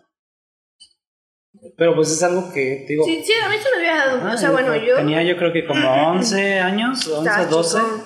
pero 1.83 1.95
pues 1.95 2.09
es 2.11 2.23
algo 2.23 2.49
que 2.53 2.85
digo 2.87 3.03
Sí, 3.03 3.21
sí, 3.25 3.33
a 3.45 3.49
mí 3.49 3.55
se 3.61 3.69
me 3.71 3.75
había 3.89 4.05
dado. 4.05 4.21
ah, 4.23 4.33
o 4.35 4.37
sea, 4.37 4.51
bueno, 4.51 4.73
yo. 4.77 4.95
tenía 4.95 5.21
yo 5.23 5.35
creo 5.35 5.51
que 5.51 5.65
como 5.67 5.85
11 6.11 6.59
años 6.61 7.05
11 7.05 7.29
estaba 7.29 7.45
12 7.47 7.77
chico, 7.77 8.03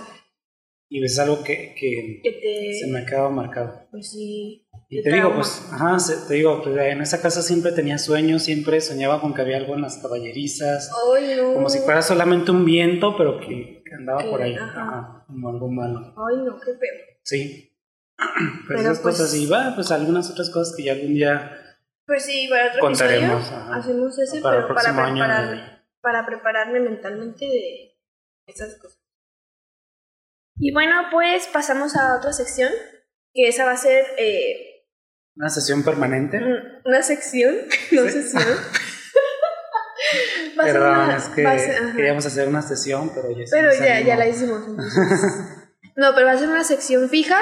y 0.89 1.03
es 1.03 1.19
algo 1.19 1.43
que, 1.43 1.75
que 1.79 2.21
Que 2.23 2.31
te. 2.31 2.73
se 2.79 2.87
me 2.87 2.99
ha 3.01 3.05
quedado 3.05 3.29
marcado 3.29 3.87
Pues 3.91 4.09
sí. 4.09 4.65
y 4.89 4.95
de 4.97 5.03
te 5.03 5.13
digo 5.13 5.35
pues 5.35 5.63
ajá 5.71 5.97
te 6.27 6.33
digo 6.33 6.63
pues, 6.63 6.75
en 6.75 7.01
esa 7.01 7.21
casa 7.21 7.43
siempre 7.43 7.71
tenía 7.73 7.99
sueños 7.99 8.41
siempre 8.41 8.81
soñaba 8.81 9.21
con 9.21 9.35
que 9.35 9.41
había 9.41 9.57
algo 9.57 9.75
en 9.75 9.81
las 9.81 9.97
caballerizas 9.97 10.89
Ay, 11.15 11.35
no. 11.37 11.53
como 11.53 11.69
si 11.69 11.79
fuera 11.79 12.01
solamente 12.01 12.49
un 12.49 12.65
viento 12.65 13.15
pero 13.15 13.39
que, 13.39 13.83
que 13.85 13.95
andaba 13.95 14.23
Que- 14.23 14.29
por 14.29 14.41
ahí 14.41 14.55
ajá. 14.55 14.65
ajá, 14.81 15.23
como 15.27 15.49
algo 15.49 15.69
malo 15.69 16.15
Ay, 16.17 16.37
no, 16.43 16.55
qué 16.59 16.71
feo. 16.71 17.17
sí 17.21 17.63
pero, 18.17 18.63
Pero, 18.67 18.79
esas 18.79 18.99
pues- 18.99 19.17
cosas 19.17 19.35
y 19.35 19.45
va 19.45 19.73
pues 19.75 19.91
algunas 19.91 20.31
otras 20.31 20.49
cosas 20.49 20.73
que 20.75 20.83
ya 20.85 20.93
algún 20.93 21.13
día 21.13 21.51
Pues 22.07 22.23
sí, 22.25 22.47
para 22.49 22.69
otro 22.69 22.79
Contaremos, 22.79 23.41
episodio 23.43 23.63
ajá. 23.63 23.75
hacemos 23.75 24.17
ese, 24.19 24.41
Para 24.41 24.55
pero 24.55 24.67
para, 24.69 24.79
próximo 24.81 25.01
año, 25.01 25.23
preparar, 25.25 25.53
eh. 25.53 25.83
para 26.01 26.25
prepararme 26.25 26.79
mentalmente 26.79 27.45
de 27.45 27.97
esas 28.47 28.75
cosas. 28.79 28.97
Y 30.57 30.71
bueno, 30.73 30.95
pues 31.11 31.47
pasamos 31.47 31.95
a 31.97 32.15
otra 32.17 32.31
sección, 32.33 32.71
que 33.33 33.47
esa 33.49 33.65
va 33.65 33.71
a 33.73 33.77
ser 33.77 34.05
eh, 34.17 34.85
Una 35.35 35.49
sesión 35.49 35.83
permanente. 35.83 36.39
una 36.85 37.03
sección, 37.03 37.55
no 37.91 38.03
Sí. 38.05 38.09
sesión. 38.11 38.43
Perdón, 40.55 40.97
una- 40.99 41.17
es 41.17 41.25
que 41.29 41.43
ser- 41.59 41.95
queríamos 41.95 42.25
hacer 42.25 42.47
una 42.47 42.61
sesión, 42.61 43.11
pero 43.13 43.29
ya 43.31 43.43
Pero 43.51 43.69
ya, 43.73 44.15
la 44.15 44.27
hicimos. 44.27 44.65
entonces. 44.65 45.03
no, 45.97 46.13
pero 46.15 46.25
va 46.25 46.31
a 46.31 46.37
ser 46.37 46.47
una 46.49 46.63
sección 46.63 47.09
fija 47.09 47.37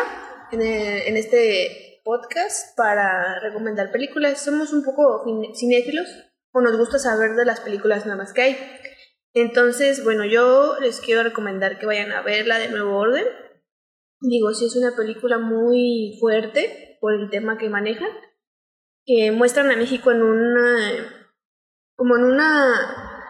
en, 0.51 0.61
el- 0.61 1.01
en 1.07 1.18
este 1.18 1.84
podcast 2.06 2.78
para 2.78 3.39
recomendar 3.39 3.91
películas. 3.91 4.39
Somos 4.39 4.72
un 4.72 4.84
poco 4.84 5.26
cinéfilos 5.56 6.08
o 6.53 6.62
nos 6.62 6.78
gusta 6.78 6.99
saber 6.99 7.36
de 7.36 7.45
las 7.45 7.60
películas 7.62 8.06
nada 8.06 8.18
más 8.18 8.32
que 8.32 8.41
hay. 8.43 8.58
Entonces, 9.34 10.03
bueno, 10.03 10.24
yo 10.24 10.78
les 10.80 11.01
quiero 11.01 11.24
recomendar 11.24 11.80
que 11.80 11.88
vayan 11.88 12.12
a 12.12 12.22
ver 12.22 12.45
la 12.45 12.60
de 12.60 12.70
Nuevo 12.70 12.95
Orden. 12.95 13.26
digo, 14.22 14.53
sí 14.53 14.68
es 14.68 14.76
una 14.76 14.95
película 14.95 15.39
muy 15.39 16.16
fuerte 16.22 16.97
por 17.01 17.16
el 17.16 17.30
tema 17.32 17.58
que 17.58 17.70
manejan, 17.70 18.12
que 19.03 19.32
muestran 19.32 19.72
a 19.72 19.76
México 19.76 20.12
en 20.12 20.22
una, 20.22 21.32
como 21.95 22.18
en 22.18 22.24
una, 22.24 23.24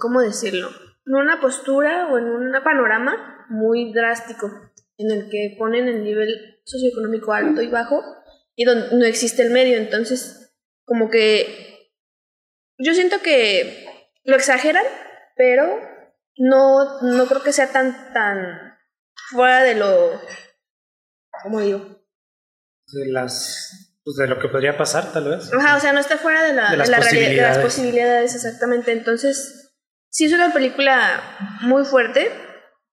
¿cómo 0.00 0.22
decirlo? 0.22 0.70
En 1.04 1.14
una 1.14 1.42
postura 1.42 2.08
o 2.10 2.16
en 2.16 2.24
un 2.24 2.52
panorama 2.64 3.46
muy 3.50 3.92
drástico, 3.92 4.50
en 4.96 5.10
el 5.10 5.28
que 5.28 5.56
ponen 5.58 5.88
el 5.88 6.02
nivel 6.02 6.55
socioeconómico 6.66 7.32
alto 7.32 7.62
y 7.62 7.68
bajo, 7.68 8.02
y 8.54 8.64
donde 8.64 8.96
no 8.96 9.04
existe 9.06 9.42
el 9.42 9.50
medio, 9.50 9.76
entonces, 9.76 10.54
como 10.84 11.08
que 11.10 11.90
yo 12.78 12.92
siento 12.92 13.22
que 13.22 13.86
lo 14.24 14.36
exageran, 14.36 14.84
pero 15.36 15.80
no, 16.36 17.00
no 17.02 17.26
creo 17.26 17.42
que 17.42 17.52
sea 17.52 17.70
tan, 17.72 18.12
tan 18.12 18.76
fuera 19.30 19.62
de 19.62 19.76
lo, 19.76 20.20
¿cómo 21.42 21.60
digo? 21.60 22.04
De 22.92 23.12
las, 23.12 23.98
pues 24.04 24.16
de 24.16 24.26
lo 24.26 24.38
que 24.40 24.48
podría 24.48 24.76
pasar, 24.76 25.12
tal 25.12 25.30
vez. 25.30 25.50
Ajá, 25.52 25.76
o 25.76 25.80
sea, 25.80 25.92
no 25.92 26.00
está 26.00 26.18
fuera 26.18 26.42
de 26.42 26.52
la, 26.52 26.70
De 26.70 26.76
las 26.76 26.88
de 26.88 26.92
la 26.92 27.00
realidad, 27.00 27.20
de 27.20 27.36
las 27.36 27.58
posibilidades. 27.58 27.64
posibilidades, 27.64 28.34
exactamente. 28.34 28.92
Entonces, 28.92 29.74
sí 30.10 30.24
es 30.26 30.32
una 30.32 30.52
película 30.52 31.20
muy 31.62 31.84
fuerte, 31.84 32.30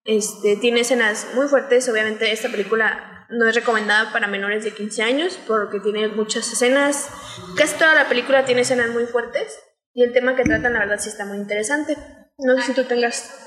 este, 0.06 0.58
tiene 0.58 0.82
escenas 0.82 1.28
muy 1.36 1.48
fuertes, 1.48 1.88
obviamente 1.90 2.32
esta 2.32 2.50
película 2.50 3.23
no 3.34 3.48
es 3.48 3.56
recomendada 3.56 4.12
para 4.12 4.28
menores 4.28 4.64
de 4.64 4.72
15 4.74 5.04
años 5.04 5.40
porque 5.48 5.80
tiene 5.80 6.08
muchas 6.10 6.52
escenas, 6.52 7.10
casi 7.58 7.76
toda 7.78 7.94
la 7.94 8.08
película 8.08 8.46
tiene 8.46 8.62
escenas 8.62 8.90
muy 8.90 9.06
fuertes 9.06 9.60
y 9.94 10.04
el 10.04 10.14
tema 10.14 10.36
que 10.36 10.44
tratan 10.44 10.74
la 10.74 10.80
verdad 10.80 11.00
sí 11.00 11.10
está 11.10 11.26
muy 11.26 11.38
interesante. 11.38 11.98
No 12.38 12.56
sé 12.58 12.64
si 12.64 12.74
tú 12.74 12.84
tengas... 12.86 13.32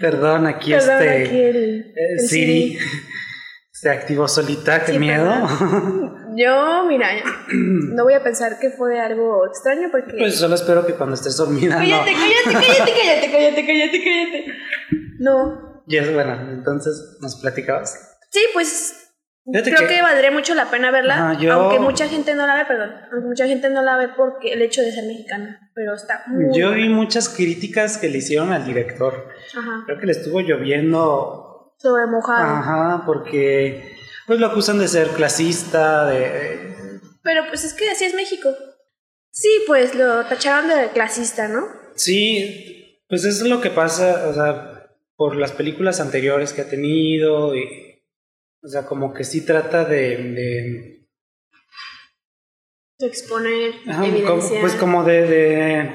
Perdón, 0.00 0.46
aquí 0.46 0.72
Perdón, 0.72 1.02
este. 1.02 1.24
aquí 1.24 1.40
el, 1.40 1.94
el 1.96 2.20
Siri 2.20 2.78
se 3.70 3.90
activó 3.90 4.26
solita, 4.26 4.84
qué 4.84 4.92
Sí, 4.92 4.98
miedo. 4.98 5.30
Yo, 6.36 6.84
mira, 6.88 7.10
no 7.52 8.02
voy 8.02 8.14
a 8.14 8.22
pensar 8.22 8.58
que 8.58 8.70
fue 8.70 8.98
algo 8.98 9.46
extraño 9.46 9.88
porque... 9.92 10.14
Pues 10.18 10.36
solo 10.36 10.56
espero 10.56 10.84
que 10.84 10.94
cuando 10.94 11.14
estés 11.14 11.36
dormida. 11.36 11.76
cállate, 11.76 12.10
no. 12.10 12.18
cállate, 12.18 12.66
cállate, 12.66 12.92
cállate, 12.92 13.30
cállate, 13.30 13.66
cállate, 13.66 14.04
cállate. 14.04 14.44
No, 15.20 15.73
Y 15.86 15.96
es 15.98 16.12
bueno, 16.12 16.32
entonces 16.50 17.18
nos 17.20 17.36
platicabas. 17.40 18.16
Sí, 18.30 18.40
pues 18.52 18.94
Fíjate 19.44 19.74
creo 19.74 19.88
que- 19.88 19.94
que, 19.96 20.02
valdría 20.02 20.30
mucho 20.30 20.54
la 20.54 20.70
pena 20.70 20.90
verla, 20.90 21.36
yo- 21.38 21.52
aunque 21.52 21.78
mucha 21.78 22.08
gente 22.08 22.34
no 22.34 22.46
la 22.46 22.56
ve, 22.56 22.64
perdón, 22.64 22.92
aunque 23.12 23.28
mucha 23.28 23.46
gente 23.46 23.68
no 23.70 23.82
la 23.82 23.96
ve 23.98 24.08
porque 24.16 24.52
el 24.54 24.62
hecho 24.62 24.80
de 24.80 24.90
ser 24.92 25.04
mexicana, 25.04 25.70
pero 25.74 25.94
está 25.94 26.24
muy 26.28 26.46
Yo 26.58 26.70
vi 26.70 26.84
buena. 26.88 26.94
muchas 26.96 27.28
críticas 27.28 27.98
que 27.98 28.08
le 28.08 28.18
hicieron 28.18 28.52
al 28.52 28.64
director. 28.64 29.28
Ajá, 29.56 29.82
Creo 29.86 29.98
que 30.00 30.06
le 30.06 30.12
estuvo 30.12 30.40
lloviendo. 30.40 31.74
sobre 31.78 32.06
mojado. 32.06 32.42
Ajá, 32.56 33.02
porque 33.04 33.94
pues 34.26 34.40
lo 34.40 34.46
acusan 34.46 34.78
de 34.78 34.88
ser 34.88 35.08
clasista, 35.08 36.06
de. 36.06 37.00
Pero 37.22 37.42
pues 37.48 37.64
es 37.64 37.74
que 37.74 37.90
así 37.90 38.04
es 38.04 38.14
México. 38.14 38.48
Sí, 39.30 39.48
pues 39.66 39.94
lo 39.94 40.24
tacharon 40.24 40.68
de 40.68 40.88
clasista, 40.94 41.48
¿no? 41.48 41.66
Sí, 41.96 43.00
pues 43.08 43.24
eso 43.24 43.44
es 43.44 43.50
lo 43.50 43.60
que 43.60 43.70
pasa, 43.70 44.28
o 44.28 44.32
sea, 44.32 44.73
por 45.16 45.36
las 45.36 45.52
películas 45.52 46.00
anteriores 46.00 46.52
que 46.52 46.62
ha 46.62 46.68
tenido 46.68 47.54
y. 47.56 47.64
O 48.62 48.68
sea, 48.68 48.86
como 48.86 49.12
que 49.12 49.24
sí 49.24 49.44
trata 49.44 49.84
de. 49.84 50.16
de 50.16 51.06
De 52.98 53.06
exponer, 53.06 53.74
ajá, 53.86 54.04
como- 54.26 54.60
pues 54.60 54.74
como 54.74 55.04
de, 55.04 55.22
de. 55.22 55.90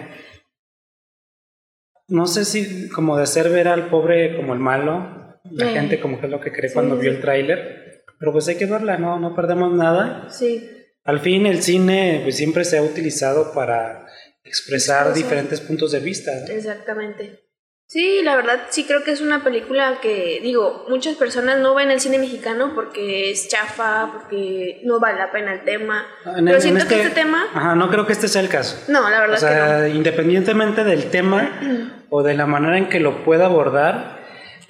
No 2.08 2.26
sé 2.28 2.44
si 2.46 2.90
como 2.90 3.18
de 3.18 3.24
hacer 3.24 3.50
ver 3.50 3.68
al 3.68 3.90
pobre 3.90 4.36
como 4.36 4.54
el 4.54 4.60
malo, 4.60 5.40
la 5.52 5.70
Eh, 5.70 5.74
gente 5.74 6.00
como 6.00 6.20
que 6.20 6.26
es 6.26 6.32
lo 6.32 6.42
que 6.42 6.52
cree 6.52 6.70
sí, 6.70 6.74
cuando 6.74 6.96
sí, 6.96 7.02
vio 7.04 7.12
el 7.12 7.22
tráiler, 7.22 8.04
pero 8.20 8.32
pues 8.32 8.48
hay 8.48 8.56
que 8.58 8.66
verla, 8.66 8.98
no, 8.98 9.20
no 9.20 9.36
perdemos 9.36 9.72
nada. 9.74 10.28
Sí, 10.30 10.70
Al 11.04 11.20
fin 11.22 11.46
el 11.46 11.62
cine 11.64 12.22
pues 12.24 12.36
siempre 12.38 12.66
se 12.66 12.78
ha 12.78 12.84
utilizado 12.84 13.54
para 13.54 14.06
expresar 14.44 15.14
diferentes 15.14 15.62
puntos 15.62 15.92
de 15.92 16.00
vista. 16.00 16.32
¿no? 16.48 16.54
exactamente. 16.54 17.49
Sí, 17.92 18.22
la 18.24 18.36
verdad 18.36 18.60
sí 18.70 18.84
creo 18.86 19.04
que 19.04 19.10
es 19.10 19.20
una 19.20 19.44
película 19.44 19.98
que, 20.00 20.40
digo, 20.44 20.86
muchas 20.90 21.16
personas 21.16 21.58
no 21.58 21.74
ven 21.74 21.90
el 21.90 22.00
cine 22.00 22.20
mexicano 22.20 22.74
porque 22.76 23.32
es 23.32 23.48
chafa, 23.48 24.12
porque 24.14 24.80
no 24.84 25.00
vale 25.00 25.18
la 25.18 25.32
pena 25.32 25.54
el 25.56 25.62
tema. 25.66 26.06
En- 26.38 26.46
Pero 26.46 26.58
en 26.58 26.62
siento 26.62 26.88
que 26.88 27.02
este 27.02 27.16
tema, 27.16 27.48
Ajá, 27.52 27.74
no 27.74 27.90
creo 27.90 28.06
que 28.06 28.14
este 28.14 28.28
sea 28.28 28.44
el 28.44 28.50
caso. 28.50 28.78
no, 28.90 29.10
la 29.10 29.20
verdad 29.22 29.38
O 29.38 29.40
sea, 29.40 29.90
independientemente 29.90 30.84
del 30.84 31.06
tema 31.10 31.60
o 32.12 32.22
de 32.22 32.36
la 32.36 32.46
manera 32.46 32.78
en 32.78 32.90
que 32.90 33.00
lo 33.00 33.24
pueda 33.24 33.46
abordar, 33.48 34.20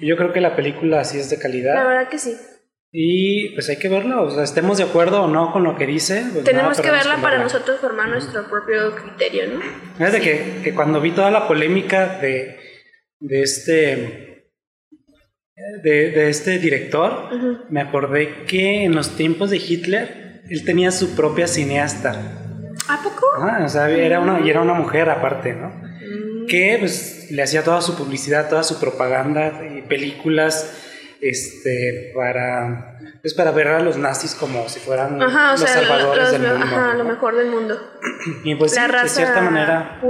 yo 0.00 0.16
creo 0.16 0.32
que 0.32 0.40
la 0.40 0.56
película 0.56 1.04
sí 1.04 1.18
es 1.18 1.28
de 1.28 1.36
que 1.38 1.42
no. 1.46 1.48
La 1.48 1.52
calidad. 1.74 1.86
verdad 1.88 2.08
que 2.08 2.18
sí. 2.18 2.34
Y 2.90 3.50
pues 3.50 3.68
hay 3.68 3.76
que 3.78 3.90
verla, 3.90 4.22
o 4.22 4.30
sea, 4.30 4.44
estemos 4.44 4.78
de 4.78 4.84
acuerdo 4.84 5.24
o 5.24 5.28
no 5.28 5.52
con 5.52 5.62
lo 5.62 5.76
que 5.76 5.86
dice. 5.86 6.24
pues 6.32 6.42
Tenemos 6.44 6.70
nada, 6.78 6.82
que 6.82 6.90
verla 6.90 7.16
para 7.16 7.36
verla. 7.36 7.44
nosotros 7.44 7.78
formar 7.80 8.08
nuestro 8.08 8.44
propio 8.48 8.94
criterio, 8.96 9.46
¿no? 9.48 9.60
Fíjate 9.98 10.22
que, 10.22 10.60
que 10.64 10.74
cuando 10.74 11.02
vi 11.02 11.10
toda 11.10 11.30
la 11.30 11.46
polémica 11.46 12.18
de, 12.18 12.69
de 13.20 13.42
este 13.42 14.50
de, 15.82 16.10
de 16.10 16.28
este 16.30 16.58
director, 16.58 17.28
me 17.68 17.80
acordé 17.80 18.44
que 18.46 18.84
en 18.84 18.94
los 18.94 19.16
tiempos 19.16 19.50
de 19.50 19.58
Hitler 19.58 20.42
él 20.48 20.64
tenía 20.64 20.90
su 20.90 21.14
propia 21.14 21.46
cineasta. 21.46 22.12
¿A 22.88 23.02
poco? 23.02 23.26
Ajá, 23.36 23.64
o 23.64 23.68
sea, 23.68 23.88
era 23.90 24.20
una, 24.20 24.40
y 24.40 24.48
era 24.50 24.62
una 24.62 24.72
mujer 24.74 25.08
aparte, 25.10 25.52
¿no? 25.52 25.68
Mm, 25.68 26.46
Que 26.48 26.76
pues 26.80 27.28
le 27.30 27.42
hacía 27.42 27.62
toda 27.62 27.82
su 27.82 27.96
publicidad, 27.96 28.48
toda 28.48 28.62
su 28.62 28.80
propaganda 28.80 29.60
y 29.76 29.82
películas 29.82 30.76
este 31.20 32.12
para 32.16 32.96
pues 33.20 33.34
para 33.34 33.50
ver 33.50 33.68
a 33.68 33.80
los 33.80 33.98
nazis 33.98 34.34
como 34.34 34.66
si 34.70 34.80
fueran 34.80 35.22
Ajá, 35.22 35.52
los 35.52 35.60
sea, 35.60 35.82
lo- 35.82 35.86
salvadores 35.88 36.22
los 36.22 36.32
del 36.32 36.40
mundo. 36.52 36.64
ajá, 36.64 36.94
lo 36.94 37.04
mejor 37.04 37.36
del 37.36 37.50
mundo. 37.50 37.78
Y 38.44 38.54
pues 38.54 38.72
sí, 38.72 38.78
la 38.80 38.88
raza 38.88 39.02
de 39.04 39.08
cierta 39.10 39.40
manera 39.42 40.00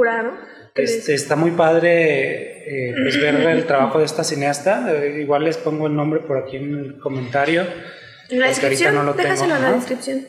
este, 0.76 1.14
está 1.14 1.34
muy 1.34 1.50
padre 1.50 2.59
eh, 2.72 2.94
pues 3.02 3.20
ver 3.20 3.34
el 3.34 3.66
trabajo 3.66 3.98
de 3.98 4.04
esta 4.04 4.22
cineasta. 4.22 4.94
Eh, 4.94 5.22
igual 5.22 5.42
les 5.42 5.56
pongo 5.56 5.88
el 5.88 5.96
nombre 5.96 6.20
por 6.20 6.38
aquí 6.38 6.56
en 6.56 6.78
el 6.78 6.98
comentario. 7.00 7.66
En 8.28 8.38
la 8.38 8.46
descripción, 8.46 8.94
no 8.94 9.02
lo 9.02 9.14
tengo, 9.14 9.42
en 9.42 9.48
la 9.48 9.72
descripción. 9.72 10.28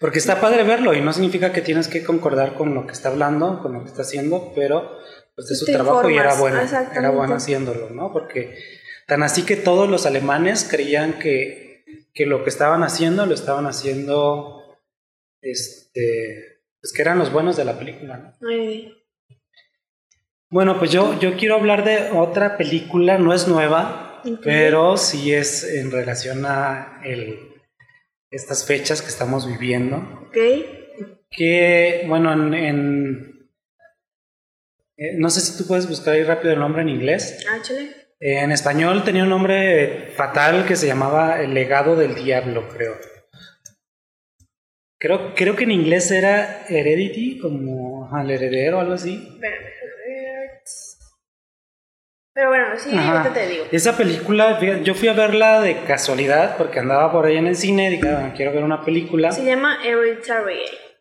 Porque 0.00 0.18
está 0.18 0.38
padre 0.38 0.64
verlo 0.64 0.92
y 0.92 1.00
no 1.00 1.14
significa 1.14 1.50
que 1.50 1.62
tienes 1.62 1.88
que 1.88 2.04
concordar 2.04 2.54
con 2.54 2.74
lo 2.74 2.86
que 2.86 2.92
está 2.92 3.08
hablando, 3.08 3.60
con 3.62 3.72
lo 3.72 3.82
que 3.84 3.88
está 3.88 4.02
haciendo, 4.02 4.52
pero 4.54 4.98
pues 5.34 5.48
de 5.48 5.54
su 5.54 5.64
Te 5.64 5.72
trabajo 5.72 6.10
y 6.10 6.18
era 6.18 6.34
informas, 6.34 6.70
bueno, 6.70 6.90
era 6.94 7.10
bueno 7.10 7.34
haciéndolo, 7.36 7.88
¿no? 7.88 8.12
Porque 8.12 8.58
tan 9.06 9.22
así 9.22 9.46
que 9.46 9.56
todos 9.56 9.88
los 9.88 10.04
alemanes 10.04 10.68
creían 10.70 11.18
que, 11.18 11.84
que 12.12 12.26
lo 12.26 12.44
que 12.44 12.50
estaban 12.50 12.82
haciendo 12.82 13.24
lo 13.24 13.32
estaban 13.32 13.66
haciendo, 13.66 14.78
este, 15.40 16.60
pues 16.82 16.92
que 16.92 17.00
eran 17.00 17.18
los 17.18 17.32
buenos 17.32 17.56
de 17.56 17.64
la 17.64 17.78
película, 17.78 18.36
¿no? 18.40 18.50
Eh, 18.50 18.97
Bueno, 20.50 20.78
pues 20.78 20.90
yo, 20.90 21.18
yo 21.20 21.36
quiero 21.36 21.56
hablar 21.56 21.84
de 21.84 22.10
otra 22.12 22.56
película, 22.56 23.18
no 23.18 23.34
es 23.34 23.46
nueva, 23.48 24.22
pero 24.42 24.96
sí 24.96 25.32
es 25.32 25.62
en 25.64 25.90
relación 25.90 26.44
a 26.46 27.00
el, 27.04 27.38
estas 28.30 28.66
fechas 28.66 29.02
que 29.02 29.08
estamos 29.08 29.46
viviendo. 29.46 29.96
ok. 30.28 30.36
Que, 31.30 32.04
bueno, 32.08 32.32
en... 32.32 32.54
en- 32.54 33.50
eh, 34.96 35.12
no 35.16 35.28
sé 35.30 35.40
si 35.40 35.56
tú 35.56 35.68
puedes 35.68 35.86
buscar 35.88 36.14
ahí 36.14 36.24
rápido 36.24 36.52
el 36.54 36.58
nombre 36.58 36.82
en 36.82 36.88
inglés. 36.88 37.44
Ah, 37.48 37.58
chale. 37.62 37.90
Eh, 38.18 38.40
en 38.40 38.50
español 38.50 39.04
tenía 39.04 39.22
un 39.22 39.28
nombre 39.28 40.10
fatal 40.16 40.64
que 40.66 40.74
se 40.74 40.86
llamaba 40.88 41.40
El 41.40 41.54
legado 41.54 41.94
del 41.94 42.16
diablo, 42.16 42.66
creo. 42.68 42.96
Creo, 44.98 45.34
creo 45.36 45.54
que 45.54 45.62
en 45.64 45.70
inglés 45.70 46.10
era 46.10 46.64
Heredity, 46.68 47.38
como 47.38 48.10
el 48.20 48.30
heredero 48.30 48.78
o 48.78 48.80
algo 48.80 48.94
así. 48.94 49.28
Espérame. 49.34 49.66
Pero 52.38 52.50
bueno, 52.50 52.66
sí, 52.76 52.90
Ajá. 52.96 53.18
ahorita 53.22 53.34
te 53.34 53.48
digo. 53.48 53.64
Esa 53.72 53.96
película, 53.96 54.60
yo 54.84 54.94
fui 54.94 55.08
a 55.08 55.12
verla 55.12 55.60
de 55.60 55.82
casualidad 55.82 56.56
porque 56.56 56.78
andaba 56.78 57.10
por 57.10 57.26
ahí 57.26 57.36
en 57.36 57.48
el 57.48 57.56
cine, 57.56 57.90
dije, 57.90 58.08
"Ah, 58.10 58.32
quiero 58.36 58.52
ver 58.52 58.62
una 58.62 58.84
película. 58.84 59.32
Se 59.32 59.44
llama 59.44 59.78
Hereditary. 59.84 60.60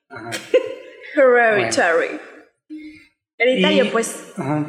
Ajá. 0.09 0.31
Hereditary. 1.15 2.19
Hereditario, 3.37 3.85
Y- 3.85 3.89
pues. 3.89 4.33
Ajá. 4.35 4.65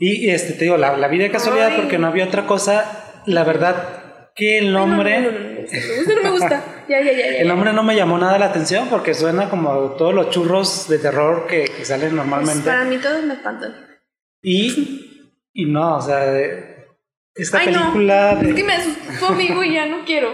Y 0.00 0.28
este, 0.30 0.54
te 0.54 0.64
digo, 0.64 0.76
la, 0.76 0.96
la 0.96 1.06
vi 1.06 1.18
de 1.18 1.30
casualidad 1.30 1.68
Ay. 1.68 1.76
porque 1.76 1.98
no 1.98 2.08
había 2.08 2.24
otra 2.24 2.46
cosa. 2.46 3.22
La 3.26 3.44
verdad 3.44 4.32
que 4.34 4.58
el 4.58 4.72
nombre, 4.72 5.20
no, 5.20 5.30
no, 5.30 5.38
no, 5.38 5.40
no, 5.40 5.52
me 5.52 5.60
gusta, 5.60 6.14
no 6.16 6.22
me 6.24 6.30
gusta. 6.30 6.64
Ya, 6.88 7.00
ya, 7.00 7.12
ya, 7.12 7.18
ya. 7.30 7.38
el 7.38 7.46
nombre 7.46 7.72
no 7.72 7.84
me 7.84 7.94
llamó 7.94 8.18
nada 8.18 8.40
la 8.40 8.46
atención 8.46 8.88
porque 8.88 9.14
suena 9.14 9.48
como 9.50 9.92
todos 9.92 10.12
los 10.14 10.30
churros 10.30 10.88
de 10.88 10.98
terror 10.98 11.46
que, 11.46 11.66
que 11.66 11.84
salen 11.84 12.08
Pues 12.10 12.14
normalmente. 12.14 12.64
para 12.68 12.84
mí 12.84 12.96
todos 12.98 13.22
me 13.24 13.34
espantan. 13.34 13.86
Y, 14.42 15.04
y 15.52 15.66
no, 15.66 15.96
o 15.96 16.02
sea, 16.02 16.24
esta 17.34 17.58
Ay, 17.58 17.66
no. 17.72 17.80
película, 17.80 18.34
de- 18.36 18.50
Es 18.50 18.54
que 18.56 18.64
me 18.64 18.74
asustó, 18.74 19.26
amigo, 19.28 19.62
y 19.64 19.74
ya 19.74 19.86
no 19.86 20.04
quiero. 20.04 20.32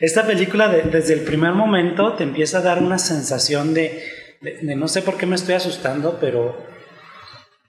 esta 0.00 0.26
película 0.26 0.68
de- 0.68 0.82
desde 0.82 1.14
el 1.14 1.20
primer 1.22 1.52
momento 1.52 2.14
te 2.16 2.24
empieza 2.24 2.58
a 2.58 2.62
dar 2.62 2.78
una 2.82 2.98
sensación 2.98 3.72
de, 3.74 4.02
de- 4.40 4.58
de 4.62 4.76
no 4.76 4.88
sé 4.88 5.02
por 5.02 5.16
qué 5.16 5.26
me 5.26 5.36
estoy 5.36 5.54
asustando, 5.54 6.18
pero 6.20 6.56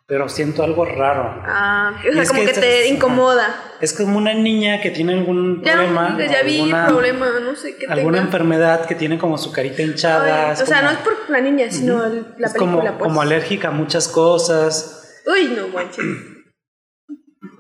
pero 0.09 0.29
siento 0.29 0.63
algo 0.63 0.85
raro. 0.85 1.41
Ah, 1.45 1.91
o 1.99 2.13
sea, 2.13 2.21
es 2.21 2.29
como 2.29 2.45
que 2.45 2.53
te 2.53 2.87
incomoda. 2.87 3.61
Es 3.81 3.91
como 3.91 4.17
una 4.17 4.33
niña 4.33 4.79
que 4.79 4.89
tiene 4.89 5.11
algún 5.13 5.61
Ya, 5.61 5.73
problema. 5.73 6.17
ya 6.17 6.43
vi 6.43 6.59
alguna, 6.61 6.87
problema, 6.87 7.39
no 7.41 7.53
sé 7.57 7.75
qué 7.75 7.87
alguna 7.87 8.19
tenga. 8.19 8.25
enfermedad 8.27 8.85
que 8.85 8.95
tiene 8.95 9.17
como 9.17 9.37
su 9.37 9.51
carita 9.51 9.81
hinchada. 9.81 10.51
Ay, 10.51 10.57
o 10.61 10.65
sea, 10.65 10.81
no 10.83 10.91
es 10.91 10.97
por 10.99 11.13
la 11.29 11.41
niña, 11.41 11.69
sino 11.69 12.07
la 12.07 12.47
es 12.47 12.53
como, 12.53 12.77
película, 12.77 12.97
pues. 12.97 13.03
como 13.09 13.21
alérgica 13.21 13.67
a 13.67 13.71
muchas 13.71 14.07
cosas. 14.07 15.21
Uy, 15.25 15.49
no 15.57 15.67
manches. 15.67 16.05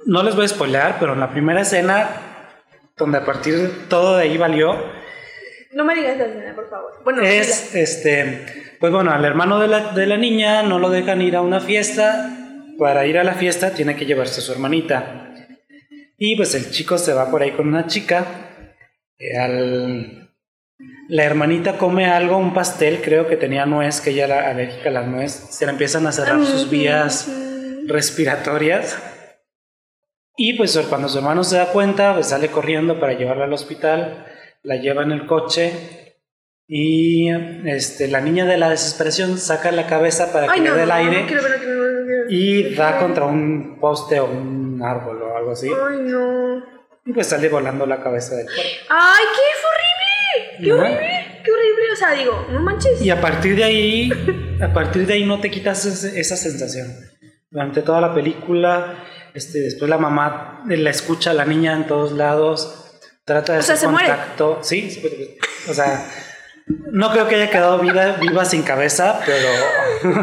No 0.07 0.23
les 0.23 0.35
voy 0.35 0.45
a 0.45 0.47
spoilear, 0.47 0.97
pero 0.99 1.13
en 1.13 1.19
la 1.19 1.29
primera 1.31 1.61
escena, 1.61 2.09
donde 2.97 3.17
a 3.19 3.25
partir 3.25 3.55
de 3.57 3.67
todo 3.89 4.17
de 4.17 4.23
ahí 4.23 4.37
valió, 4.37 4.75
No 5.73 5.83
me 5.83 5.93
digas 5.95 6.17
la 6.17 6.25
escena, 6.25 6.55
por 6.55 6.69
favor. 6.69 6.93
Bueno, 7.03 7.21
es 7.21 7.75
este, 7.75 8.75
pues 8.79 8.91
bueno, 8.91 9.11
al 9.11 9.23
hermano 9.25 9.59
de 9.59 9.67
la, 9.67 9.91
de 9.91 10.05
la 10.07 10.17
niña 10.17 10.63
no 10.63 10.79
lo 10.79 10.89
dejan 10.89 11.21
ir 11.21 11.35
a 11.35 11.41
una 11.41 11.59
fiesta. 11.59 12.33
Para 12.79 13.05
ir 13.05 13.17
a 13.17 13.23
la 13.23 13.33
fiesta 13.33 13.71
tiene 13.71 13.95
que 13.95 14.05
llevarse 14.05 14.39
a 14.39 14.43
su 14.43 14.51
hermanita. 14.51 15.29
Y 16.17 16.35
pues 16.35 16.55
el 16.55 16.71
chico 16.71 16.97
se 16.97 17.13
va 17.13 17.29
por 17.29 17.41
ahí 17.43 17.51
con 17.51 17.67
una 17.67 17.85
chica. 17.87 18.25
eh, 19.19 19.37
al- 19.37 20.29
La 21.09 21.23
hermanita 21.23 21.77
come 21.77 22.05
algo, 22.05 22.37
un 22.37 22.53
pastel, 22.53 23.01
creo 23.01 23.27
que 23.27 23.35
tenía 23.35 23.65
nuez, 23.65 23.99
que 24.01 24.11
ella 24.11 24.25
era 24.25 24.49
alérgica 24.49 24.89
a 24.89 24.93
la 24.93 25.03
nuez. 25.03 25.31
Se 25.31 25.65
le 25.65 25.71
empiezan 25.71 26.05
a 26.07 26.11
cerrar 26.11 26.43
sus 26.45 26.69
vías 26.69 27.27
respiratorias. 27.87 28.97
Y 30.37 30.53
pues 30.53 30.77
cuando 30.87 31.09
su 31.09 31.17
hermano 31.17 31.43
se 31.43 31.57
da 31.57 31.71
cuenta, 31.71 32.13
pues 32.13 32.27
sale 32.27 32.49
corriendo 32.49 32.99
para 32.99 33.13
llevarla 33.13 33.45
al 33.45 33.53
hospital, 33.53 34.25
la 34.61 34.75
lleva 34.75 35.01
en 35.01 35.11
el 35.11 35.25
coche 35.25 36.15
y 36.67 37.29
este, 37.65 38.07
la 38.07 38.21
niña 38.21 38.45
de 38.45 38.57
la 38.57 38.69
desesperación 38.69 39.37
saca 39.39 39.71
la 39.71 39.87
cabeza 39.87 40.31
para 40.31 40.51
Ay, 40.51 40.59
que 40.59 40.67
no, 40.67 40.71
le 40.71 40.77
dé 40.77 40.83
el 40.83 40.91
aire 40.91 41.23
no 41.23 41.41
no 41.41 42.29
y 42.29 42.75
da 42.75 42.99
contra 42.99 43.25
un 43.25 43.79
poste 43.79 44.19
o 44.19 44.25
un 44.25 44.81
árbol 44.83 45.21
o 45.23 45.37
algo 45.37 45.51
así. 45.51 45.69
Ay, 45.69 45.97
no. 46.01 46.57
Y 47.05 47.13
pues 47.13 47.27
sale 47.27 47.49
volando 47.49 47.85
la 47.85 48.03
cabeza 48.03 48.35
del 48.35 48.45
cuerpo. 48.45 48.61
¡Ay, 48.89 49.25
qué 49.33 49.41
horrible! 49.63 50.65
¡Qué 50.65 50.73
horrible! 50.73 51.41
¡Qué 51.43 51.51
horrible! 51.51 51.91
O 51.93 51.95
sea, 51.95 52.11
digo, 52.11 52.47
no 52.51 52.59
manches. 52.61 53.01
Y 53.01 53.09
a 53.09 53.21
partir 53.21 53.55
de 53.55 53.63
ahí, 53.63 54.11
a 54.61 54.73
partir 54.73 55.07
de 55.07 55.13
ahí 55.13 55.25
no 55.25 55.39
te 55.39 55.49
quitas 55.49 55.85
esa 55.85 56.35
sensación. 56.35 56.87
Durante 57.49 57.81
toda 57.81 58.01
la 58.01 58.13
película, 58.13 59.05
este, 59.37 59.59
después 59.59 59.89
la 59.89 59.97
mamá 59.97 60.63
la 60.67 60.89
escucha 60.89 61.31
a 61.31 61.33
la 61.33 61.45
niña 61.45 61.73
en 61.73 61.87
todos 61.87 62.11
lados, 62.11 62.91
trata 63.25 63.53
de 63.53 63.59
O 63.59 63.61
sea, 63.61 63.75
hacer 63.75 63.87
se 63.87 63.91
muere. 63.91 64.07
contacto. 64.09 64.59
Sí, 64.61 64.89
sí, 64.91 65.37
o 65.69 65.73
sea, 65.73 66.09
no 66.91 67.11
creo 67.11 67.27
que 67.27 67.35
haya 67.35 67.49
quedado 67.49 67.79
viva, 67.79 68.13
viva 68.19 68.43
sin 68.45 68.63
cabeza, 68.63 69.21
pero 69.25 69.47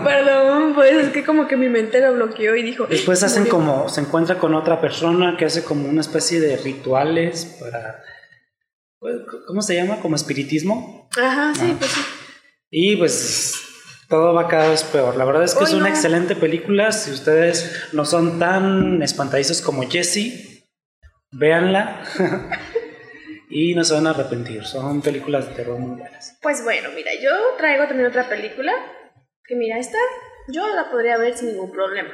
Perdón, 0.05 0.75
pues 0.75 0.93
es 1.07 1.09
que 1.12 1.25
como 1.25 1.49
que 1.49 1.57
mi 1.57 1.69
mente 1.69 2.01
lo 2.01 2.12
bloqueó 2.15 2.55
y 2.57 2.62
dijo. 2.62 2.87
después 2.87 3.23
hacen 3.23 3.45
murió. 3.45 3.55
como, 3.55 3.89
se 3.89 4.01
encuentra 4.03 4.39
con 4.39 4.55
otra 4.55 4.81
persona 4.81 5.37
que 5.39 5.47
hace 5.47 5.65
como 5.65 5.89
una 5.89 6.01
especie 6.03 6.41
de 6.41 6.57
rituales 6.59 7.57
para, 7.61 8.03
¿cómo 9.47 9.62
se 9.62 9.75
llama? 9.77 10.01
Como 10.01 10.17
espiritismo. 10.17 11.09
Ajá, 11.17 11.53
sí, 11.55 11.71
Ah. 11.73 11.77
pues 11.79 11.91
sí. 11.91 12.01
Y 12.71 12.97
pues 12.97 13.55
todo 14.09 14.34
va 14.34 14.48
cada 14.48 14.68
vez 14.68 14.84
peor. 14.84 15.16
La 15.16 15.24
verdad 15.24 15.44
es 15.44 15.55
que 15.55 15.64
es 15.64 15.72
una 15.72 15.88
no. 15.88 15.94
excelente 15.94 16.36
película. 16.36 16.92
Si 16.92 17.11
ustedes 17.11 17.88
no 17.92 18.05
son 18.05 18.38
tan 18.38 19.02
espantadizos 19.02 19.62
como 19.62 19.88
Jesse, 19.88 20.64
véanla. 21.30 22.02
y 23.48 23.74
no 23.74 23.84
se 23.84 23.94
van 23.94 24.07
a 24.07 24.11
arrepentir. 24.11 24.64
Son 24.64 25.00
películas 25.02 25.48
de 25.48 25.55
terror 25.55 25.78
muy 25.78 25.98
buenas. 25.98 26.38
Pues 26.42 26.62
bueno, 26.64 26.90
mira, 26.94 27.12
yo 27.22 27.30
traigo 27.57 27.86
también 27.86 28.09
otra 28.09 28.28
película. 28.28 28.72
Que 29.46 29.55
mira, 29.55 29.78
esta 29.78 29.98
yo 30.48 30.66
la 30.74 30.90
podría 30.90 31.16
ver 31.16 31.36
sin 31.36 31.48
ningún 31.48 31.70
problema. 31.70 32.11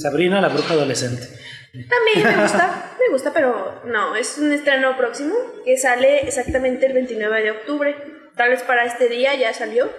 Sabrina, 0.00 0.40
la 0.40 0.48
bruja 0.48 0.74
adolescente. 0.74 1.26
También 1.72 2.36
me 2.36 2.42
gusta, 2.42 2.96
me 3.00 3.12
gusta, 3.12 3.32
pero 3.32 3.82
no, 3.84 4.16
es 4.16 4.38
un 4.38 4.52
estreno 4.52 4.96
próximo 4.96 5.34
que 5.64 5.76
sale 5.76 6.20
exactamente 6.26 6.86
el 6.86 6.94
29 6.94 7.42
de 7.42 7.50
octubre. 7.50 7.96
Tal 8.34 8.50
vez 8.50 8.62
para 8.62 8.84
este 8.84 9.08
día 9.08 9.34
ya 9.34 9.52
salió. 9.52 9.90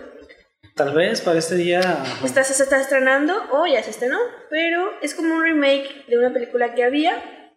Tal 0.77 0.93
vez 0.93 1.21
para 1.21 1.39
este 1.39 1.55
día. 1.55 2.03
Esta 2.23 2.43
se 2.43 2.61
está 2.61 2.79
estrenando 2.79 3.33
o 3.51 3.65
ya 3.65 3.81
se 3.81 3.89
estrenó, 3.89 4.19
pero 4.51 4.91
es 5.01 5.15
como 5.15 5.33
un 5.33 5.41
remake 5.41 6.05
de 6.07 6.19
una 6.19 6.31
película 6.31 6.75
que 6.75 6.83
había 6.83 7.49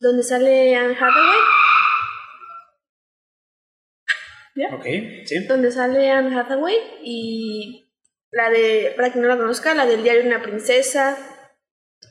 donde 0.00 0.22
sale 0.22 0.76
Anne 0.76 0.92
Hathaway. 0.94 1.38
¿Ya? 4.54 4.74
Ok, 4.74 4.84
sí. 5.24 5.46
Donde 5.46 5.72
sale 5.72 6.10
Anne 6.10 6.38
Hathaway 6.38 6.76
y 7.02 7.90
la 8.30 8.50
de, 8.50 8.92
para 8.96 9.10
quien 9.10 9.22
no 9.22 9.28
la 9.28 9.38
conozca, 9.38 9.72
la 9.72 9.86
del 9.86 10.02
diario 10.02 10.20
de 10.20 10.28
una 10.28 10.42
princesa. 10.42 11.16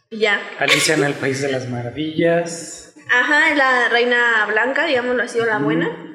Y 0.10 0.18
ya. 0.18 0.42
Alicia 0.58 0.96
en 0.96 1.04
el 1.04 1.14
País 1.14 1.40
de 1.40 1.52
las 1.52 1.70
Maravillas. 1.70 2.96
Ajá, 3.12 3.54
la 3.54 3.90
reina 3.90 4.44
blanca, 4.48 4.88
digámoslo 4.88 5.22
así, 5.22 5.40
o 5.40 5.46
la 5.46 5.60
buena. 5.60 6.15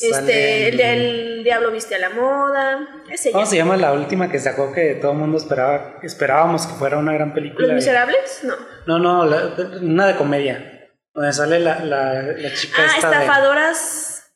Este, 0.00 0.68
el, 0.68 0.80
el 0.80 1.44
diablo 1.44 1.72
viste 1.72 1.96
a 1.96 1.98
la 1.98 2.10
moda. 2.10 3.02
¿Cómo 3.32 3.44
se 3.46 3.56
llama 3.56 3.76
la 3.76 3.92
última 3.92 4.30
que 4.30 4.38
sacó 4.38 4.72
que 4.72 4.94
todo 4.94 5.12
el 5.12 5.18
mundo 5.18 5.36
esperaba, 5.38 5.98
esperábamos 6.02 6.66
que 6.66 6.74
fuera 6.74 6.96
una 6.98 7.12
gran 7.12 7.34
película? 7.34 7.66
¿Los 7.66 7.76
miserables? 7.76 8.40
No. 8.44 8.54
No, 8.86 8.98
no, 8.98 9.24
la- 9.26 9.54
una 9.82 10.06
de 10.06 10.16
comedia. 10.16 10.88
Donde 11.12 11.32
sale 11.32 11.58
la, 11.58 11.80
la, 11.84 12.22
la 12.22 12.54
chica 12.54 12.76
Ah, 12.78 12.86
esta 12.96 13.10
estafadoras. 13.22 14.32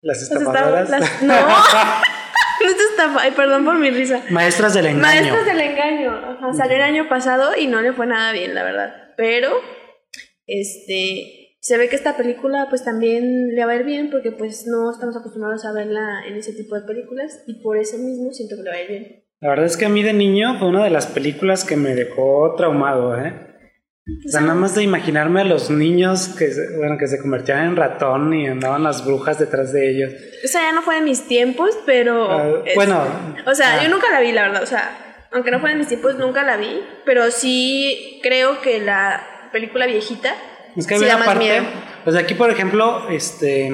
las 0.00 0.18
Las 0.18 0.22
estafadoras. 0.22 0.88
estafa- 0.90 0.98
las- 1.00 1.22
No. 1.22 1.34
no 2.64 2.66
es 2.70 2.80
estafa. 2.90 3.20
Ay, 3.22 3.30
perdón 3.32 3.64
por 3.66 3.74
mi 3.78 3.90
risa. 3.90 4.22
Maestras 4.30 4.72
del 4.74 4.86
engaño. 4.86 5.02
Maestros 5.34 5.44
del 5.44 5.60
engaño. 5.60 6.12
Ajá, 6.38 6.52
salió 6.54 6.76
el 6.76 6.82
año 6.82 7.08
pasado 7.10 7.54
y 7.56 7.66
no 7.66 7.82
le 7.82 7.92
fue 7.92 8.06
nada 8.06 8.32
bien, 8.32 8.54
la 8.54 8.62
verdad. 8.64 9.12
Pero, 9.18 9.50
este, 10.46 11.39
se 11.60 11.76
ve 11.76 11.88
que 11.88 11.96
esta 11.96 12.16
película 12.16 12.66
pues 12.70 12.84
también 12.84 13.54
le 13.54 13.64
va 13.66 13.72
a 13.72 13.76
ir 13.76 13.84
bien 13.84 14.10
porque 14.10 14.32
pues 14.32 14.66
no 14.66 14.90
estamos 14.90 15.16
acostumbrados 15.16 15.64
a 15.66 15.72
verla 15.72 16.22
en 16.26 16.34
ese 16.36 16.54
tipo 16.54 16.74
de 16.74 16.82
películas 16.82 17.42
y 17.46 17.62
por 17.62 17.76
eso 17.76 17.98
mismo 17.98 18.32
siento 18.32 18.56
que 18.56 18.62
le 18.62 18.70
va 18.70 18.76
a 18.76 18.82
ir 18.82 18.88
bien. 18.88 19.24
La 19.40 19.50
verdad 19.50 19.66
es 19.66 19.76
que 19.76 19.86
a 19.86 19.90
mí 19.90 20.02
de 20.02 20.12
niño 20.12 20.58
fue 20.58 20.68
una 20.68 20.84
de 20.84 20.90
las 20.90 21.06
películas 21.06 21.64
que 21.64 21.76
me 21.76 21.94
dejó 21.94 22.54
traumado, 22.56 23.18
¿eh? 23.18 23.46
O 24.26 24.28
sea, 24.28 24.40
nada 24.40 24.54
más 24.54 24.74
de 24.74 24.82
imaginarme 24.82 25.42
a 25.42 25.44
los 25.44 25.70
niños 25.70 26.28
que, 26.36 26.50
bueno, 26.78 26.96
que 26.98 27.06
se 27.06 27.20
convertían 27.20 27.66
en 27.68 27.76
ratón 27.76 28.34
y 28.34 28.48
andaban 28.48 28.82
las 28.82 29.04
brujas 29.04 29.38
detrás 29.38 29.72
de 29.72 29.90
ellos. 29.90 30.12
O 30.44 30.48
sea, 30.48 30.62
ya 30.62 30.72
no 30.72 30.82
fue 30.82 30.96
de 30.96 31.02
mis 31.02 31.28
tiempos, 31.28 31.78
pero... 31.86 32.30
Ah, 32.30 32.62
es- 32.64 32.74
bueno, 32.74 33.04
O 33.46 33.54
sea, 33.54 33.76
ah. 33.78 33.82
yo 33.84 33.88
nunca 33.88 34.10
la 34.10 34.20
vi, 34.20 34.32
la 34.32 34.42
verdad. 34.42 34.62
O 34.62 34.66
sea, 34.66 35.26
aunque 35.30 35.50
no 35.50 35.60
fue 35.60 35.70
de 35.70 35.76
mis 35.76 35.86
tiempos, 35.88 36.16
nunca 36.16 36.42
la 36.42 36.56
vi. 36.56 36.80
Pero 37.04 37.30
sí 37.30 38.18
creo 38.22 38.60
que 38.62 38.80
la 38.80 39.22
película 39.52 39.86
viejita 39.86 40.34
Es 40.76 40.86
que 40.86 40.98
sí 40.98 41.04
había 41.08 41.24
parte, 41.24 41.44
miedo. 41.44 41.64
pues 42.04 42.16
aquí 42.16 42.34
por 42.34 42.50
ejemplo, 42.50 43.08
este, 43.10 43.66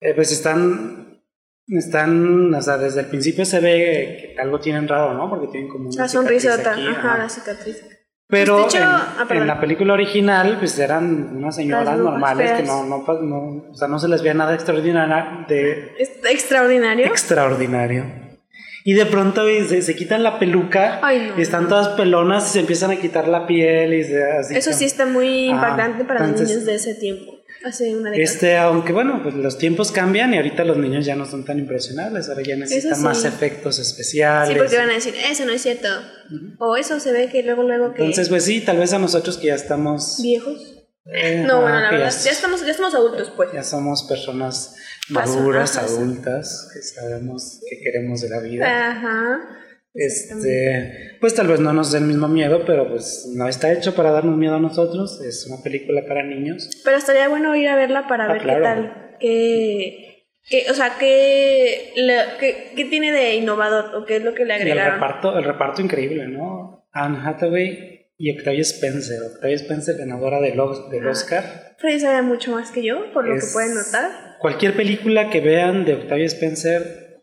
eh, 0.00 0.12
pues 0.14 0.32
están, 0.32 1.22
están, 1.66 2.52
o 2.54 2.60
sea, 2.62 2.76
desde 2.78 3.00
el 3.00 3.06
principio 3.06 3.44
se 3.44 3.60
ve 3.60 4.34
que 4.34 4.40
algo 4.40 4.60
tienen 4.60 4.86
raro, 4.88 5.14
¿no? 5.14 5.28
Porque 5.30 5.48
tienen 5.48 5.68
como 5.68 5.88
una 5.88 6.02
La 6.02 6.08
sonrisota, 6.08 6.72
aquí, 6.72 6.86
ajá, 6.86 7.18
la 7.18 7.28
cicatriz. 7.28 7.82
Pero 8.26 8.56
De 8.56 8.62
hecho, 8.64 8.78
en, 8.78 8.84
ah, 8.84 9.26
en 9.30 9.46
la 9.46 9.60
película 9.60 9.92
original, 9.92 10.56
pues 10.58 10.78
eran 10.78 11.36
unas 11.36 11.56
señoras 11.56 11.98
normales 11.98 12.50
que 12.52 12.56
feas. 12.56 12.68
no, 12.68 12.84
no, 12.84 13.04
pa- 13.04 13.20
no- 13.20 13.66
o 13.70 13.74
sea, 13.74 13.86
no 13.86 13.98
se 13.98 14.08
les 14.08 14.22
veía 14.22 14.32
nada 14.34 14.54
extraordinario, 14.54 15.44
de 15.46 15.92
extraordinario. 16.30 17.06
extraordinario. 17.06 18.23
Y 18.86 18.92
de 18.92 19.06
pronto 19.06 19.46
se, 19.66 19.80
se 19.80 19.96
quitan 19.96 20.22
la 20.22 20.38
peluca 20.38 21.00
Ay, 21.02 21.28
no. 21.30 21.38
y 21.38 21.42
están 21.42 21.68
todas 21.68 21.88
pelonas 21.96 22.50
y 22.50 22.52
se 22.52 22.60
empiezan 22.60 22.90
a 22.90 22.96
quitar 22.96 23.26
la 23.28 23.46
piel 23.46 23.94
y 23.94 24.04
se, 24.04 24.22
así 24.22 24.54
Eso 24.54 24.70
como- 24.70 24.78
sí 24.78 24.84
está 24.84 25.06
muy 25.06 25.48
Ah, 25.48 25.52
impactante 25.54 26.04
para 26.04 26.26
los 26.26 26.38
niños 26.40 26.64
de 26.66 26.74
ese 26.74 26.94
tiempo. 26.94 27.32
Hace 27.64 27.96
una 27.96 28.10
década. 28.10 28.22
Este, 28.22 28.58
aunque 28.58 28.92
bueno, 28.92 29.20
pues 29.22 29.34
los 29.36 29.56
tiempos 29.56 29.90
cambian 29.90 30.34
y 30.34 30.36
ahorita 30.36 30.64
los 30.64 30.76
niños 30.76 31.06
ya 31.06 31.16
no 31.16 31.24
son 31.24 31.46
tan 31.46 31.58
impresionables, 31.58 32.28
ahora 32.28 32.42
ya 32.42 32.56
necesitan 32.56 32.96
sí. 32.98 33.02
más 33.02 33.24
efectos 33.24 33.78
especiales. 33.78 34.50
Sí, 34.50 34.54
porque 34.58 34.76
van 34.76 34.90
a 34.90 34.92
decir, 34.94 35.14
eso 35.30 35.46
no 35.46 35.52
es 35.52 35.62
cierto. 35.62 35.88
O 36.58 36.76
eso 36.76 37.00
se 37.00 37.10
ve 37.12 37.30
que 37.30 37.42
luego, 37.42 37.62
luego 37.62 37.94
que... 37.94 38.02
Entonces, 38.02 38.28
pues 38.28 38.44
sí, 38.44 38.60
tal 38.60 38.76
vez 38.76 38.92
a 38.92 38.98
nosotros 38.98 39.38
que 39.38 39.46
ya 39.46 39.54
estamos... 39.54 40.18
viejos. 40.22 40.74
eh, 41.06 41.42
No, 41.46 41.54
ah, 41.54 41.60
bueno, 41.62 41.80
la 41.80 41.90
verdad, 41.90 42.12
ya, 42.22 42.30
estamos, 42.30 42.60
ya 42.66 42.70
estamos 42.72 42.94
adultos, 42.94 43.32
pues. 43.34 43.48
ya 43.54 43.62
somos 43.62 44.02
personas 44.04 44.74
maduras, 45.10 45.76
ajá, 45.76 45.86
adultas, 45.86 46.70
que 46.72 46.80
sabemos 46.82 47.60
qué 47.68 47.80
queremos 47.82 48.20
de 48.20 48.28
la 48.30 48.40
vida. 48.40 48.90
Ajá. 48.90 49.40
Este, 49.96 51.16
pues 51.20 51.34
tal 51.34 51.46
vez 51.46 51.60
no 51.60 51.72
nos 51.72 51.92
dé 51.92 51.98
el 51.98 52.04
mismo 52.04 52.26
miedo, 52.28 52.64
pero 52.66 52.88
pues 52.88 53.30
no 53.34 53.48
está 53.48 53.72
hecho 53.72 53.94
para 53.94 54.10
darnos 54.10 54.36
miedo 54.36 54.56
a 54.56 54.60
nosotros. 54.60 55.20
Es 55.20 55.46
una 55.46 55.62
película 55.62 56.02
para 56.06 56.24
niños. 56.24 56.68
Pero 56.84 56.96
estaría 56.96 57.28
bueno 57.28 57.54
ir 57.54 57.68
a 57.68 57.76
verla 57.76 58.08
para 58.08 58.24
Ah, 58.24 58.32
ver 58.32 58.42
claro. 58.42 58.58
qué 58.58 58.64
tal. 58.64 59.16
Qué, 59.20 60.26
qué- 60.48 60.66
o 60.70 60.74
sea, 60.74 60.96
qué, 60.98 61.92
le- 61.96 62.36
qué, 62.40 62.72
qué 62.74 62.84
tiene 62.86 63.12
de 63.12 63.36
innovador 63.36 63.94
o 63.94 64.04
qué 64.04 64.16
es 64.16 64.24
lo 64.24 64.34
que 64.34 64.44
le 64.44 64.54
Y 64.54 64.56
el 64.56 64.62
agregaron. 64.62 64.94
reparto, 64.94 65.38
el 65.38 65.44
reparto 65.44 65.80
increíble, 65.80 66.26
¿no? 66.26 66.88
Anne 66.92 67.18
Hathaway 67.24 68.08
y 68.18 68.36
Octavia 68.36 68.62
Spencer. 68.62 69.18
Octavia 69.34 69.56
Spencer, 69.56 69.96
ganadora 69.96 70.40
del, 70.40 70.58
del. 70.90 71.06
Oscar. 71.06 71.76
Freddy 71.78 72.00
sabe 72.00 72.22
mucho 72.22 72.50
más 72.52 72.70
que 72.72 72.82
yo, 72.82 73.12
por 73.12 73.26
lo 73.28 73.36
Es- 73.36 73.44
que 73.46 73.52
pueden 73.52 73.74
notar. 73.74 74.33
Cualquier 74.44 74.76
película 74.76 75.30
que 75.30 75.40
vean 75.40 75.86
de 75.86 75.94
Octavia 75.94 76.26
Spencer, 76.26 77.22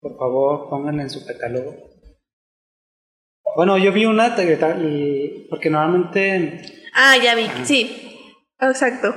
por 0.00 0.18
favor, 0.18 0.68
pónganla 0.68 1.02
en 1.02 1.10
su 1.10 1.24
catálogo. 1.24 1.76
Bueno, 3.54 3.78
yo 3.78 3.92
vi 3.92 4.04
una, 4.04 4.34
porque 4.34 5.70
normalmente 5.70 6.60
Ah, 6.92 7.16
ya 7.22 7.36
vi, 7.36 7.46
sí. 7.62 8.34
Exacto. 8.58 9.14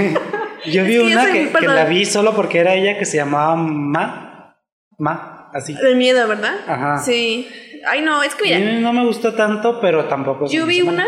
yo 0.64 0.84
vi 0.84 0.94
yo 0.94 1.04
una 1.04 1.24
soy- 1.28 1.50
que, 1.60 1.66
la 1.66 1.84
vi 1.84 2.06
solo 2.06 2.34
porque 2.34 2.60
era 2.60 2.72
ella 2.74 2.98
que 2.98 3.04
se 3.04 3.18
llamaba 3.18 3.54
Ma, 3.54 4.58
Ma, 4.96 5.50
así. 5.52 5.76
El 5.78 5.96
miedo, 5.96 6.26
¿verdad? 6.26 6.54
Ajá. 6.66 7.00
Sí. 7.00 7.50
Ay, 7.86 8.00
no, 8.00 8.22
es 8.22 8.34
que 8.34 8.54
A 8.54 8.58
mira, 8.58 8.72
mí 8.72 8.80
no 8.80 8.94
me 8.94 9.04
gustó 9.04 9.34
tanto, 9.34 9.78
pero 9.78 10.06
tampoco. 10.08 10.46
yo 10.46 10.64
vi 10.64 10.80
una, 10.80 11.06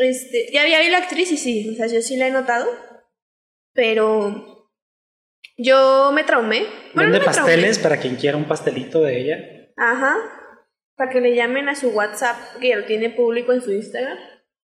este, 0.00 0.50
ya, 0.52 0.68
ya 0.68 0.80
vi 0.82 0.90
la 0.90 0.98
actriz 0.98 1.32
y 1.32 1.38
sí, 1.38 1.70
o 1.70 1.76
sea, 1.76 1.86
yo 1.86 2.02
sí 2.02 2.18
la 2.18 2.26
he 2.26 2.30
notado, 2.30 2.66
pero 3.72 4.51
yo 5.56 6.10
me 6.12 6.24
traumé. 6.24 6.60
Bueno, 6.94 7.10
Vende 7.12 7.18
no 7.18 7.26
me 7.26 7.32
traumé. 7.32 7.52
pasteles 7.52 7.78
para 7.78 7.96
quien 7.98 8.16
quiera 8.16 8.36
un 8.36 8.44
pastelito 8.44 9.00
de 9.02 9.20
ella. 9.20 9.36
Ajá. 9.76 10.16
Para 10.96 11.10
que 11.10 11.20
le 11.20 11.34
llamen 11.34 11.68
a 11.68 11.74
su 11.74 11.88
WhatsApp, 11.90 12.36
que 12.60 12.68
ya 12.68 12.76
lo 12.76 12.84
tiene 12.84 13.10
público 13.10 13.52
en 13.52 13.60
su 13.62 13.72
Instagram. 13.72 14.18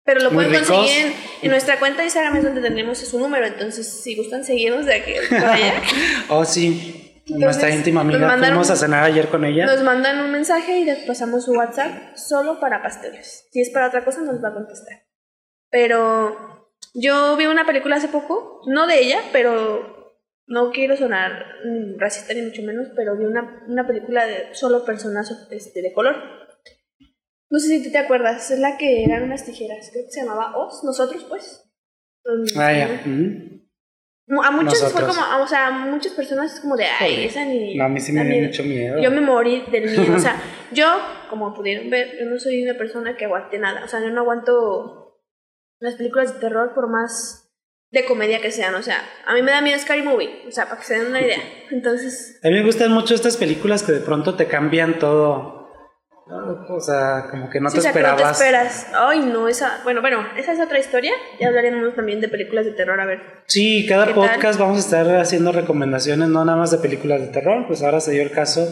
Pero 0.03 0.21
lo 0.21 0.31
Muy 0.31 0.45
pueden 0.45 0.61
ricos. 0.61 0.77
conseguir 0.77 1.05
en, 1.07 1.13
en 1.41 1.49
nuestra 1.51 1.79
cuenta 1.79 1.99
de 1.99 2.05
Instagram, 2.05 2.37
es 2.37 2.43
donde 2.43 2.61
tenemos 2.61 2.97
su 2.99 3.19
número. 3.19 3.45
Entonces, 3.45 3.87
si 4.03 4.15
gustan 4.15 4.43
seguirnos 4.43 4.85
de 4.85 4.93
aquí 4.95 5.13
por 5.29 5.37
allá, 5.43 5.81
Oh, 6.29 6.45
sí. 6.45 7.01
Entonces, 7.27 7.39
Nuestra 7.43 7.69
íntima 7.71 8.01
amiga. 8.01 8.19
mandaron- 8.19 8.49
Fuimos 8.49 8.69
a 8.69 8.75
cenar 8.75 9.03
ayer 9.03 9.27
con 9.29 9.43
ella. 9.45 9.65
nos 9.65 9.81
mandan 9.81 10.19
un 10.23 10.31
mensaje 10.31 10.77
y 10.79 10.85
les 10.85 10.99
pasamos 11.05 11.45
su 11.45 11.53
WhatsApp 11.53 12.15
solo 12.15 12.59
para 12.59 12.83
pasteles. 12.83 13.47
Si 13.51 13.61
es 13.61 13.71
para 13.71 13.87
otra 13.87 14.05
cosa, 14.05 14.21
nos 14.21 14.43
va 14.43 14.49
a 14.49 14.53
contestar. 14.53 15.05
Pero 15.71 16.69
yo 16.93 17.35
vi 17.35 17.47
una 17.47 17.65
película 17.65 17.95
hace 17.95 18.07
poco, 18.07 18.61
no 18.67 18.85
de 18.87 18.99
ella, 18.99 19.21
pero 19.31 19.94
no 20.47 20.71
quiero 20.71 20.95
sonar 20.95 21.45
mm, 21.65 21.99
racista 21.99 22.33
ni 22.33 22.41
mucho 22.43 22.61
menos, 22.61 22.87
pero 22.95 23.17
vi 23.17 23.25
una, 23.25 23.63
una 23.67 23.85
película 23.87 24.25
de 24.25 24.53
solo 24.53 24.85
personas 24.85 25.47
este, 25.49 25.81
de 25.81 25.93
color. 25.93 26.15
No 27.49 27.59
sé 27.59 27.67
si 27.67 27.83
tú 27.83 27.91
te 27.91 27.97
acuerdas, 27.99 28.49
es 28.51 28.59
la 28.59 28.77
que 28.77 29.03
eran 29.03 29.23
unas 29.23 29.45
tijeras, 29.45 29.89
creo 29.91 30.05
que 30.05 30.11
se 30.11 30.21
llamaba 30.21 30.57
Oz, 30.57 30.83
nosotros 30.83 31.25
pues. 31.29 31.69
Mm, 32.25 32.59
Ah, 32.59 32.73
ya. 32.73 33.03
A 34.43 34.49
muchos 34.51 34.91
fue 34.91 35.01
como, 35.05 35.21
o 35.43 35.47
sea, 35.47 35.67
a 35.67 35.71
muchas 35.71 36.13
personas 36.13 36.55
es 36.55 36.59
como 36.59 36.75
de, 36.75 36.85
ay, 36.85 37.11
Joder. 37.13 37.27
esa 37.27 37.45
ni... 37.45 37.75
No, 37.75 37.85
a 37.85 37.89
mí 37.89 37.99
sí 37.99 38.11
me 38.11 38.23
dio 38.23 38.31
miedo". 38.31 38.47
mucho 38.47 38.63
miedo. 38.63 38.99
Yo 38.99 39.11
me 39.11 39.21
morí 39.21 39.63
del 39.71 39.83
miedo. 39.91 40.15
O 40.15 40.19
sea, 40.19 40.35
yo, 40.71 40.87
como 41.29 41.53
pudieron 41.53 41.91
ver, 41.91 42.17
yo 42.19 42.25
no 42.25 42.39
soy 42.39 42.63
una 42.63 42.75
persona 42.75 43.15
que 43.15 43.25
aguante 43.25 43.59
nada. 43.59 43.83
O 43.83 43.87
sea, 43.87 43.99
yo 44.01 44.09
no 44.09 44.21
aguanto 44.21 45.21
las 45.79 45.95
películas 45.95 46.33
de 46.33 46.39
terror 46.39 46.73
por 46.73 46.89
más 46.89 47.44
de 47.95 48.05
comedia 48.05 48.39
que 48.41 48.51
sean. 48.51 48.75
O 48.75 48.83
sea, 48.83 49.01
a 49.25 49.33
mí 49.33 49.41
me 49.41 49.51
da 49.51 49.61
miedo 49.61 49.79
Scary 49.79 50.03
Movie. 50.03 50.43
O 50.47 50.51
sea, 50.51 50.65
para 50.65 50.79
que 50.79 50.85
se 50.85 50.99
den 50.99 51.07
una 51.07 51.21
idea. 51.21 51.39
Entonces, 51.71 52.39
A 52.43 52.49
mí 52.49 52.53
me 52.53 52.63
gustan 52.63 52.91
mucho 52.91 53.15
estas 53.15 53.37
películas 53.37 53.81
que 53.83 53.93
de 53.93 54.01
pronto 54.01 54.35
te 54.35 54.47
cambian 54.47 54.99
todo. 54.99 55.55
O 56.27 56.79
sea, 56.81 57.27
como 57.29 57.51
que 57.51 57.59
no 57.59 57.69
sí, 57.69 57.75
te 57.75 57.79
o 57.79 57.81
sea, 57.83 57.93
que 57.93 57.99
no 57.99 58.15
te 58.15 58.23
esperabas. 58.23 58.41
esperas. 58.41 58.87
Ay, 58.95 59.19
no, 59.19 59.47
esa. 59.47 59.79
Bueno, 59.83 60.01
bueno, 60.01 60.25
esa 60.35 60.53
es 60.53 60.59
otra 60.59 60.79
historia. 60.79 61.13
Ya 61.39 61.47
hablaremos 61.49 61.93
también 61.95 62.19
de 62.19 62.27
películas 62.29 62.65
de 62.65 62.71
terror. 62.71 62.99
A 62.99 63.05
ver. 63.05 63.21
Sí, 63.45 63.85
cada 63.87 64.07
¿Qué 64.07 64.13
tal? 64.13 64.27
podcast 64.31 64.59
vamos 64.59 64.77
a 64.77 64.79
estar 64.79 65.15
haciendo 65.17 65.51
recomendaciones, 65.51 66.27
no 66.29 66.43
nada 66.43 66.57
más 66.57 66.71
de 66.71 66.79
películas 66.79 67.21
de 67.21 67.27
terror, 67.27 67.65
pues 67.67 67.83
ahora 67.83 67.99
se 67.99 68.11
dio 68.11 68.23
el 68.23 68.31
caso, 68.31 68.67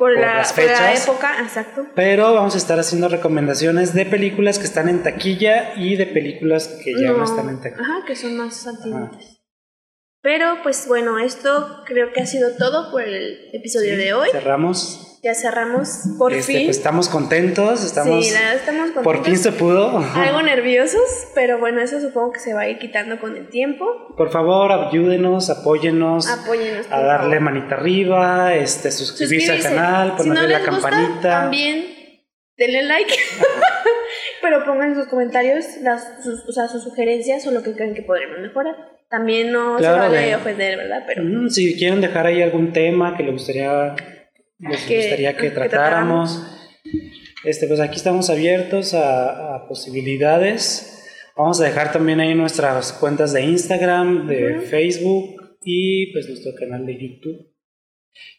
Por, 0.00 0.14
Por 0.14 0.18
la, 0.22 0.36
las 0.36 0.54
por 0.54 0.64
la 0.64 0.70
fechas. 0.70 1.06
época, 1.06 1.34
exacto. 1.42 1.86
pero 1.94 2.32
vamos 2.32 2.54
a 2.54 2.56
estar 2.56 2.78
haciendo 2.80 3.10
recomendaciones 3.10 3.92
de 3.92 4.06
películas 4.06 4.58
que 4.58 4.64
están 4.64 4.88
en 4.88 5.02
taquilla 5.02 5.74
y 5.76 5.96
de 5.96 6.06
películas 6.06 6.68
que 6.82 6.94
ya 6.98 7.12
no, 7.12 7.22
están 7.22 7.50
en 7.50 7.60
taquilla. 7.60 7.82
Ajá, 7.82 8.06
que 8.06 8.16
son 8.16 8.34
más 8.34 8.66
antiguas. 8.66 9.39
Pero 10.22 10.58
pues 10.62 10.86
bueno, 10.86 11.18
esto 11.18 11.82
creo 11.86 12.12
que 12.12 12.20
ha 12.20 12.26
sido 12.26 12.50
todo 12.58 12.90
por 12.90 13.02
el 13.02 13.48
episodio 13.54 13.96
de 13.96 14.12
hoy. 14.12 14.28
Cerramos. 14.30 15.06
Ya 15.22 15.34
cerramos 15.34 15.88
por 16.18 16.32
Este, 16.32 16.52
fin. 16.54 16.66
pues 16.66 16.78
estamos 16.78 17.08
contentos, 17.10 17.84
estamos. 17.84 18.26
sí, 18.26 18.32
verdad 18.32 18.54
estamos 18.54 18.90
contentos. 18.90 19.02
por 19.04 19.24
fin 19.24 19.36
se 19.36 19.52
pudo. 19.52 19.98
Algo 20.14 20.40
nerviosos, 20.42 21.02
pero 21.34 21.58
bueno, 21.58 21.82
eso 21.82 22.00
supongo 22.00 22.32
que 22.32 22.40
se 22.40 22.54
va 22.54 22.62
a 22.62 22.68
ir 22.68 22.78
quitando 22.78 23.18
con 23.20 23.36
el 23.36 23.48
tiempo. 23.50 23.84
Por 24.16 24.30
favor, 24.30 24.72
ayúdenos, 24.72 25.50
apóyennos. 25.50 26.26
Apóyennos. 26.26 26.86
a 26.90 27.00
darle 27.00 27.36
favor. 27.36 27.40
manita 27.40 27.74
arriba, 27.74 28.54
este, 28.54 28.90
suscribirse, 28.90 29.52
al 29.52 29.62
canal, 29.62 30.14
si 30.18 30.28
no 30.28 30.34
ponerle 30.34 30.48
la 30.58 30.58
gusta, 30.70 30.70
campanita. 30.90 31.28
también 31.28 31.84
denle 32.56 32.82
like. 32.84 33.14
pero 34.42 34.64
pongan 34.64 34.92
en 34.92 34.94
sus 34.96 35.08
comentarios 35.08 35.64
las, 35.82 36.02
sus, 36.24 36.48
o 36.48 36.52
sea, 36.52 36.66
sus 36.68 36.82
sugerencias 36.82 37.46
o 37.46 37.50
lo 37.50 37.62
que 37.62 37.74
creen 37.74 37.94
que 37.94 38.02
podremos 38.02 38.38
mejorar. 38.38 38.74
También 39.10 39.52
no 39.52 39.76
Claro, 39.76 40.04
se 40.04 40.08
vale 40.08 40.26
de- 40.28 40.34
ofender, 40.36 40.76
¿verdad? 40.78 41.02
Pero 41.06 41.24
Mm, 41.24 41.50
si 41.50 41.76
quieren 41.76 42.00
dejar 42.00 42.26
ahí 42.26 42.40
algún 42.42 42.72
tema 42.72 43.16
que 43.16 43.24
les 43.24 43.32
gustaría, 43.32 43.94
les 44.60 44.82
Que- 44.84 44.96
gustaría 44.98 45.36
que 45.36 45.42
que 45.48 45.50
tratáramos, 45.50 46.40
este, 47.44 47.66
pues 47.66 47.80
aquí 47.80 47.96
estamos 47.96 48.30
abiertos 48.30 48.94
a, 48.94 49.56
a 49.56 49.66
posibilidades. 49.68 50.96
Vamos 51.36 51.60
a 51.60 51.64
dejar 51.64 51.92
también 51.92 52.20
ahí 52.20 52.34
nuestras 52.34 52.92
cuentas 52.92 53.32
de 53.32 53.42
Instagram, 53.42 54.26
de 54.28 54.58
Ujú. 54.58 54.66
Facebook 54.66 55.56
y 55.64 56.12
pues 56.12 56.28
nuestro 56.28 56.52
canal 56.54 56.86
de 56.86 56.94
YouTube. 56.94 57.46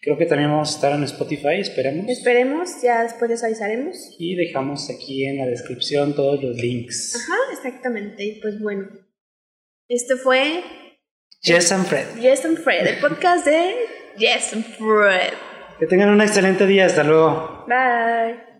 Creo 0.02 0.18
que 0.18 0.26
también 0.26 0.52
vamos 0.52 0.72
a 0.72 0.76
estar 0.76 0.94
en 0.94 1.04
Spotify, 1.04 1.56
esperemos. 1.60 2.08
esperemos, 2.10 2.70
ya 2.84 3.04
después 3.04 3.30
les 3.32 3.44
avisaremos. 3.44 4.16
Y 4.20 4.36
dejamos 4.36 4.90
aquí 4.90 5.26
en 5.26 5.38
la 5.38 5.46
descripción 5.48 6.14
todos 6.16 6.42
los 6.44 6.56
links. 6.58 7.16
Ajá, 7.16 7.38
exactamente. 7.54 8.24
Y 8.24 8.40
pues 8.42 8.60
bueno, 8.62 8.88
este 9.94 10.16
fue 10.16 10.64
Jess 11.42 11.72
and 11.72 11.86
Fred. 11.86 12.16
Yes 12.18 12.46
and 12.46 12.58
Fred, 12.58 12.88
el 12.88 13.00
podcast 13.00 13.46
de 13.46 13.76
Yes 14.18 14.54
and 14.54 14.64
Fred. 14.78 15.34
Que 15.80 15.88
tengan 15.88 16.10
un 16.10 16.22
excelente 16.22 16.66
día, 16.66 16.86
hasta 16.86 17.04
luego. 17.04 17.66
Bye. 17.68 18.51